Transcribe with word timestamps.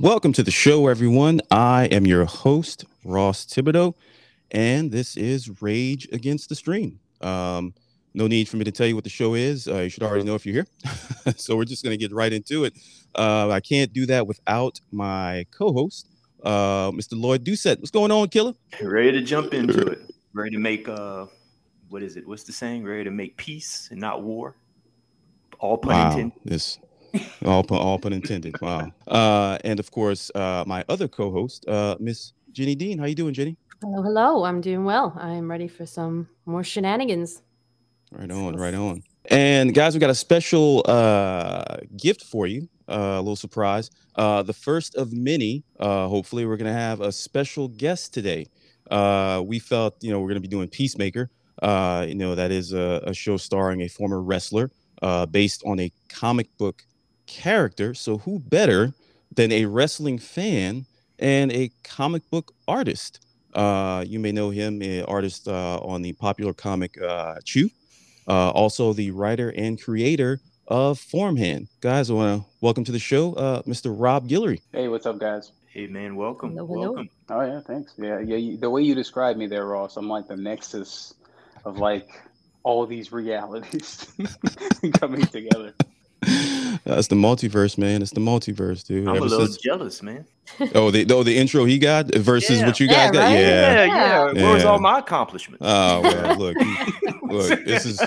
Welcome 0.00 0.32
to 0.32 0.42
the 0.42 0.50
show, 0.50 0.86
everyone. 0.86 1.42
I 1.50 1.84
am 1.92 2.06
your 2.06 2.24
host, 2.24 2.86
Ross 3.04 3.44
Thibodeau, 3.44 3.92
and 4.50 4.90
this 4.90 5.14
is 5.14 5.60
Rage 5.60 6.08
Against 6.10 6.48
the 6.48 6.54
Stream. 6.54 6.98
Um, 7.20 7.74
no 8.14 8.26
need 8.26 8.48
for 8.48 8.56
me 8.56 8.64
to 8.64 8.72
tell 8.72 8.86
you 8.86 8.94
what 8.94 9.04
the 9.04 9.10
show 9.10 9.34
is. 9.34 9.68
Uh, 9.68 9.80
you 9.80 9.88
should 9.90 10.02
already 10.02 10.24
know 10.24 10.34
if 10.34 10.46
you're 10.46 10.54
here. 10.54 10.66
so 11.36 11.54
we're 11.54 11.66
just 11.66 11.84
going 11.84 11.92
to 11.92 11.98
get 11.98 12.14
right 12.14 12.32
into 12.32 12.64
it. 12.64 12.72
Uh, 13.14 13.50
I 13.50 13.60
can't 13.60 13.92
do 13.92 14.06
that 14.06 14.26
without 14.26 14.80
my 14.90 15.44
co-host, 15.50 16.08
uh, 16.44 16.90
Mr. 16.92 17.12
Lloyd 17.12 17.44
Doucette. 17.44 17.78
What's 17.80 17.90
going 17.90 18.10
on, 18.10 18.30
Killer? 18.30 18.54
Ready 18.80 19.12
to 19.12 19.20
jump 19.20 19.52
into 19.52 19.86
it. 19.86 19.98
Ready 20.32 20.52
to 20.52 20.58
make 20.58 20.88
uh, 20.88 21.26
what 21.90 22.02
is 22.02 22.16
it? 22.16 22.26
What's 22.26 22.44
the 22.44 22.52
saying? 22.52 22.84
Ready 22.84 23.04
to 23.04 23.10
make 23.10 23.36
peace 23.36 23.88
and 23.90 24.00
not 24.00 24.22
war. 24.22 24.56
All 25.58 25.76
pun 25.76 25.92
wow, 25.92 26.10
intended. 26.10 26.40
This 26.46 26.78
all 27.44 27.62
pun, 27.62 27.78
all 27.78 27.98
pun 27.98 28.12
intended. 28.12 28.60
Wow. 28.60 28.92
Uh, 29.06 29.58
and 29.64 29.80
of 29.80 29.90
course, 29.90 30.30
uh, 30.34 30.64
my 30.66 30.84
other 30.88 31.08
co-host, 31.08 31.66
uh, 31.68 31.96
Miss 31.98 32.32
Jenny 32.52 32.74
Dean. 32.74 32.98
How 32.98 33.06
you 33.06 33.14
doing, 33.14 33.34
Jenny? 33.34 33.56
Hello, 33.80 34.02
hello. 34.02 34.44
I'm 34.44 34.60
doing 34.60 34.84
well. 34.84 35.16
I'm 35.16 35.50
ready 35.50 35.68
for 35.68 35.86
some 35.86 36.28
more 36.44 36.62
shenanigans. 36.62 37.42
Right 38.12 38.30
on, 38.30 38.56
right 38.56 38.74
on. 38.74 39.02
And 39.30 39.74
guys, 39.74 39.94
we 39.94 40.00
got 40.00 40.10
a 40.10 40.14
special 40.14 40.82
uh, 40.86 41.76
gift 41.96 42.24
for 42.24 42.46
you. 42.46 42.68
Uh, 42.88 43.16
a 43.16 43.22
little 43.22 43.36
surprise. 43.36 43.90
Uh, 44.16 44.42
the 44.42 44.52
first 44.52 44.96
of 44.96 45.12
many. 45.12 45.62
Uh, 45.78 46.08
hopefully, 46.08 46.44
we're 46.44 46.56
gonna 46.56 46.72
have 46.72 47.00
a 47.00 47.12
special 47.12 47.68
guest 47.68 48.12
today. 48.12 48.46
Uh, 48.90 49.42
we 49.46 49.60
felt, 49.60 49.94
you 50.02 50.10
know, 50.10 50.20
we're 50.20 50.28
gonna 50.28 50.40
be 50.40 50.48
doing 50.48 50.68
Peacemaker. 50.68 51.30
Uh, 51.62 52.04
you 52.08 52.14
know, 52.16 52.34
that 52.34 52.50
is 52.50 52.72
a, 52.72 53.00
a 53.04 53.14
show 53.14 53.36
starring 53.36 53.82
a 53.82 53.88
former 53.88 54.20
wrestler, 54.20 54.70
uh, 55.02 55.26
based 55.26 55.62
on 55.64 55.78
a 55.78 55.92
comic 56.08 56.48
book 56.58 56.84
character. 57.30 57.94
So, 57.94 58.18
who 58.18 58.40
better 58.40 58.92
than 59.34 59.52
a 59.52 59.64
wrestling 59.64 60.18
fan 60.18 60.86
and 61.18 61.52
a 61.52 61.70
comic 61.84 62.28
book 62.28 62.52
artist? 62.66 63.24
Uh, 63.54 64.04
you 64.06 64.18
may 64.18 64.32
know 64.32 64.50
him, 64.50 64.82
an 64.82 65.04
artist 65.04 65.48
uh, 65.48 65.78
on 65.78 66.02
the 66.02 66.12
popular 66.12 66.52
comic 66.52 67.00
uh, 67.00 67.36
Chew, 67.44 67.70
uh, 68.28 68.50
also 68.50 68.92
the 68.92 69.10
writer 69.12 69.52
and 69.56 69.80
creator 69.80 70.40
of 70.68 70.98
Farmhand. 70.98 71.68
Guys, 71.80 72.10
I 72.10 72.14
want 72.14 72.42
to 72.42 72.48
welcome 72.60 72.84
to 72.84 72.92
the 72.92 72.98
show, 72.98 73.34
uh, 73.34 73.62
Mr. 73.62 73.94
Rob 73.96 74.28
Guillory. 74.28 74.60
Hey, 74.72 74.88
what's 74.88 75.06
up, 75.06 75.18
guys? 75.18 75.52
Hey 75.68 75.86
man, 75.86 76.16
welcome. 76.16 76.50
Hello, 76.50 76.66
hello. 76.66 76.80
Welcome. 76.80 77.10
Oh 77.28 77.40
yeah, 77.42 77.60
thanks. 77.60 77.94
Yeah, 77.96 78.18
yeah. 78.18 78.36
You, 78.36 78.56
the 78.56 78.68
way 78.68 78.82
you 78.82 78.96
described 78.96 79.38
me 79.38 79.46
there, 79.46 79.66
Ross, 79.66 79.96
I'm 79.96 80.08
like 80.08 80.26
the 80.26 80.36
nexus 80.36 81.14
of 81.64 81.78
like 81.78 82.08
all 82.64 82.86
these 82.86 83.12
realities 83.12 84.12
coming 84.94 85.24
together. 85.26 85.74
That's 86.84 87.08
the 87.08 87.14
multiverse, 87.16 87.76
man. 87.78 88.02
It's 88.02 88.12
the 88.12 88.20
multiverse, 88.20 88.86
dude. 88.86 89.06
I'm 89.08 89.16
a 89.16 89.20
little 89.20 89.46
since- 89.46 89.58
jealous, 89.58 90.02
man. 90.02 90.24
oh, 90.74 90.90
the 90.90 91.06
oh, 91.12 91.22
the 91.22 91.36
intro 91.36 91.64
he 91.64 91.78
got 91.78 92.12
versus 92.14 92.58
Yeah. 92.60 92.66
what 92.66 92.80
you 92.80 92.86
Yeah, 92.86 92.92
guys 92.94 93.10
got. 93.12 93.20
right? 93.20 93.32
Yeah. 93.38 93.84
Yeah, 93.84 94.32
yeah. 94.34 94.50
Where's 94.50 94.64
all 94.64 94.80
my 94.80 94.98
accomplishments? 94.98 95.64
Oh 95.64 96.00
well, 96.02 96.36
look, 96.38 96.56
look. 97.22 97.64
This 97.64 97.86
is 97.86 98.00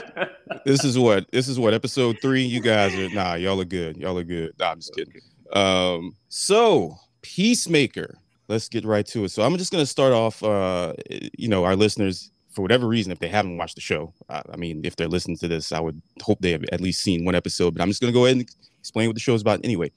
this 0.66 0.84
is 0.84 0.98
what 1.00 1.26
this 1.32 1.48
is 1.48 1.58
what 1.60 1.74
episode 1.74 2.18
three. 2.22 2.44
You 2.44 2.60
guys 2.62 2.94
are 2.96 3.10
nah. 3.14 3.36
Y'all 3.36 3.60
are 3.62 3.66
good. 3.66 3.96
Y'all 3.98 4.18
are 4.18 4.24
good. 4.24 4.54
Nah, 4.60 4.72
I'm 4.72 4.80
just 4.80 4.94
kidding. 4.96 5.14
Um, 5.54 6.16
so 6.30 6.98
Peacemaker. 7.22 8.18
Let's 8.50 8.68
get 8.68 8.84
right 8.84 9.06
to 9.08 9.24
it. 9.24 9.30
So 9.30 9.42
I'm 9.44 9.58
just 9.58 9.72
gonna 9.72 9.86
start 9.86 10.12
off. 10.12 10.44
Uh, 10.44 10.94
you 11.38 11.48
know, 11.48 11.64
our 11.64 11.76
listeners, 11.78 12.30
for 12.54 12.62
whatever 12.62 12.88
reason, 12.88 13.12
if 13.12 13.20
they 13.20 13.28
haven't 13.28 13.58
watched 13.58 13.76
the 13.76 13.82
show, 13.82 14.14
I, 14.30 14.42
I 14.54 14.58
mean, 14.58 14.82
if 14.84 14.96
they're 14.96 15.08
listening 15.08 15.38
to 15.38 15.48
this, 15.48 15.72
I 15.72 15.80
would 15.80 16.02
hope 16.22 16.40
they 16.40 16.52
have 16.52 16.64
at 16.72 16.82
least 16.82 17.02
seen 17.02 17.26
one 17.26 17.36
episode. 17.36 17.74
But 17.74 17.82
I'm 17.82 17.90
just 17.90 18.02
gonna 18.02 18.14
go 18.14 18.26
ahead 18.26 18.38
and 18.38 18.50
explain 18.80 19.08
what 19.08 19.16
the 19.16 19.22
show 19.22 19.34
is 19.34 19.42
about. 19.42 19.62
Anyway, 19.64 19.92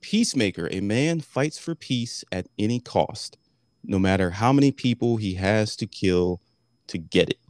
Peacemaker. 0.00 0.68
A 0.70 0.80
man 0.80 1.20
fights 1.20 1.58
for 1.58 1.74
peace 1.74 2.24
at 2.30 2.46
any 2.58 2.78
cost, 2.78 3.38
no 3.82 3.98
matter 3.98 4.30
how 4.30 4.52
many 4.52 4.70
people 4.70 5.16
he 5.16 5.34
has 5.34 5.74
to 5.76 5.86
kill 5.86 6.40
to 6.88 6.98
get 6.98 7.30
it. 7.30 7.40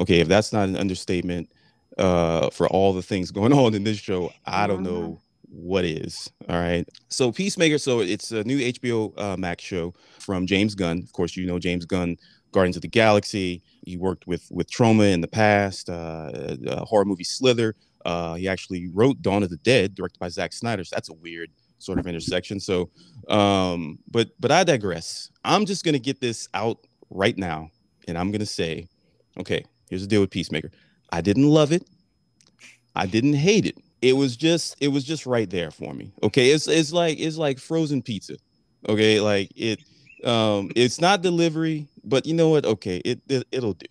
Okay, 0.00 0.20
if 0.20 0.28
that's 0.28 0.52
not 0.52 0.68
an 0.68 0.76
understatement 0.76 1.52
uh, 1.98 2.50
for 2.50 2.66
all 2.68 2.92
the 2.92 3.02
things 3.02 3.30
going 3.30 3.52
on 3.52 3.74
in 3.74 3.84
this 3.84 3.98
show, 3.98 4.32
I 4.44 4.66
don't 4.66 4.82
know 4.82 5.20
what 5.48 5.84
is. 5.84 6.30
All 6.48 6.58
right. 6.58 6.88
So 7.08 7.30
Peacemaker. 7.30 7.78
So 7.78 8.00
it's 8.00 8.32
a 8.32 8.42
new 8.44 8.58
HBO 8.58 9.12
uh, 9.16 9.36
Max 9.36 9.62
show 9.62 9.94
from 10.18 10.46
James 10.46 10.74
Gunn. 10.74 11.02
Of 11.02 11.12
course, 11.12 11.36
you 11.36 11.46
know 11.46 11.58
James 11.58 11.84
Gunn, 11.84 12.16
Guardians 12.52 12.76
of 12.76 12.82
the 12.82 12.88
Galaxy. 12.88 13.62
He 13.84 13.96
worked 13.96 14.26
with 14.26 14.46
with 14.50 14.70
Troma 14.70 15.12
in 15.12 15.20
the 15.20 15.28
past. 15.28 15.90
Uh, 15.90 16.56
uh, 16.68 16.84
horror 16.84 17.04
movie 17.04 17.24
Slither. 17.24 17.74
Uh, 18.04 18.34
he 18.34 18.48
actually 18.48 18.88
wrote 18.88 19.22
Dawn 19.22 19.42
of 19.42 19.50
the 19.50 19.56
Dead, 19.58 19.94
directed 19.94 20.18
by 20.18 20.28
Zack 20.28 20.52
Snyder. 20.52 20.84
So 20.84 20.94
that's 20.94 21.08
a 21.08 21.14
weird 21.14 21.50
sort 21.78 21.98
of 21.98 22.06
intersection. 22.06 22.60
So, 22.60 22.90
um, 23.28 23.98
but 24.10 24.30
but 24.38 24.52
I 24.52 24.64
digress. 24.64 25.30
I'm 25.44 25.66
just 25.66 25.84
gonna 25.84 25.98
get 25.98 26.20
this 26.20 26.48
out 26.54 26.78
right 27.10 27.36
now, 27.36 27.70
and 28.06 28.16
I'm 28.16 28.30
gonna 28.30 28.46
say, 28.46 28.88
okay, 29.38 29.64
here's 29.90 30.02
the 30.02 30.08
deal 30.08 30.20
with 30.20 30.30
Peacemaker. 30.30 30.70
I 31.10 31.20
didn't 31.20 31.48
love 31.48 31.72
it. 31.72 31.88
I 32.94 33.06
didn't 33.06 33.34
hate 33.34 33.66
it. 33.66 33.78
It 34.00 34.14
was 34.14 34.36
just 34.36 34.76
it 34.80 34.88
was 34.88 35.04
just 35.04 35.26
right 35.26 35.48
there 35.48 35.70
for 35.70 35.94
me. 35.94 36.12
Okay, 36.22 36.50
it's 36.50 36.68
it's 36.68 36.92
like 36.92 37.18
it's 37.18 37.36
like 37.36 37.58
frozen 37.58 38.02
pizza. 38.02 38.36
Okay, 38.88 39.20
like 39.20 39.50
it 39.54 39.80
um 40.24 40.70
it's 40.76 41.00
not 41.00 41.22
delivery, 41.22 41.86
but 42.04 42.26
you 42.26 42.34
know 42.34 42.48
what? 42.50 42.64
Okay, 42.64 42.98
it, 43.04 43.20
it 43.28 43.46
it'll 43.52 43.74
do. 43.74 43.86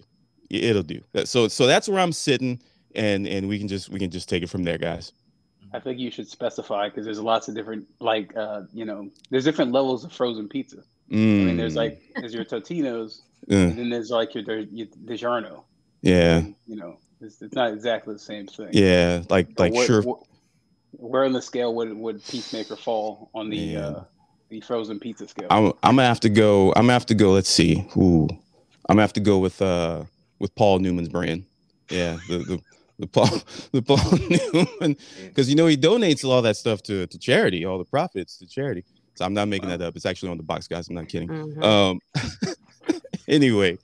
It'll 0.49 0.83
do. 0.83 1.01
So 1.25 1.47
so 1.47 1.67
that's 1.67 1.87
where 1.87 1.99
I'm 1.99 2.11
sitting, 2.13 2.61
and 2.95 3.27
and 3.27 3.47
we 3.47 3.57
can 3.59 3.67
just 3.67 3.89
we 3.89 3.99
can 3.99 4.11
just 4.11 4.27
take 4.29 4.43
it 4.43 4.49
from 4.49 4.63
there, 4.63 4.77
guys. 4.77 5.13
I 5.73 5.79
think 5.79 5.99
you 5.99 6.11
should 6.11 6.27
specify 6.27 6.89
because 6.89 7.05
there's 7.05 7.21
lots 7.21 7.47
of 7.47 7.55
different, 7.55 7.87
like, 8.01 8.35
uh, 8.35 8.63
you 8.73 8.83
know, 8.83 9.09
there's 9.29 9.45
different 9.45 9.71
levels 9.71 10.03
of 10.03 10.11
frozen 10.11 10.49
pizza. 10.49 10.83
I 11.09 11.15
mean, 11.15 11.55
there's 11.55 11.75
Mm, 11.75 11.77
like, 11.77 12.01
there's 12.17 12.33
your 12.33 12.43
Totino's, 12.43 13.21
and 13.47 13.77
then 13.77 13.89
there's 13.89 14.09
like 14.11 14.35
your, 14.35 14.43
your 14.59 14.87
DiGiorno. 15.05 15.63
yeah, 16.01 16.39
And, 16.39 16.55
you 16.67 16.75
know, 16.75 16.97
it's, 17.21 17.41
it's 17.41 17.55
not 17.55 17.71
exactly 17.71 18.13
the 18.13 18.19
same 18.19 18.47
thing. 18.47 18.67
yeah, 18.73 19.23
like 19.29 19.57
like 19.57 19.73
what- 19.73 19.85
sure. 19.87 20.01
what- 20.01 20.23
where 20.97 21.23
on 21.23 21.31
the 21.31 21.41
scale 21.41 21.73
would 21.73 21.93
would 21.93 22.21
Peacemaker 22.27 22.75
fall 22.75 23.29
on 23.33 23.49
the 23.49 23.75
Man. 23.75 23.83
uh, 23.83 24.03
the 24.51 24.61
frozen 24.61 24.99
pizza 24.99 25.27
scale? 25.27 25.47
I'm 25.49 25.67
I'm 25.81 25.95
gonna 25.95 26.05
have 26.07 26.19
to 26.19 26.29
go. 26.29 26.69
I'm 26.73 26.83
gonna 26.83 26.93
have 26.93 27.07
to 27.07 27.15
go. 27.15 27.31
Let's 27.31 27.49
see. 27.49 27.87
Ooh, 27.97 28.27
I'm 28.87 28.95
gonna 28.95 29.01
have 29.01 29.13
to 29.13 29.19
go 29.19 29.39
with 29.39 29.59
uh 29.61 30.03
with 30.39 30.53
Paul 30.55 30.77
Newman's 30.79 31.09
brand. 31.09 31.45
Yeah, 31.89 32.17
the 32.29 32.37
the, 32.39 32.61
the 32.99 33.07
Paul 33.07 33.29
the 33.71 33.81
Paul 33.81 33.97
Newman 34.79 34.97
because 35.25 35.49
you 35.49 35.55
know 35.55 35.65
he 35.67 35.77
donates 35.77 36.23
all 36.23 36.41
that 36.43 36.57
stuff 36.57 36.83
to 36.83 37.07
to 37.07 37.17
charity, 37.17 37.65
all 37.65 37.77
the 37.79 37.85
profits 37.85 38.37
to 38.37 38.47
charity. 38.47 38.83
So 39.15 39.25
I'm 39.25 39.33
not 39.33 39.47
making 39.47 39.69
Wow. 39.69 39.77
that 39.77 39.87
up. 39.87 39.95
It's 39.95 40.05
actually 40.05 40.29
on 40.31 40.37
the 40.37 40.43
box, 40.43 40.67
guys. 40.67 40.87
I'm 40.89 40.95
not 40.95 41.07
kidding. 41.07 41.29
Mhm. 41.29 41.63
Um. 41.63 41.99
anyway, 43.27 43.77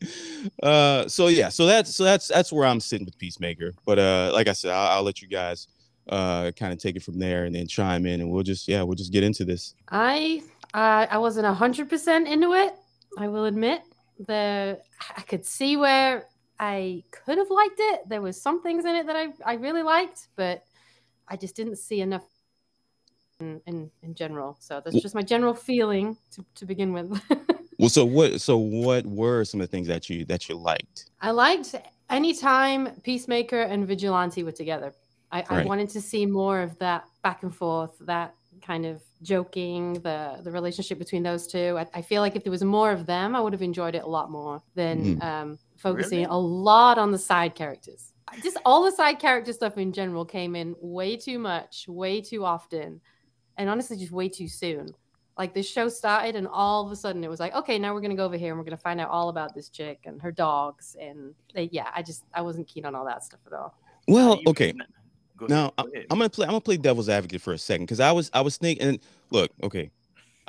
uh. 0.63 1.07
So 1.07 1.27
yeah. 1.27 1.49
So 1.49 1.65
that's 1.65 1.95
so 1.95 2.03
that's 2.03 2.27
that's 2.27 2.51
where 2.51 2.65
I'm 2.67 2.79
sitting 2.79 3.05
with 3.05 3.17
Peacemaker. 3.17 3.73
But 3.85 3.99
uh, 3.99 4.31
like 4.33 4.47
I 4.47 4.53
said, 4.53 4.71
I'll, 4.71 4.97
I'll 4.97 5.03
let 5.03 5.21
you 5.21 5.27
guys 5.27 5.67
uh 6.09 6.51
kind 6.55 6.71
of 6.71 6.79
take 6.79 6.95
it 6.95 7.03
from 7.03 7.19
there 7.19 7.43
and 7.43 7.53
then 7.53 7.67
chime 7.67 8.05
in, 8.05 8.21
and 8.21 8.29
we'll 8.31 8.43
just 8.43 8.67
yeah 8.67 8.81
we'll 8.83 8.95
just 8.95 9.11
get 9.11 9.23
into 9.23 9.43
this. 9.45 9.75
I 9.89 10.41
uh, 10.77 11.07
I 11.09 11.17
wasn't 11.17 11.47
hundred 11.47 11.89
percent 11.89 12.27
into 12.27 12.53
it. 12.53 12.75
I 13.17 13.27
will 13.27 13.45
admit 13.45 13.81
the 14.19 14.79
I 15.17 15.21
could 15.21 15.43
see 15.43 15.75
where 15.75 16.27
I 16.59 17.03
could 17.09 17.39
have 17.39 17.49
liked 17.49 17.79
it. 17.79 18.07
There 18.07 18.21
was 18.21 18.39
some 18.39 18.61
things 18.61 18.85
in 18.85 18.95
it 18.95 19.07
that 19.07 19.15
I, 19.15 19.29
I 19.43 19.53
really 19.55 19.81
liked, 19.81 20.27
but 20.35 20.63
I 21.27 21.35
just 21.35 21.55
didn't 21.55 21.77
see 21.77 22.01
enough 22.01 22.25
in 23.39 23.59
in, 23.65 23.89
in 24.03 24.13
general. 24.13 24.57
So 24.59 24.79
that's 24.83 25.01
just 25.01 25.15
my 25.15 25.23
general 25.23 25.55
feeling 25.55 26.15
to, 26.33 26.45
to 26.55 26.65
begin 26.65 26.93
with. 26.93 27.19
Well, 27.79 27.89
so 27.89 28.05
what? 28.05 28.41
So 28.41 28.57
what 28.57 29.05
were 29.05 29.45
some 29.45 29.61
of 29.61 29.67
the 29.67 29.71
things 29.71 29.87
that 29.87 30.09
you 30.09 30.25
that 30.25 30.49
you 30.49 30.55
liked? 30.55 31.11
I 31.21 31.29
liked 31.29 31.75
anytime 32.09 32.89
Peacemaker 33.01 33.61
and 33.61 33.87
Vigilante 33.87 34.41
were 34.43 34.51
together. 34.51 34.93
I, 35.31 35.43
I 35.47 35.63
wanted 35.63 35.89
to 35.89 36.01
see 36.01 36.25
more 36.25 36.61
of 36.61 36.79
that 36.79 37.05
back 37.21 37.43
and 37.43 37.53
forth, 37.53 37.91
that 37.99 38.33
kind 38.63 38.87
of 38.87 39.03
joking, 39.21 39.93
the 40.01 40.39
the 40.43 40.51
relationship 40.51 40.99
between 40.99 41.23
those 41.23 41.47
two. 41.47 41.77
I, 41.77 41.87
I 41.93 42.01
feel 42.01 42.21
like 42.21 42.35
if 42.35 42.43
there 42.43 42.51
was 42.51 42.63
more 42.63 42.91
of 42.91 43.05
them, 43.05 43.35
I 43.35 43.39
would 43.41 43.53
have 43.53 43.61
enjoyed 43.61 43.95
it 43.95 44.03
a 44.03 44.07
lot 44.07 44.29
more 44.29 44.61
than 44.75 45.17
Mhm. 45.17 45.23
um, 45.23 45.59
focusing 45.77 46.19
Really? 46.19 46.29
a 46.31 46.35
lot 46.37 46.97
on 46.97 47.11
the 47.11 47.17
side 47.17 47.55
characters. 47.55 48.13
Just 48.43 48.57
all 48.65 48.83
the 48.83 48.91
side 48.91 49.19
character 49.19 49.53
stuff 49.53 49.77
in 49.77 49.93
general 49.93 50.25
came 50.25 50.55
in 50.55 50.75
way 50.81 51.15
too 51.15 51.39
much, 51.39 51.85
way 51.87 52.19
too 52.21 52.43
often, 52.43 52.99
and 53.57 53.69
honestly, 53.69 53.97
just 53.97 54.11
way 54.11 54.27
too 54.29 54.47
soon. 54.47 54.89
Like 55.37 55.53
the 55.53 55.63
show 55.63 55.87
started, 55.87 56.35
and 56.35 56.47
all 56.47 56.85
of 56.85 56.91
a 56.91 56.95
sudden 56.95 57.23
it 57.23 57.29
was 57.29 57.39
like, 57.39 57.53
okay, 57.55 57.77
now 57.79 57.93
we're 57.93 58.01
gonna 58.01 58.15
go 58.15 58.25
over 58.25 58.37
here 58.37 58.49
and 58.51 58.57
we're 58.59 58.65
gonna 58.65 58.75
find 58.75 58.99
out 58.99 59.09
all 59.09 59.29
about 59.29 59.53
this 59.53 59.69
chick 59.69 59.99
and 60.05 60.21
her 60.21 60.31
dogs, 60.31 60.95
and 60.99 61.33
they, 61.53 61.69
yeah, 61.71 61.89
I 61.95 62.01
just 62.01 62.23
I 62.33 62.41
wasn't 62.41 62.67
keen 62.67 62.85
on 62.85 62.95
all 62.95 63.05
that 63.05 63.23
stuff 63.23 63.39
at 63.47 63.53
all. 63.53 63.75
Well, 64.07 64.37
You- 64.37 64.43
okay. 64.47 64.73
Go 65.37 65.45
ahead, 65.45 65.49
Now 65.49 65.73
go 65.77 65.89
I, 65.95 66.05
I'm 66.09 66.17
gonna 66.17 66.29
play. 66.29 66.45
I'm 66.45 66.51
gonna 66.51 66.61
play 66.61 66.77
devil's 66.77 67.09
advocate 67.09 67.41
for 67.41 67.53
a 67.53 67.57
second 67.57 67.85
because 67.85 67.99
I 67.99 68.11
was 68.11 68.29
I 68.33 68.41
was 68.41 68.57
thinking. 68.57 68.87
And 68.87 68.99
look, 69.31 69.51
okay, 69.63 69.91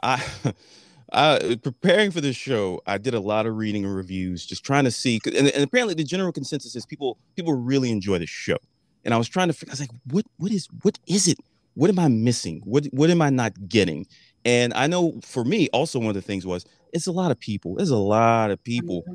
I, 0.03 0.25
I 1.13 1.59
preparing 1.63 2.11
for 2.11 2.21
this 2.21 2.37
show. 2.37 2.81
I 2.87 2.99
did 2.99 3.15
a 3.15 3.21
lot 3.21 3.47
of 3.47 3.57
reading 3.57 3.85
and 3.85 3.95
reviews, 3.95 4.45
just 4.47 4.65
trying 4.65 4.85
to 4.85 4.91
see. 4.91 5.21
And, 5.27 5.49
and 5.49 5.63
apparently, 5.63 5.95
the 5.95 6.05
general 6.05 6.33
consensus 6.33 6.75
is 6.75 6.87
people 6.87 7.19
people 7.37 7.55
really 7.55 7.91
enjoy 7.91 8.19
the 8.19 8.27
show. 8.27 8.57
And 9.05 9.15
I 9.15 9.17
was 9.17 9.29
trying 9.29 9.49
to. 9.49 9.53
figure 9.53 9.71
I 9.71 9.75
was 9.75 9.81
like, 9.81 9.91
what 10.11 10.27
what 10.39 10.53
is 10.53 10.69
what 10.83 10.99
is 11.07 11.29
it? 11.29 11.39
What 11.75 11.91
am 11.91 11.99
I 11.99 12.09
missing? 12.09 12.63
What 12.65 12.87
what 12.87 13.11
am 13.11 13.23
I 13.23 13.31
not 13.31 13.69
getting? 13.69 14.07
And 14.45 14.73
I 14.75 14.87
know 14.87 15.21
for 15.23 15.45
me, 15.45 15.69
also 15.73 15.99
one 15.99 16.09
of 16.09 16.15
the 16.15 16.23
things 16.23 16.47
was 16.47 16.65
it's 16.93 17.07
a 17.07 17.13
lot 17.13 17.31
of 17.31 17.39
people. 17.39 17.75
There's 17.77 17.91
a 17.91 17.97
lot 17.97 18.51
of 18.51 18.63
people. 18.65 19.03
Mm-hmm. 19.03 19.15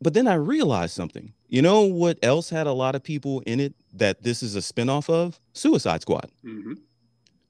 But 0.00 0.14
then 0.14 0.26
I 0.26 0.34
realized 0.34 0.94
something. 0.94 1.32
You 1.48 1.62
know 1.62 1.82
what 1.82 2.18
else 2.22 2.48
had 2.50 2.66
a 2.66 2.72
lot 2.72 2.94
of 2.94 3.02
people 3.02 3.40
in 3.40 3.60
it 3.60 3.74
that 3.92 4.22
this 4.22 4.42
is 4.42 4.56
a 4.56 4.60
spinoff 4.60 5.10
of? 5.10 5.38
Suicide 5.52 6.00
Squad. 6.02 6.30
Mhm. 6.44 6.78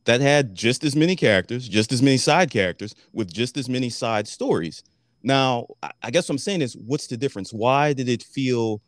That 0.06 0.20
had 0.20 0.55
just 0.55 0.82
as 0.82 0.97
many 0.97 1.14
characters, 1.14 1.69
just 1.69 1.93
as 1.93 2.02
many 2.02 2.17
side 2.17 2.50
characters, 2.50 2.94
with 3.12 3.32
just 3.32 3.56
as 3.56 3.69
many 3.69 3.91
side 3.91 4.26
stories. 4.26 4.82
Now, 5.23 5.67
I- 5.82 5.93
I 6.05 6.11
guess 6.11 6.29
what 6.29 6.35
I'm 6.35 6.38
saying 6.38 6.62
is, 6.62 6.75
what's 6.76 7.06
the 7.06 7.17
difference? 7.17 7.52
Why 7.52 7.93
did 7.93 8.08
it 8.08 8.23
feel, 8.23 8.81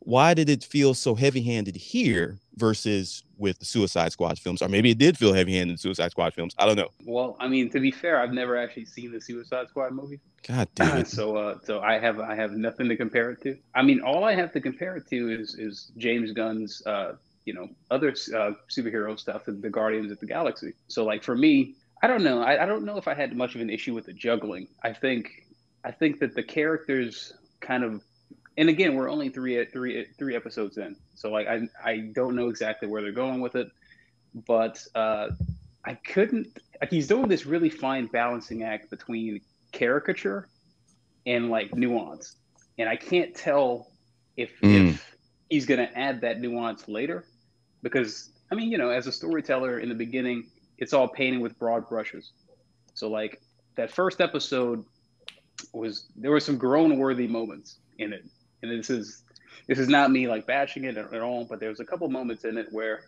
why 0.00 0.34
did 0.34 0.50
it 0.50 0.64
feel 0.64 0.92
so 0.94 1.14
heavy-handed 1.14 1.76
here 1.76 2.38
versus 2.56 3.22
with 3.38 3.58
the 3.58 3.64
Suicide 3.64 4.12
Squad 4.12 4.38
films? 4.38 4.62
Or 4.62 4.68
maybe 4.68 4.90
it 4.90 4.98
did 4.98 5.18
feel 5.18 5.32
heavy-handed 5.32 5.72
in 5.72 5.78
Suicide 5.78 6.10
Squad 6.10 6.34
films. 6.34 6.54
I 6.58 6.66
don't 6.66 6.76
know. 6.76 6.88
Well, 7.04 7.36
I 7.38 7.48
mean, 7.48 7.70
to 7.70 7.80
be 7.80 7.90
fair, 7.90 8.20
I've 8.20 8.32
never 8.32 8.56
actually 8.56 8.86
seen 8.86 9.12
the 9.12 9.20
Suicide 9.20 9.68
Squad 9.68 9.92
movie, 9.92 10.20
God 10.46 10.68
damn 10.74 10.98
it. 10.98 11.08
so 11.08 11.36
uh, 11.36 11.58
so 11.64 11.80
I 11.80 11.98
have 11.98 12.20
I 12.20 12.34
have 12.34 12.52
nothing 12.52 12.88
to 12.88 12.96
compare 12.96 13.30
it 13.30 13.42
to. 13.42 13.56
I 13.74 13.82
mean, 13.82 14.00
all 14.00 14.24
I 14.24 14.34
have 14.34 14.52
to 14.52 14.60
compare 14.60 14.96
it 14.96 15.06
to 15.08 15.30
is 15.30 15.54
is 15.56 15.92
James 15.96 16.32
Gunn's 16.32 16.84
uh, 16.86 17.16
you 17.44 17.54
know 17.54 17.68
other 17.90 18.10
uh, 18.10 18.52
superhero 18.68 19.18
stuff, 19.18 19.44
the, 19.44 19.52
the 19.52 19.70
Guardians 19.70 20.12
of 20.12 20.20
the 20.20 20.26
Galaxy. 20.26 20.72
So 20.88 21.04
like 21.04 21.22
for 21.22 21.34
me, 21.34 21.74
I 22.02 22.06
don't 22.06 22.22
know. 22.22 22.42
I, 22.42 22.62
I 22.62 22.66
don't 22.66 22.84
know 22.84 22.96
if 22.96 23.08
I 23.08 23.14
had 23.14 23.36
much 23.36 23.54
of 23.54 23.60
an 23.60 23.70
issue 23.70 23.94
with 23.94 24.06
the 24.06 24.12
juggling. 24.12 24.68
I 24.82 24.92
think 24.92 25.46
I 25.84 25.90
think 25.90 26.20
that 26.20 26.34
the 26.34 26.42
characters 26.42 27.32
kind 27.60 27.84
of 27.84 28.02
and 28.56 28.68
again 28.68 28.94
we're 28.94 29.08
only 29.10 29.28
three 29.28 29.64
three 29.66 30.06
three 30.18 30.34
episodes 30.36 30.76
in. 30.78 30.96
So 31.14 31.30
like 31.30 31.46
i 31.46 31.60
i 31.84 31.98
don't 32.14 32.34
know 32.34 32.48
exactly 32.48 32.88
where 32.88 33.02
they're 33.02 33.12
going 33.12 33.40
with 33.40 33.54
it 33.56 33.68
but 34.46 34.82
uh 34.94 35.28
i 35.84 35.94
couldn't 35.94 36.46
like 36.80 36.90
he's 36.90 37.06
doing 37.08 37.28
this 37.28 37.46
really 37.46 37.70
fine 37.70 38.06
balancing 38.06 38.62
act 38.62 38.90
between 38.90 39.40
caricature 39.72 40.48
and 41.26 41.50
like 41.50 41.74
nuance. 41.74 42.36
And 42.78 42.88
i 42.88 42.96
can't 42.96 43.34
tell 43.34 43.90
if 44.36 44.50
Mm. 44.62 44.90
if 44.90 45.16
he's 45.48 45.64
going 45.66 45.80
to 45.80 45.98
add 45.98 46.20
that 46.22 46.40
nuance 46.40 46.88
later 46.88 47.24
because 47.82 48.30
i 48.50 48.54
mean 48.54 48.70
you 48.70 48.78
know 48.78 48.90
as 48.90 49.06
a 49.06 49.12
storyteller 49.12 49.78
in 49.78 49.88
the 49.88 49.94
beginning 49.94 50.44
it's 50.78 50.92
all 50.92 51.08
painting 51.08 51.40
with 51.40 51.58
broad 51.58 51.88
brushes. 51.88 52.32
So 52.94 53.08
like 53.08 53.40
that 53.76 53.90
first 53.90 54.20
episode 54.20 54.84
was 55.72 56.06
there 56.16 56.30
were 56.30 56.40
some 56.40 56.58
groan 56.58 56.98
worthy 56.98 57.26
moments 57.26 57.78
in 57.98 58.12
it 58.12 58.24
and 58.62 58.70
this 58.70 58.90
is 58.90 59.22
this 59.68 59.78
is 59.78 59.88
not 59.88 60.10
me 60.10 60.28
like 60.28 60.46
bashing 60.46 60.84
it 60.84 60.96
at, 60.96 61.20
all 61.20 61.44
but 61.44 61.60
there's 61.60 61.80
a 61.80 61.84
couple 61.84 62.08
moments 62.08 62.44
in 62.44 62.56
it 62.58 62.66
where 62.70 63.00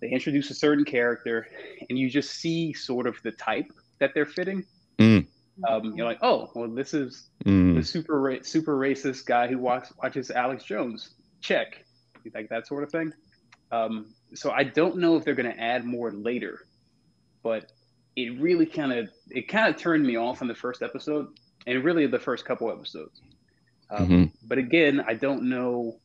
they 0.00 0.08
introduce 0.08 0.50
a 0.50 0.54
certain 0.54 0.84
character 0.84 1.46
and 1.88 1.98
you 1.98 2.08
just 2.08 2.30
see 2.30 2.72
sort 2.72 3.06
of 3.06 3.16
the 3.22 3.32
type 3.32 3.70
that 3.98 4.12
they're 4.14 4.26
fitting. 4.26 4.64
Mm. 4.98 5.26
um, 5.68 5.94
you're 5.96 6.06
like 6.06 6.18
oh 6.22 6.50
well 6.54 6.68
this 6.68 6.94
is 6.94 7.28
Mm. 7.44 7.76
the 7.76 7.84
super 7.84 8.20
ra- 8.20 8.42
super 8.42 8.76
racist 8.76 9.24
guy 9.26 9.46
who 9.46 9.58
watch, 9.58 9.86
watches 10.02 10.30
alex 10.30 10.64
jones. 10.64 11.10
Check. 11.40 11.84
You 12.24 12.32
like 12.34 12.48
that 12.48 12.66
sort 12.66 12.82
of 12.82 12.90
thing. 12.90 13.12
Um, 13.70 14.06
so 14.34 14.50
i 14.50 14.62
don't 14.64 14.96
know 14.98 15.16
if 15.16 15.24
they're 15.24 15.34
going 15.34 15.50
to 15.50 15.58
add 15.60 15.84
more 15.84 16.10
later 16.10 16.66
but 17.42 17.72
it 18.16 18.38
really 18.40 18.66
kind 18.66 18.92
of 18.92 19.08
it 19.30 19.48
kind 19.48 19.72
of 19.72 19.80
turned 19.80 20.04
me 20.04 20.16
off 20.16 20.42
in 20.42 20.48
the 20.48 20.54
first 20.54 20.82
episode 20.82 21.28
and 21.66 21.82
really 21.84 22.06
the 22.06 22.18
first 22.18 22.44
couple 22.44 22.70
episodes 22.70 23.20
um, 23.90 24.08
Mhm. 24.08 24.32
but 24.46 24.58
again 24.58 25.02
i 25.06 25.14
don't 25.14 25.42
know 25.42 25.98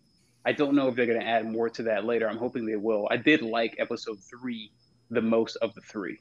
i 0.46 0.52
don't 0.52 0.74
know 0.76 0.88
if 0.88 0.96
they're 0.96 1.06
going 1.06 1.20
to 1.20 1.26
add 1.28 1.46
more 1.50 1.70
to 1.70 1.84
that 1.84 2.06
later 2.06 2.28
i'm 2.30 2.38
hoping 2.38 2.66
they 2.66 2.76
will 2.76 3.08
i 3.12 3.18
did 3.18 3.42
like 3.42 3.76
episode 3.80 4.18
three 4.20 4.72
the 5.10 5.22
most 5.22 5.56
of 5.58 5.74
the 5.76 5.82
three 5.82 6.20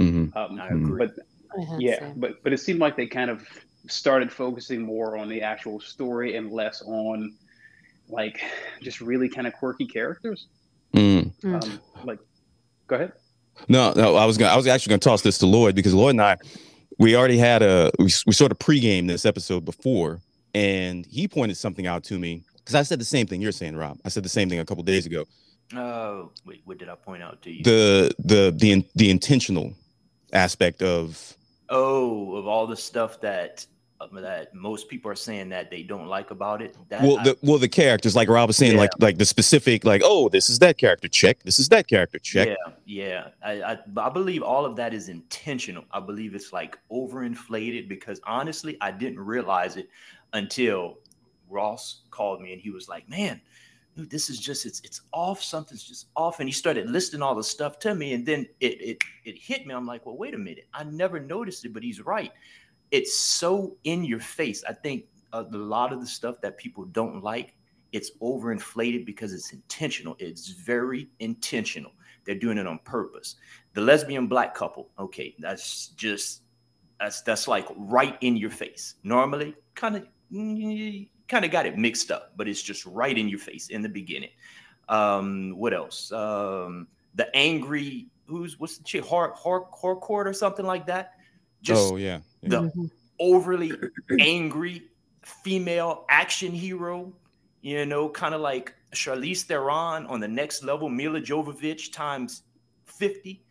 Mhm. 0.00 0.34
um, 0.36 0.60
I 0.60 0.68
agree. 0.68 0.98
but 1.06 1.14
I 1.56 1.76
yeah 1.78 1.98
to. 2.00 2.12
but 2.16 2.42
but 2.42 2.52
it 2.52 2.58
seemed 2.58 2.80
like 2.80 2.96
they 2.96 3.06
kind 3.06 3.30
of 3.30 3.46
started 3.88 4.32
focusing 4.32 4.82
more 4.82 5.16
on 5.16 5.28
the 5.28 5.40
actual 5.42 5.78
story 5.80 6.36
and 6.36 6.50
less 6.50 6.82
on 6.82 7.32
like 8.08 8.40
just 8.82 9.00
really 9.00 9.28
kind 9.28 9.46
of 9.46 9.52
quirky 9.54 9.86
characters 9.86 10.46
Mm. 10.94 11.32
Mm. 11.42 11.62
um, 11.64 11.80
like 12.04 12.18
go 12.86 12.96
ahead 12.96 13.12
No, 13.68 13.92
no, 13.96 14.16
I 14.16 14.24
was 14.26 14.36
gonna, 14.36 14.52
I 14.52 14.56
was 14.56 14.66
actually 14.66 14.90
gonna 14.90 14.98
toss 15.00 15.22
this 15.22 15.38
to 15.38 15.46
Lloyd 15.46 15.74
because 15.76 15.94
Lloyd 15.94 16.10
and 16.10 16.22
I, 16.22 16.36
we 16.98 17.14
already 17.16 17.38
had 17.38 17.62
a, 17.62 17.90
we, 18.00 18.10
we 18.26 18.32
sort 18.32 18.50
of 18.52 18.58
pregame 18.58 19.06
this 19.06 19.24
episode 19.24 19.64
before, 19.64 20.20
and 20.54 21.04
he 21.06 21.26
pointed 21.28 21.56
something 21.56 21.86
out 21.86 22.04
to 22.04 22.18
me 22.18 22.44
because 22.56 22.74
I 22.74 22.82
said 22.82 23.00
the 23.00 23.04
same 23.04 23.26
thing 23.26 23.42
you're 23.42 23.52
saying, 23.52 23.76
Rob. 23.76 23.98
I 24.04 24.08
said 24.08 24.24
the 24.24 24.28
same 24.28 24.48
thing 24.48 24.58
a 24.60 24.64
couple 24.64 24.82
days 24.84 25.06
ago. 25.06 25.24
Uh, 25.76 26.24
wait, 26.46 26.62
what 26.64 26.78
did 26.78 26.88
I 26.88 26.94
point 26.94 27.22
out 27.22 27.42
to 27.42 27.50
you? 27.50 27.62
The 27.64 28.14
the 28.18 28.54
the 28.56 28.86
the 28.94 29.10
intentional 29.10 29.74
aspect 30.32 30.82
of 30.82 31.36
oh, 31.68 32.36
of 32.36 32.46
all 32.46 32.66
the 32.66 32.76
stuff 32.76 33.20
that 33.22 33.66
uh, 34.00 34.06
that 34.20 34.54
most 34.54 34.88
people 34.88 35.10
are 35.10 35.16
saying 35.16 35.48
that 35.48 35.70
they 35.70 35.82
don't 35.82 36.06
like 36.06 36.30
about 36.30 36.62
it. 36.62 36.76
That 36.90 37.02
well 37.02 37.18
I- 37.18 37.24
the 37.24 37.38
well 37.42 37.58
the 37.58 37.68
characters 37.68 38.14
like 38.14 38.28
Rob 38.28 38.48
was 38.48 38.56
saying 38.56 38.72
Yeah. 38.72 38.80
like 38.80 38.90
like 39.00 39.18
the 39.18 39.24
specific 39.24 39.84
like 39.84 40.02
oh 40.04 40.28
this 40.28 40.48
is 40.48 40.58
that 40.60 40.78
character 40.78 41.08
check 41.08 41.42
this 41.42 41.58
is 41.58 41.68
that 41.70 41.88
character 41.88 42.18
check 42.18 42.48
Yeah, 42.48 42.72
yeah. 42.84 43.28
I, 43.42 43.72
I 43.72 43.78
I 43.96 44.08
believe 44.10 44.42
all 44.42 44.64
of 44.64 44.76
that 44.76 44.94
is 44.94 45.08
intentional. 45.08 45.84
I 45.92 46.00
believe 46.00 46.34
it's 46.34 46.52
like 46.52 46.78
overinflated 46.90 47.88
because 47.88 48.20
honestly, 48.24 48.76
I 48.80 48.90
didn't 48.90 49.20
realize 49.20 49.76
it 49.76 49.88
until 50.34 50.98
Ross 51.48 52.02
called 52.10 52.42
me 52.42 52.52
and 52.52 52.60
he 52.60 52.70
was 52.70 52.88
like, 52.88 53.08
"Man, 53.08 53.40
dude, 53.96 54.10
this 54.10 54.28
is 54.28 54.38
just 54.38 54.66
it's 54.66 54.80
it's 54.84 55.00
off. 55.12 55.42
Something's 55.42 55.84
just 55.84 56.08
off." 56.16 56.40
And 56.40 56.48
he 56.48 56.52
started 56.52 56.90
listing 56.90 57.22
all 57.22 57.34
the 57.34 57.42
stuff 57.44 57.78
to 57.80 57.94
me, 57.94 58.12
and 58.12 58.26
then 58.26 58.46
it 58.60 58.80
it 58.80 58.98
it 59.24 59.38
hit 59.38 59.66
me. 59.66 59.74
I'm 59.74 59.86
like, 59.86 60.04
"Well, 60.04 60.16
wait 60.16 60.34
a 60.34 60.38
minute. 60.38 60.66
I 60.74 60.84
never 60.84 61.18
noticed 61.20 61.64
it, 61.64 61.72
but 61.72 61.82
he's 61.82 62.00
right. 62.00 62.32
It's 62.90 63.16
so 63.16 63.76
in 63.84 64.04
your 64.04 64.20
face. 64.20 64.62
I 64.68 64.72
think 64.74 65.06
a 65.32 65.42
lot 65.42 65.92
of 65.92 66.00
the 66.00 66.06
stuff 66.06 66.40
that 66.42 66.58
people 66.58 66.84
don't 66.84 67.22
like." 67.22 67.54
It's 67.92 68.10
overinflated 68.20 69.06
because 69.06 69.32
it's 69.32 69.52
intentional. 69.52 70.16
It's 70.18 70.48
very 70.48 71.08
intentional. 71.20 71.92
They're 72.24 72.34
doing 72.34 72.58
it 72.58 72.66
on 72.66 72.80
purpose. 72.80 73.36
The 73.74 73.82
lesbian 73.82 74.26
black 74.26 74.52
couple, 74.54 74.90
okay, 74.98 75.36
that's 75.38 75.88
just 75.88 76.42
that's 76.98 77.22
that's 77.22 77.46
like 77.46 77.66
right 77.76 78.16
in 78.20 78.36
your 78.36 78.50
face. 78.50 78.96
Normally, 79.04 79.54
kind 79.74 79.96
of 79.96 80.06
kind 80.32 81.44
of 81.44 81.50
got 81.50 81.66
it 81.66 81.76
mixed 81.78 82.10
up, 82.10 82.32
but 82.36 82.48
it's 82.48 82.62
just 82.62 82.84
right 82.86 83.16
in 83.16 83.28
your 83.28 83.38
face 83.38 83.68
in 83.68 83.82
the 83.82 83.88
beginning. 83.88 84.30
Um, 84.88 85.54
what 85.56 85.72
else? 85.72 86.12
Um, 86.12 86.88
the 87.14 87.34
angry 87.34 88.06
who's 88.26 88.58
what's 88.58 88.78
the 88.78 88.84
chick? 88.84 89.04
Har 89.04 89.32
Har 89.36 89.66
Harcourt 89.72 90.26
or 90.26 90.32
something 90.32 90.66
like 90.66 90.86
that. 90.86 91.14
Just 91.62 91.92
oh 91.92 91.96
yeah, 91.96 92.20
yeah. 92.42 92.48
the 92.48 92.60
Mhm. 92.62 92.90
overly 93.18 93.72
angry 94.20 94.82
female 95.22 96.04
action 96.08 96.52
hero, 96.52 97.12
you 97.62 97.86
know, 97.86 98.08
kind 98.08 98.34
of 98.34 98.40
like 98.40 98.74
Charlize 98.92 99.42
Theron 99.42 100.06
on 100.06 100.20
the 100.20 100.28
next 100.28 100.62
level, 100.62 100.88
Milla 100.88 101.20
Jovovich 101.20 101.92
times 101.92 102.42
50. 102.84 103.42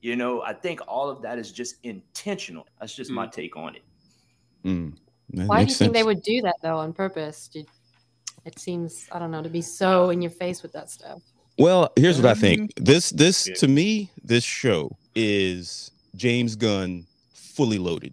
You 0.00 0.16
know, 0.16 0.42
I 0.42 0.52
think 0.52 0.80
all 0.86 1.10
of 1.10 1.20
that 1.22 1.38
is 1.38 1.52
just 1.52 1.76
intentional. 1.82 2.66
That's 2.80 2.94
just 2.94 3.10
my 3.10 3.26
take 3.26 3.56
on 3.56 3.74
it. 3.76 3.82
Mm. 4.64 4.96
That 5.30 5.46
Why 5.46 5.56
do 5.56 5.60
you 5.60 5.66
makes 5.66 5.78
think 5.78 5.92
they 5.92 6.02
would 6.02 6.22
do 6.22 6.42
that 6.42 6.56
though 6.62 6.78
on 6.78 6.92
purpose? 6.92 7.48
Did, 7.48 7.66
it 8.44 8.58
seems 8.58 9.06
I 9.12 9.18
don't 9.18 9.30
know 9.30 9.42
to 9.42 9.48
be 9.48 9.62
so 9.62 10.10
in 10.10 10.22
your 10.22 10.30
face 10.30 10.62
with 10.62 10.72
that 10.72 10.90
stuff. 10.90 11.20
Well, 11.58 11.92
here's 11.96 12.16
what 12.16 12.26
I 12.26 12.32
um, 12.32 12.38
think. 12.38 12.72
This 12.76 13.10
this 13.10 13.48
Yeah. 13.48 13.54
to 13.54 13.68
me, 13.68 14.10
this 14.24 14.44
show 14.44 14.96
is 15.14 15.90
James 16.16 16.56
Gunn 16.56 17.06
fully 17.34 17.78
loaded. 17.78 18.12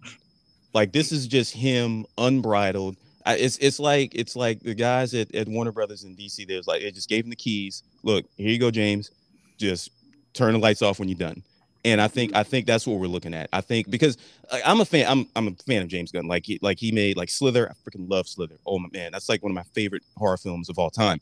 Like 0.73 0.91
this 0.91 1.11
is 1.11 1.27
just 1.27 1.53
him 1.53 2.05
unbridled. 2.17 2.97
I, 3.25 3.37
it's 3.37 3.57
it's 3.57 3.79
like 3.79 4.13
it's 4.13 4.35
like 4.35 4.59
the 4.59 4.75
guys 4.75 5.13
at, 5.13 5.33
at 5.33 5.47
Warner 5.47 5.71
Brothers 5.71 6.03
in 6.03 6.15
DC. 6.15 6.47
There's 6.47 6.67
like 6.67 6.81
they 6.81 6.91
just 6.91 7.09
gave 7.09 7.23
him 7.23 7.29
the 7.29 7.35
keys. 7.35 7.83
Look, 8.03 8.25
here 8.37 8.49
you 8.49 8.59
go, 8.59 8.71
James. 8.71 9.11
Just 9.57 9.91
turn 10.33 10.53
the 10.53 10.59
lights 10.59 10.81
off 10.81 10.99
when 10.99 11.07
you're 11.07 11.17
done. 11.17 11.41
And 11.85 12.01
I 12.01 12.07
think 12.07 12.35
I 12.35 12.41
think 12.41 12.65
that's 12.65 12.87
what 12.87 12.99
we're 12.99 13.07
looking 13.07 13.35
at. 13.35 13.47
I 13.53 13.61
think 13.61 13.91
because 13.91 14.17
like, 14.51 14.63
I'm 14.65 14.81
a 14.81 14.85
fan. 14.85 15.05
I'm 15.07 15.27
I'm 15.35 15.47
a 15.47 15.51
fan 15.67 15.83
of 15.83 15.87
James 15.87 16.11
Gunn. 16.11 16.27
Like 16.27 16.43
he 16.43 16.57
like 16.63 16.79
he 16.79 16.91
made 16.91 17.15
like 17.15 17.29
Slither. 17.29 17.69
I 17.69 17.73
freaking 17.87 18.09
love 18.09 18.27
Slither. 18.27 18.57
Oh 18.65 18.79
my 18.79 18.89
man, 18.91 19.11
that's 19.11 19.29
like 19.29 19.43
one 19.43 19.51
of 19.51 19.55
my 19.55 19.63
favorite 19.75 20.01
horror 20.17 20.37
films 20.37 20.67
of 20.67 20.79
all 20.79 20.89
time. 20.89 21.21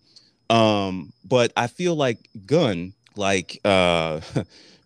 Um, 0.50 1.12
but 1.25 1.51
I 1.58 1.67
feel 1.67 1.96
like 1.96 2.29
Gunn, 2.46 2.93
like 3.17 3.60
uh 3.65 4.22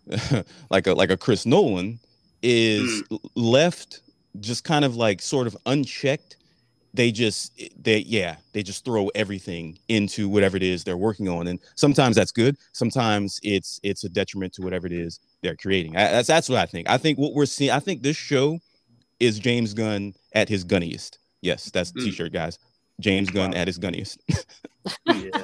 like 0.70 0.88
a 0.88 0.94
like 0.94 1.10
a 1.10 1.16
Chris 1.16 1.46
Nolan, 1.46 2.00
is 2.42 3.04
l- 3.12 3.20
left 3.36 4.00
just 4.40 4.64
kind 4.64 4.84
of 4.84 4.96
like 4.96 5.22
sort 5.22 5.46
of 5.46 5.56
unchecked. 5.64 6.37
They 6.94 7.12
just 7.12 7.60
they 7.82 7.98
yeah, 7.98 8.36
they 8.52 8.62
just 8.62 8.84
throw 8.84 9.08
everything 9.14 9.78
into 9.88 10.28
whatever 10.28 10.56
it 10.56 10.62
is 10.62 10.84
they're 10.84 10.96
working 10.96 11.28
on. 11.28 11.46
And 11.48 11.60
sometimes 11.74 12.16
that's 12.16 12.32
good. 12.32 12.56
Sometimes 12.72 13.38
it's 13.42 13.78
it's 13.82 14.04
a 14.04 14.08
detriment 14.08 14.54
to 14.54 14.62
whatever 14.62 14.86
it 14.86 14.92
is 14.92 15.20
they're 15.42 15.56
creating. 15.56 15.96
I, 15.96 16.10
that's 16.10 16.28
that's 16.28 16.48
what 16.48 16.58
I 16.58 16.66
think. 16.66 16.88
I 16.88 16.96
think 16.96 17.18
what 17.18 17.34
we're 17.34 17.46
seeing, 17.46 17.70
I 17.70 17.80
think 17.80 18.02
this 18.02 18.16
show 18.16 18.58
is 19.20 19.38
James 19.38 19.74
Gunn 19.74 20.14
at 20.32 20.48
his 20.48 20.64
gunniest. 20.64 21.18
Yes, 21.42 21.70
that's 21.70 21.90
the 21.92 22.00
Mm. 22.00 22.04
t-shirt, 22.04 22.32
guys. 22.32 22.58
James 23.00 23.30
Gunn 23.30 23.50
Wow. 23.52 23.58
at 23.58 23.66
his 23.68 23.78
gunniest. 23.78 24.18
Yeah. 25.06 25.42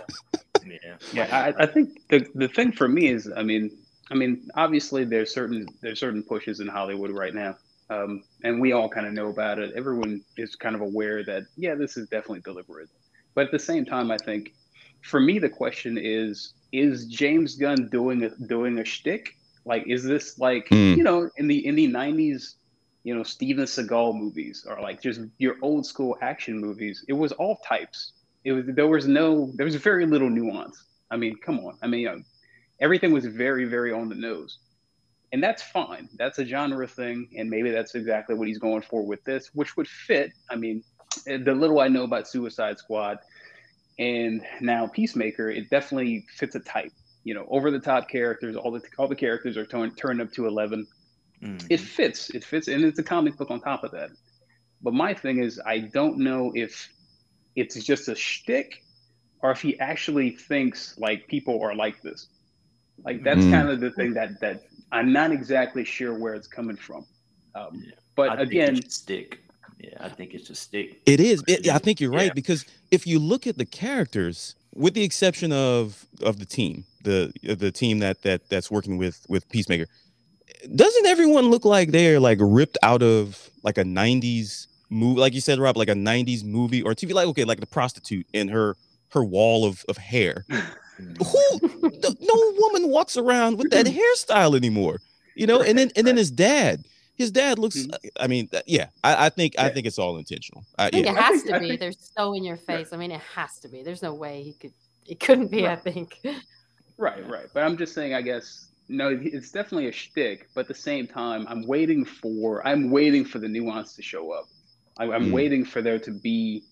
yeah. 0.65 0.97
Yeah, 1.13 1.53
I, 1.59 1.65
I 1.65 1.67
think 1.67 2.01
the 2.09 2.27
the 2.35 2.49
thing 2.49 2.73
for 2.73 2.89
me 2.89 3.09
is, 3.09 3.31
I 3.37 3.43
mean, 3.43 3.71
I 4.11 4.15
mean, 4.15 4.49
obviously 4.55 5.05
there's 5.05 5.33
certain 5.33 5.67
there's 5.83 6.01
certain 6.01 6.23
pushes 6.23 6.61
in 6.61 6.69
Hollywood 6.69 7.11
right 7.11 7.35
now, 7.35 7.57
um, 7.91 8.23
and 8.43 8.61
we 8.61 8.73
all 8.73 8.89
kind 8.89 9.07
of 9.07 9.13
know 9.13 9.29
about 9.29 9.59
it. 9.59 9.73
Everyone 9.77 10.23
is 10.37 10.57
kind 10.57 10.75
of 10.75 10.81
aware 10.81 11.23
that 11.25 11.43
yeah, 11.57 11.75
this 11.75 11.97
is 11.97 12.09
definitely 12.09 12.41
deliberate. 12.41 12.89
But 13.35 13.47
at 13.47 13.51
the 13.53 13.59
same 13.59 13.85
time, 13.85 14.11
I 14.11 14.19
think 14.19 14.55
for 15.03 15.21
me 15.21 15.39
the 15.39 15.49
question 15.51 15.99
is: 16.01 16.55
Is 16.73 17.07
James 17.07 17.57
Gunn 17.57 17.89
doing 17.89 18.25
a, 18.25 18.31
doing 18.47 18.79
a 18.79 18.85
shtick? 18.85 19.37
Like, 19.65 19.85
is 19.87 20.03
this 20.05 20.39
like 20.39 20.69
Mm. 20.69 20.97
you 20.97 21.03
know 21.03 21.31
in 21.37 21.47
the 21.47 21.67
in 21.67 21.75
the 21.75 21.89
'90s? 21.89 22.55
You 23.03 23.15
know, 23.15 23.23
Steven 23.23 23.67
Seagal 23.67 24.19
movies 24.19 24.65
or 24.67 24.81
like 24.81 25.03
just 25.03 25.21
your 25.37 25.57
old 25.61 25.85
school 25.85 26.17
action 26.23 26.59
movies. 26.59 27.05
It 27.07 27.13
was 27.13 27.33
all 27.33 27.57
types. 27.57 28.13
It 28.45 28.53
was 28.53 28.65
there 28.67 28.87
was 28.87 29.07
no 29.07 29.53
there 29.57 29.67
was 29.67 29.75
very 29.77 30.07
little 30.07 30.31
nuance. 30.31 30.83
I 31.11 31.19
mean, 31.19 31.37
come 31.37 31.59
on. 31.59 31.77
I 31.83 31.87
mean, 31.87 32.09
uh, 32.09 32.17
everything 32.81 33.13
was 33.13 33.27
very 33.27 33.67
very 33.67 33.93
on 33.93 34.09
the 34.09 34.15
nose 34.15 34.59
and 35.35 35.43
that's 35.43 35.63
fine. 35.63 36.09
That's 36.17 36.39
a 36.39 36.47
genre 36.47 36.87
thing, 36.87 37.29
and 37.37 37.51
maybe 37.51 37.73
that's 37.73 37.97
exactly 37.97 38.37
what 38.37 38.47
he's 38.47 38.61
going 38.61 38.83
for 38.83 39.05
with 39.05 39.25
this, 39.25 39.51
which 39.53 39.77
would 39.77 39.89
fit. 39.89 40.31
I 40.49 40.55
mean, 40.55 40.85
the 41.27 41.55
little 41.55 41.81
I 41.81 41.89
know 41.89 42.05
about 42.05 42.29
Suicide 42.29 42.79
Squad 42.79 43.19
and 43.99 44.43
now 44.61 44.87
Peacemaker, 44.87 45.51
it 45.51 45.69
definitely 45.71 46.25
fits 46.37 46.55
a 46.55 46.61
type. 46.61 46.93
You 47.25 47.35
know, 47.35 47.47
over 47.51 47.73
the 47.73 47.81
top 47.81 48.09
characters, 48.09 48.55
all 48.55 48.71
the 48.71 48.83
all 48.97 49.09
the 49.09 49.17
characters 49.17 49.57
are 49.57 49.67
turned 49.67 49.99
turned 49.99 50.21
up 50.21 50.31
to 50.35 50.47
eleven. 50.47 50.87
Mhm. 51.43 51.67
It 51.69 51.81
fits. 51.81 52.31
It 52.31 52.45
fits, 52.45 52.69
and 52.69 52.85
it's 52.85 53.01
a 53.01 53.03
comic 53.03 53.37
book 53.37 53.51
on 53.51 53.61
top 53.61 53.83
of 53.83 53.91
that. 53.91 54.11
But 54.83 54.95
my 54.95 55.15
thing 55.15 55.43
is, 55.43 55.61
I 55.67 55.79
don't 55.81 56.19
know 56.19 56.53
if 56.55 56.89
it's 57.57 57.83
just 57.83 58.09
a 58.09 58.15
shtick 58.15 58.85
or 59.43 59.51
if 59.51 59.61
he 59.63 59.81
actually 59.81 60.31
thinks 60.31 60.97
like 60.97 61.27
people 61.27 61.61
are 61.61 61.75
like 61.75 62.01
this. 62.03 62.29
Like 63.05 63.25
that's 63.25 63.45
Mm. 63.45 63.51
kind 63.51 63.69
of 63.71 63.81
the 63.81 63.91
thing 63.91 64.15
that 64.15 64.41
that 64.41 64.63
I'm 64.95 65.13
not 65.13 65.33
exactly 65.33 65.85
sure 65.85 66.15
where 66.15 66.35
it's 66.35 66.47
coming 66.47 66.77
from. 66.77 67.05
Um, 67.55 67.83
Yeah. 67.85 67.93
But 68.17 68.31
I 68.31 68.37
think 68.37 68.51
again, 68.53 68.77
it's 68.77 68.87
a 68.87 68.91
stick. 69.01 69.41
Yeah, 69.81 69.97
I 70.01 70.09
think 70.09 70.35
it's 70.35 70.49
a 70.49 70.55
stick. 70.55 71.01
It 71.05 71.19
is. 71.19 71.43
It, 71.49 71.69
I 71.69 71.79
think 71.79 72.01
you're 72.01 72.13
right 72.13 72.29
Yeah. 72.29 72.33
because 72.33 72.65
if 72.93 73.07
you 73.07 73.19
look 73.19 73.47
at 73.49 73.59
the 73.59 73.65
characters, 73.67 74.55
with 74.75 74.95
the 74.95 75.03
exception 75.03 75.53
of 75.53 76.07
of 76.23 76.39
the 76.39 76.47
team, 76.47 76.85
the 77.03 77.33
the 77.43 77.73
team 77.73 77.99
that 77.99 78.23
that 78.23 78.49
that's 78.49 78.71
working 78.71 78.97
with 78.99 79.27
with 79.29 79.49
Peacemaker, 79.49 79.87
doesn't 80.77 81.07
everyone 81.07 81.51
look 81.51 81.65
like 81.65 81.91
they're 81.91 82.21
like 82.21 82.39
ripped 82.41 82.79
out 82.85 83.03
of 83.03 83.51
like 83.65 83.79
a 83.79 83.85
'90s 83.85 84.69
movie, 84.91 85.21
like 85.21 85.35
you 85.35 85.41
said, 85.41 85.59
Rob, 85.59 85.77
like 85.77 85.89
a 85.91 85.95
'90s 85.95 86.45
movie 86.45 86.83
or 86.83 86.95
TV? 86.95 87.13
Like 87.13 87.27
okay, 87.29 87.45
like 87.45 87.59
the 87.61 87.67
prostitute 87.67 88.27
and 88.33 88.49
her 88.51 88.77
her 89.11 89.25
wall 89.25 89.65
of 89.67 89.85
of 89.89 89.97
hair. 89.97 90.45
Who? 90.99 91.91
th- 91.91 92.17
no 92.21 92.53
woman 92.59 92.89
walks 92.89 93.17
around 93.17 93.59
with 93.59 93.71
that 93.71 93.87
hairstyle 93.87 94.57
anymore. 94.57 95.01
You 95.35 95.47
know, 95.47 95.63
and 95.63 95.77
then 95.79 95.91
and 95.97 96.07
then 96.07 96.17
his 96.17 96.31
dad. 96.31 96.85
His 97.17 97.31
dad 97.31 97.59
looks. 97.61 97.77
Mhm. 97.77 97.95
I 98.19 98.27
mean, 98.27 98.49
yeah. 98.67 98.87
I, 99.05 99.27
I 99.27 99.29
think 99.29 99.55
I 99.59 99.69
think 99.69 99.87
it's 99.87 99.99
all 100.01 100.17
intentional. 100.19 100.65
I, 100.79 100.87
I 100.87 100.91
think 100.91 101.07
yeah. 101.07 101.13
it 101.13 101.19
has 101.19 101.43
think- 101.43 101.55
to 101.55 101.61
be. 101.61 101.69
think- 101.69 101.81
They're 101.81 101.93
so 102.17 102.35
in 102.35 102.43
your 102.45 102.57
face. 102.57 102.93
I 102.93 102.97
mean, 102.97 103.11
it 103.13 103.21
has 103.35 103.59
to 103.61 103.69
be. 103.69 103.83
There's 103.83 104.03
no 104.03 104.15
way 104.15 104.43
he 104.43 104.53
could. 104.55 104.73
It 105.07 105.21
couldn't 105.21 105.51
be. 105.51 105.67
I 105.69 105.77
think. 105.77 106.19
right, 106.97 107.29
right. 107.29 107.47
But 107.53 107.63
I'm 107.65 107.77
just 107.77 107.95
saying, 107.95 108.15
I 108.15 108.23
guess 108.23 108.69
no, 108.89 109.17
it's 109.21 109.51
definitely 109.51 109.89
a 109.89 109.93
shtick. 109.93 110.49
But 110.55 110.63
at 110.63 110.69
the 110.69 110.75
same 110.75 111.07
time, 111.07 111.47
I'm 111.49 111.67
waiting 111.67 112.05
for 112.05 112.67
I'm 112.67 112.91
waiting 112.91 113.25
for 113.25 113.39
the 113.39 113.49
nuance 113.49 113.95
to 113.97 114.03
show 114.03 114.33
up. 114.33 114.47
I, 114.99 115.05
I'm 115.05 115.27
Mm. 115.27 115.33
waiting 115.33 115.65
for 115.65 115.83
there 115.83 115.99
to 116.01 116.11
be 116.11 116.63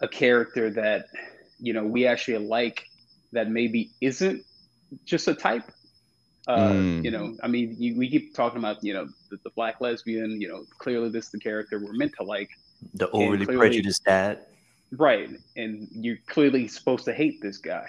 a 0.00 0.08
character 0.08 0.70
that 0.70 1.06
you 1.58 1.72
know 1.72 1.84
we 1.84 2.06
actually 2.06 2.38
like 2.46 2.84
that 3.36 3.50
maybe 3.50 3.90
isn't 4.00 4.44
just 5.04 5.28
a 5.28 5.34
type. 5.34 5.70
Uh, 6.48 6.70
Mm. 6.70 7.04
You 7.04 7.10
know, 7.10 7.36
I 7.42 7.48
mean, 7.48 7.74
you, 7.76 7.96
we 7.96 8.08
keep 8.08 8.34
talking 8.34 8.58
about 8.58 8.82
you 8.82 8.94
know 8.94 9.08
the, 9.30 9.36
the 9.42 9.50
black 9.50 9.80
lesbian. 9.80 10.40
You 10.40 10.48
know, 10.48 10.64
clearly 10.78 11.08
this 11.10 11.26
is 11.26 11.30
the 11.32 11.40
character 11.40 11.78
we're 11.78 11.92
meant 11.92 12.14
to 12.18 12.24
like. 12.24 12.50
The 12.94 13.10
overly 13.10 13.44
clearly- 13.44 13.68
prejudiced 13.68 14.04
dad. 14.04 14.46
Right. 14.92 15.28
And 15.56 15.88
you're 15.90 16.18
clearly 16.28 16.68
supposed 16.68 17.04
to 17.06 17.12
hate 17.12 17.42
this 17.42 17.58
guy. 17.58 17.86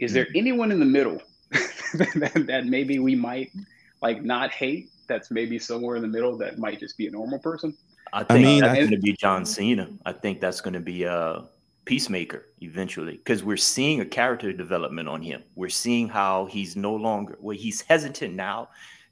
Is 0.00 0.14
there 0.14 0.26
anyone 0.34 0.72
in 0.72 0.80
the 0.80 0.86
middle 0.86 1.20
that, 1.50 2.44
that 2.46 2.64
maybe 2.66 2.98
we 2.98 3.14
might 3.14 3.52
like 4.00 4.22
not 4.22 4.50
hate? 4.50 4.90
That's 5.08 5.30
maybe 5.30 5.58
somewhere 5.58 5.96
in 5.96 6.02
the 6.02 6.08
middle 6.08 6.38
that 6.38 6.58
might 6.58 6.80
just 6.80 6.96
be 6.96 7.06
a 7.06 7.10
normal 7.10 7.38
person. 7.38 7.76
I 8.14 8.24
think 8.24 8.44
mean, 8.44 8.60
that's 8.62 8.78
going 8.78 8.90
to 8.90 8.98
be 8.98 9.12
John 9.12 9.44
Cena. 9.44 9.88
I 10.06 10.12
think 10.12 10.40
that's 10.40 10.62
going 10.62 10.74
to 10.74 10.80
be 10.80 11.06
uh, 11.06 11.42
Peacemaker 11.84 12.46
eventually 12.60 13.16
because 13.16 13.42
we're 13.42 13.56
seeing 13.56 14.00
a 14.00 14.04
character 14.04 14.52
development 14.52 15.08
on 15.08 15.20
him. 15.20 15.42
We're 15.56 15.68
seeing 15.68 16.08
how 16.08 16.46
he's 16.46 16.76
no 16.76 16.94
longer, 16.94 17.36
well, 17.40 17.56
he's 17.56 17.80
hesitant 17.80 18.34
now 18.34 18.68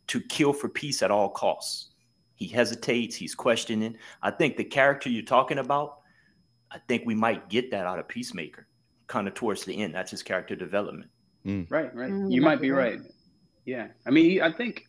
to 0.09 0.21
kill 0.21 0.53
for 0.53 0.69
peace 0.69 1.03
at 1.03 1.11
all 1.11 1.29
costs. 1.29 1.91
He 2.35 2.47
hesitates, 2.47 3.17
he's 3.17 3.35
questioning. 3.35 3.97
I 4.23 4.31
think 4.31 4.57
the 4.57 4.65
character 4.65 5.11
you're 5.11 5.25
talking 5.25 5.59
about, 5.59 5.99
I 6.71 6.79
think 6.89 7.03
we 7.05 7.15
might 7.15 7.49
get 7.49 7.71
that 7.73 7.87
out 7.87 7.99
of 7.99 8.09
Peacemaker 8.09 8.67
kind 9.09 9.27
of 9.27 9.35
towards 9.35 9.65
the 9.65 9.77
end. 9.77 9.95
That's 9.95 10.13
his 10.13 10.23
character 10.23 10.55
development. 10.55 11.11
Right, 11.45 11.95
right. 11.95 12.11
Mm, 12.11 12.31
you 12.31 12.37
you 12.37 12.41
might 12.41 12.51
might 12.51 12.61
be 12.61 12.69
be 12.69 12.73
right. 12.73 13.01
right. 13.01 13.11
Yeah. 13.65 13.89
I 14.07 14.11
mean, 14.11 14.41
I 14.43 14.53
think 14.53 14.87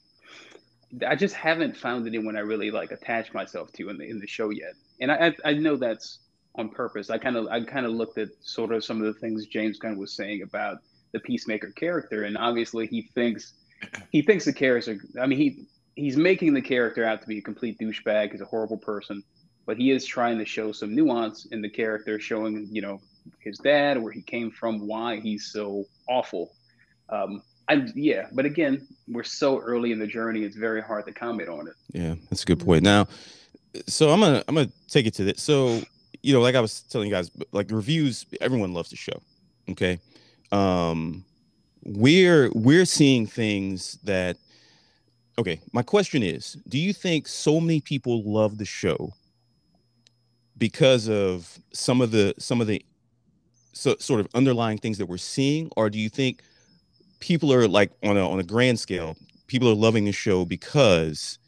I 1.07 1.15
just 1.15 1.33
haven't 1.33 1.75
found 1.75 2.05
anyone 2.07 2.35
I 2.35 2.41
really 2.41 2.71
like 2.71 2.91
attach 2.91 3.33
myself 3.33 3.71
to 3.73 3.89
in 3.89 3.97
the 3.97 4.09
in 4.09 4.19
the 4.19 4.27
show 4.27 4.49
yet. 4.49 4.73
And 4.99 5.11
I 5.11 5.27
I, 5.27 5.49
I 5.49 5.53
know 5.53 5.75
that's 5.75 6.19
on 6.55 6.69
purpose. 6.69 7.09
I 7.09 7.17
kind 7.17 7.35
of 7.35 7.47
I 7.47 7.63
kind 7.63 7.85
of 7.85 7.93
looked 7.93 8.17
at 8.17 8.29
sort 8.41 8.71
of 8.71 8.83
some 8.83 9.01
of 9.01 9.13
the 9.13 9.19
things 9.19 9.45
James 9.47 9.79
Gunn 9.79 9.97
was 9.97 10.13
saying 10.13 10.41
about 10.41 10.79
the 11.11 11.19
Peacemaker 11.19 11.71
character, 11.71 12.23
and 12.23 12.37
obviously 12.37 12.87
he 12.87 13.03
thinks 13.13 13.53
he 14.11 14.21
thinks 14.21 14.45
the 14.45 14.53
character. 14.53 14.97
I 15.19 15.25
mean, 15.25 15.39
he 15.39 15.65
he's 15.95 16.17
making 16.17 16.53
the 16.53 16.61
character 16.61 17.05
out 17.05 17.21
to 17.21 17.27
be 17.27 17.37
a 17.37 17.41
complete 17.41 17.79
douchebag. 17.79 18.31
He's 18.31 18.41
a 18.41 18.45
horrible 18.45 18.77
person, 18.77 19.23
but 19.65 19.77
he 19.77 19.91
is 19.91 20.05
trying 20.05 20.37
to 20.39 20.45
show 20.45 20.71
some 20.71 20.95
nuance 20.95 21.45
in 21.47 21.61
the 21.61 21.69
character, 21.69 22.19
showing 22.19 22.67
you 22.71 22.81
know 22.81 22.99
his 23.39 23.57
dad, 23.57 24.01
where 24.01 24.11
he 24.11 24.21
came 24.21 24.51
from, 24.51 24.87
why 24.87 25.19
he's 25.19 25.51
so 25.51 25.85
awful. 26.09 26.53
Um, 27.09 27.43
I 27.69 27.85
yeah, 27.95 28.27
but 28.33 28.45
again, 28.45 28.87
we're 29.07 29.23
so 29.23 29.59
early 29.59 29.91
in 29.91 29.99
the 29.99 30.07
journey; 30.07 30.43
it's 30.43 30.57
very 30.57 30.81
hard 30.81 31.05
to 31.05 31.13
comment 31.13 31.49
on 31.49 31.67
it. 31.67 31.73
Yeah, 31.93 32.15
that's 32.29 32.43
a 32.43 32.45
good 32.45 32.59
point. 32.59 32.83
Now, 32.83 33.07
so 33.87 34.09
I'm 34.09 34.19
gonna 34.19 34.43
I'm 34.47 34.55
gonna 34.55 34.69
take 34.89 35.05
it 35.05 35.13
to 35.15 35.23
this. 35.23 35.41
So 35.41 35.81
you 36.21 36.33
know, 36.33 36.41
like 36.41 36.55
I 36.55 36.61
was 36.61 36.81
telling 36.81 37.07
you 37.07 37.13
guys, 37.13 37.31
like 37.51 37.71
reviews, 37.71 38.25
everyone 38.39 38.73
loves 38.73 38.89
the 38.89 38.95
show. 38.95 39.21
Okay, 39.69 39.99
um, 40.51 41.23
we're 41.83 42.49
we're 42.53 42.85
seeing 42.85 43.27
things 43.27 43.97
that. 44.03 44.37
Okay, 45.39 45.59
my 45.73 45.81
question 45.81 46.21
is: 46.21 46.57
Do 46.67 46.77
you 46.77 46.93
think 46.93 47.27
so 47.27 47.59
many 47.59 47.81
people 47.81 48.21
love 48.23 48.57
the 48.57 48.65
show 48.65 49.13
because 50.57 51.09
of 51.09 51.57
some 51.73 52.01
of 52.01 52.11
the 52.11 52.35
some 52.37 52.61
of 52.61 52.67
the 52.67 52.83
so, 53.73 53.95
sort 53.99 54.19
of 54.19 54.27
underlying 54.35 54.77
things 54.77 54.97
that 54.97 55.07
we're 55.07 55.17
seeing, 55.17 55.71
or 55.75 55.89
do 55.89 55.97
you 55.97 56.09
think 56.09 56.43
people 57.19 57.51
are 57.53 57.67
like 57.67 57.91
on 58.03 58.17
a 58.17 58.29
on 58.29 58.39
a 58.39 58.43
grand 58.43 58.79
scale, 58.79 59.15
people 59.47 59.69
are 59.69 59.75
loving 59.75 60.05
the 60.05 60.11
show 60.11 60.45
because 60.45 61.39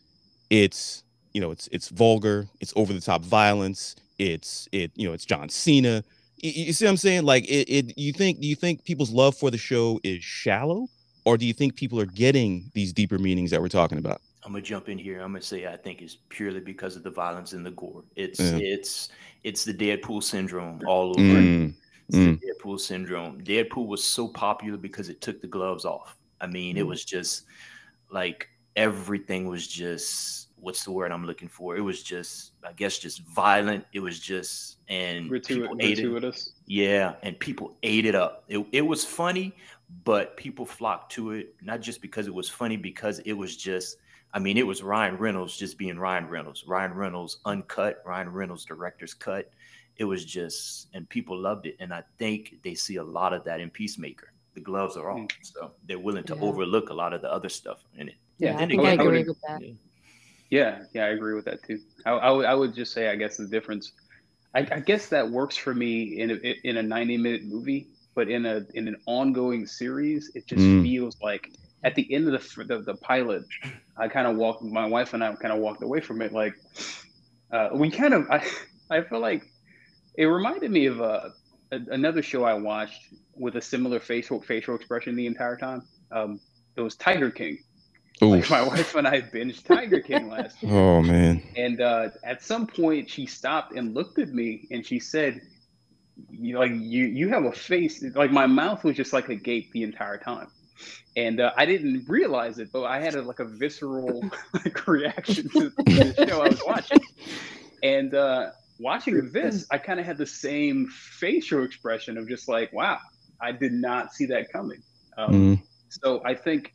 it's 0.49 1.03
you 1.33 1.41
know 1.41 1.51
it's 1.51 1.67
it's 1.71 1.89
vulgar, 1.89 2.47
it's 2.59 2.73
over 2.75 2.93
the 2.93 3.01
top 3.01 3.23
violence, 3.23 3.95
it's 4.19 4.67
it 4.71 4.91
you 4.95 5.07
know 5.07 5.13
it's 5.13 5.25
John 5.25 5.49
Cena. 5.49 6.03
You, 6.37 6.51
you 6.67 6.73
see 6.73 6.85
what 6.85 6.91
I'm 6.91 6.97
saying? 6.97 7.23
Like 7.23 7.45
it, 7.45 7.69
it 7.69 7.97
you 7.97 8.13
think 8.13 8.39
do 8.41 8.47
you 8.47 8.55
think 8.55 8.83
people's 8.83 9.11
love 9.11 9.35
for 9.35 9.49
the 9.51 9.57
show 9.57 9.99
is 10.03 10.23
shallow, 10.23 10.87
or 11.25 11.37
do 11.37 11.45
you 11.45 11.53
think 11.53 11.75
people 11.75 11.99
are 11.99 12.05
getting 12.05 12.69
these 12.73 12.93
deeper 12.93 13.17
meanings 13.17 13.51
that 13.51 13.61
we're 13.61 13.69
talking 13.69 13.97
about? 13.97 14.21
I'm 14.45 14.51
gonna 14.51 14.61
jump 14.61 14.89
in 14.89 14.97
here. 14.97 15.21
I'm 15.21 15.31
gonna 15.31 15.41
say 15.41 15.67
I 15.67 15.77
think 15.77 16.01
it's 16.01 16.17
purely 16.29 16.59
because 16.59 16.95
of 16.95 17.03
the 17.03 17.11
violence 17.11 17.53
and 17.53 17.65
the 17.65 17.71
gore. 17.71 18.03
It's 18.15 18.39
Yeah. 18.39 18.57
it's 18.57 19.09
it's 19.43 19.63
the 19.63 19.73
Deadpool 19.73 20.23
syndrome 20.23 20.81
all 20.85 21.11
over. 21.11 21.21
Mm, 21.39 21.73
the 22.09 22.37
Deadpool 22.39 22.79
syndrome. 22.79 23.41
Deadpool 23.41 23.87
was 23.87 24.03
so 24.03 24.27
popular 24.27 24.77
because 24.77 25.09
it 25.09 25.21
took 25.21 25.41
the 25.41 25.47
gloves 25.47 25.85
off. 25.85 26.17
I 26.41 26.47
mean, 26.47 26.75
it 26.77 26.83
Mm. 26.83 26.87
was 26.87 27.05
just 27.05 27.43
like 28.11 28.49
everything 28.75 29.47
was 29.47 29.65
just 29.67 30.42
what's 30.63 30.83
the 30.83 30.91
word 30.91 31.11
I'm 31.11 31.25
looking 31.25 31.49
for? 31.49 31.75
It 31.75 31.81
was 31.81 32.01
just, 32.01 32.53
I 32.63 32.71
guess, 32.73 32.97
just 32.97 33.21
violent. 33.23 33.85
It 33.93 33.99
was 33.99 34.19
just 34.19 34.77
and 34.87 35.29
people 35.29 35.75
Gratu- 35.75 35.83
ate 35.83 35.99
it. 35.99 36.03
gratuitous. 36.03 36.53
Yeah, 36.65 37.15
and 37.21 37.37
people 37.39 37.75
ate 37.83 38.05
it 38.05 38.15
up. 38.15 38.43
It, 38.47 38.65
it 38.71 38.81
was 38.81 39.03
funny, 39.03 39.53
but 40.05 40.37
people 40.37 40.65
flocked 40.65 41.11
to 41.13 41.31
it 41.31 41.55
not 41.61 41.81
just 41.81 42.01
because 42.01 42.27
it 42.27 42.33
was 42.33 42.49
funny, 42.49 42.77
because 42.77 43.19
it 43.19 43.33
was 43.33 43.57
just, 43.57 43.97
I 44.33 44.39
mean, 44.39 44.57
it 44.57 44.65
was 44.65 44.81
Ryan 44.81 45.17
Reynolds 45.17 45.57
just 45.57 45.77
being 45.77 45.99
Ryan 45.99 46.27
Reynolds. 46.27 46.63
Ryan 46.65 46.93
Reynolds 46.93 47.37
uncut, 47.45 48.01
Ryan 48.05 48.29
Reynolds 48.29 48.65
director's 48.65 49.13
cut. 49.13 49.51
It 49.97 50.05
was 50.05 50.25
just, 50.25 50.87
and 50.93 51.07
people 51.09 51.37
loved 51.37 51.67
it. 51.67 51.75
And 51.79 51.93
I 51.93 52.03
think 52.17 52.55
they 52.63 52.73
see 52.73 52.95
a 52.95 53.03
lot 53.03 53.31
of 53.33 53.43
that 53.43 53.59
in 53.59 53.69
Peacemaker. 53.69 54.31
The 54.55 54.61
gloves 54.61 54.97
are 54.97 55.11
off, 55.11 55.19
Mm. 55.19 55.31
so 55.41 55.71
they're 55.87 55.99
willing 55.99 56.23
to 56.25 56.35
Yeah. 56.35 56.41
overlook 56.41 56.89
a 56.89 56.93
lot 56.93 57.13
of 57.13 57.21
the 57.21 57.31
other 57.31 57.49
stuff 57.49 57.83
in 57.97 58.07
it. 58.09 58.15
Yeah, 58.39 58.55
I 58.55 58.57
Then 58.59 58.69
think 58.69 58.81
again, 58.81 58.99
I 58.99 59.03
I 59.03 59.05
agree 59.05 59.19
ag- 59.19 59.27
with 59.27 59.41
that. 59.47 59.61
Yeah, 59.61 59.73
yeah, 60.53 60.79
yeah, 60.93 61.05
I 61.05 61.09
agree 61.09 61.35
with 61.35 61.45
that 61.45 61.63
too. 61.65 61.79
I, 62.05 62.11
I, 62.11 62.53
would- 62.55 62.75
just 62.75 62.93
say, 62.93 63.09
I 63.09 63.15
guess 63.15 63.37
the 63.37 63.47
difference, 63.47 63.93
I, 64.55 64.61
I 64.71 64.79
guess 64.81 65.09
that 65.09 65.29
works 65.29 65.57
for 65.57 65.73
me 65.73 66.19
in 66.19 66.31
a, 66.31 66.35
in 66.69 66.77
a 66.77 66.83
90 66.83 67.17
minute 67.17 67.43
movie, 67.45 67.89
but 68.15 68.29
in 68.29 68.45
a 68.45 68.61
in 68.75 68.87
an 68.87 68.97
ongoing 69.07 69.65
series, 69.67 70.31
it 70.35 70.47
just 70.47 70.61
Mm. 70.61 70.81
feels 70.81 71.15
like 71.21 71.49
at 71.83 71.95
the 71.95 72.13
end 72.13 72.27
of 72.33 72.33
the 72.55 72.65
the, 72.65 72.83
the 72.83 72.95
pilot, 72.95 73.43
I 73.97 74.07
kind 74.09 74.27
of 74.27 74.37
walked. 74.37 74.63
My 74.63 74.87
wife 74.87 75.13
and 75.13 75.23
I 75.23 75.33
kind 75.35 75.53
of 75.53 75.59
walked 75.59 75.83
away 75.83 76.01
from 76.01 76.21
it. 76.21 76.33
Like 76.33 76.55
uh, 77.53 77.69
we 77.73 77.91
kind 77.91 78.13
of, 78.13 78.27
I, 78.31 78.45
I 78.91 79.01
feel 79.03 79.19
like 79.19 79.43
it 80.17 80.25
reminded 80.25 80.71
me 80.71 80.87
of 80.87 81.01
uh, 81.01 81.29
a, 81.71 81.79
another 81.91 82.23
show 82.23 82.43
I 82.45 82.55
watched 82.55 83.01
with 83.35 83.55
a 83.57 83.61
similar 83.61 84.01
facial 84.01 84.41
facial 84.41 84.75
expression 84.75 85.15
the 85.15 85.27
entire 85.27 85.57
time. 85.57 85.83
Um, 86.11 86.41
it 86.77 86.81
was 86.81 86.95
Tiger 86.97 87.31
King. 87.31 87.59
Like 88.21 88.49
my 88.49 88.61
wife 88.67 88.95
and 88.95 89.07
I 89.07 89.21
binged 89.21 89.65
Tiger 89.65 89.99
King 89.99 90.29
last 90.29 90.61
year. 90.61 90.73
Oh 90.73 91.01
man! 91.01 91.41
And 91.55 91.81
uh, 91.81 92.09
at 92.23 92.43
some 92.43 92.67
point, 92.67 93.09
she 93.09 93.25
stopped 93.25 93.73
and 93.73 93.93
looked 93.93 94.19
at 94.19 94.29
me, 94.29 94.67
and 94.71 94.85
she 94.85 94.99
said, 94.99 95.41
"You 96.29 96.59
like 96.59 96.71
you 96.71 97.05
you 97.05 97.29
have 97.29 97.45
a 97.45 97.51
face 97.51 98.03
like 98.15 98.31
my 98.31 98.47
mouth 98.47 98.83
was 98.83 98.95
just 98.95 99.13
like 99.13 99.29
a 99.29 99.35
gape 99.35 99.71
the 99.71 99.83
entire 99.83 100.17
time." 100.17 100.47
And 101.15 101.39
uh, 101.39 101.51
I 101.55 101.65
didn't 101.65 102.05
realize 102.07 102.57
it, 102.57 102.71
but 102.71 102.83
I 102.85 102.99
had 102.99 103.15
a, 103.15 103.21
like 103.21 103.39
a 103.39 103.45
visceral 103.45 104.23
like 104.53 104.87
reaction 104.87 105.47
to 105.49 105.69
the 105.69 106.25
show 106.27 106.41
I 106.41 106.49
was 106.49 106.61
watching. 106.65 106.99
And 107.83 108.13
uh, 108.15 108.51
watching 108.79 109.31
this, 109.31 109.67
I 109.69 109.77
kind 109.77 109.99
of 109.99 110.05
had 110.05 110.17
the 110.17 110.25
same 110.25 110.87
facial 110.87 111.63
expression 111.63 112.17
of 112.17 112.27
just 112.27 112.47
like, 112.47 112.71
"Wow, 112.73 112.99
I 113.41 113.51
did 113.51 113.73
not 113.73 114.13
see 114.13 114.25
that 114.27 114.51
coming." 114.51 114.81
Um, 115.17 115.33
mm. 115.33 115.61
So 115.89 116.21
I 116.25 116.33
think 116.33 116.73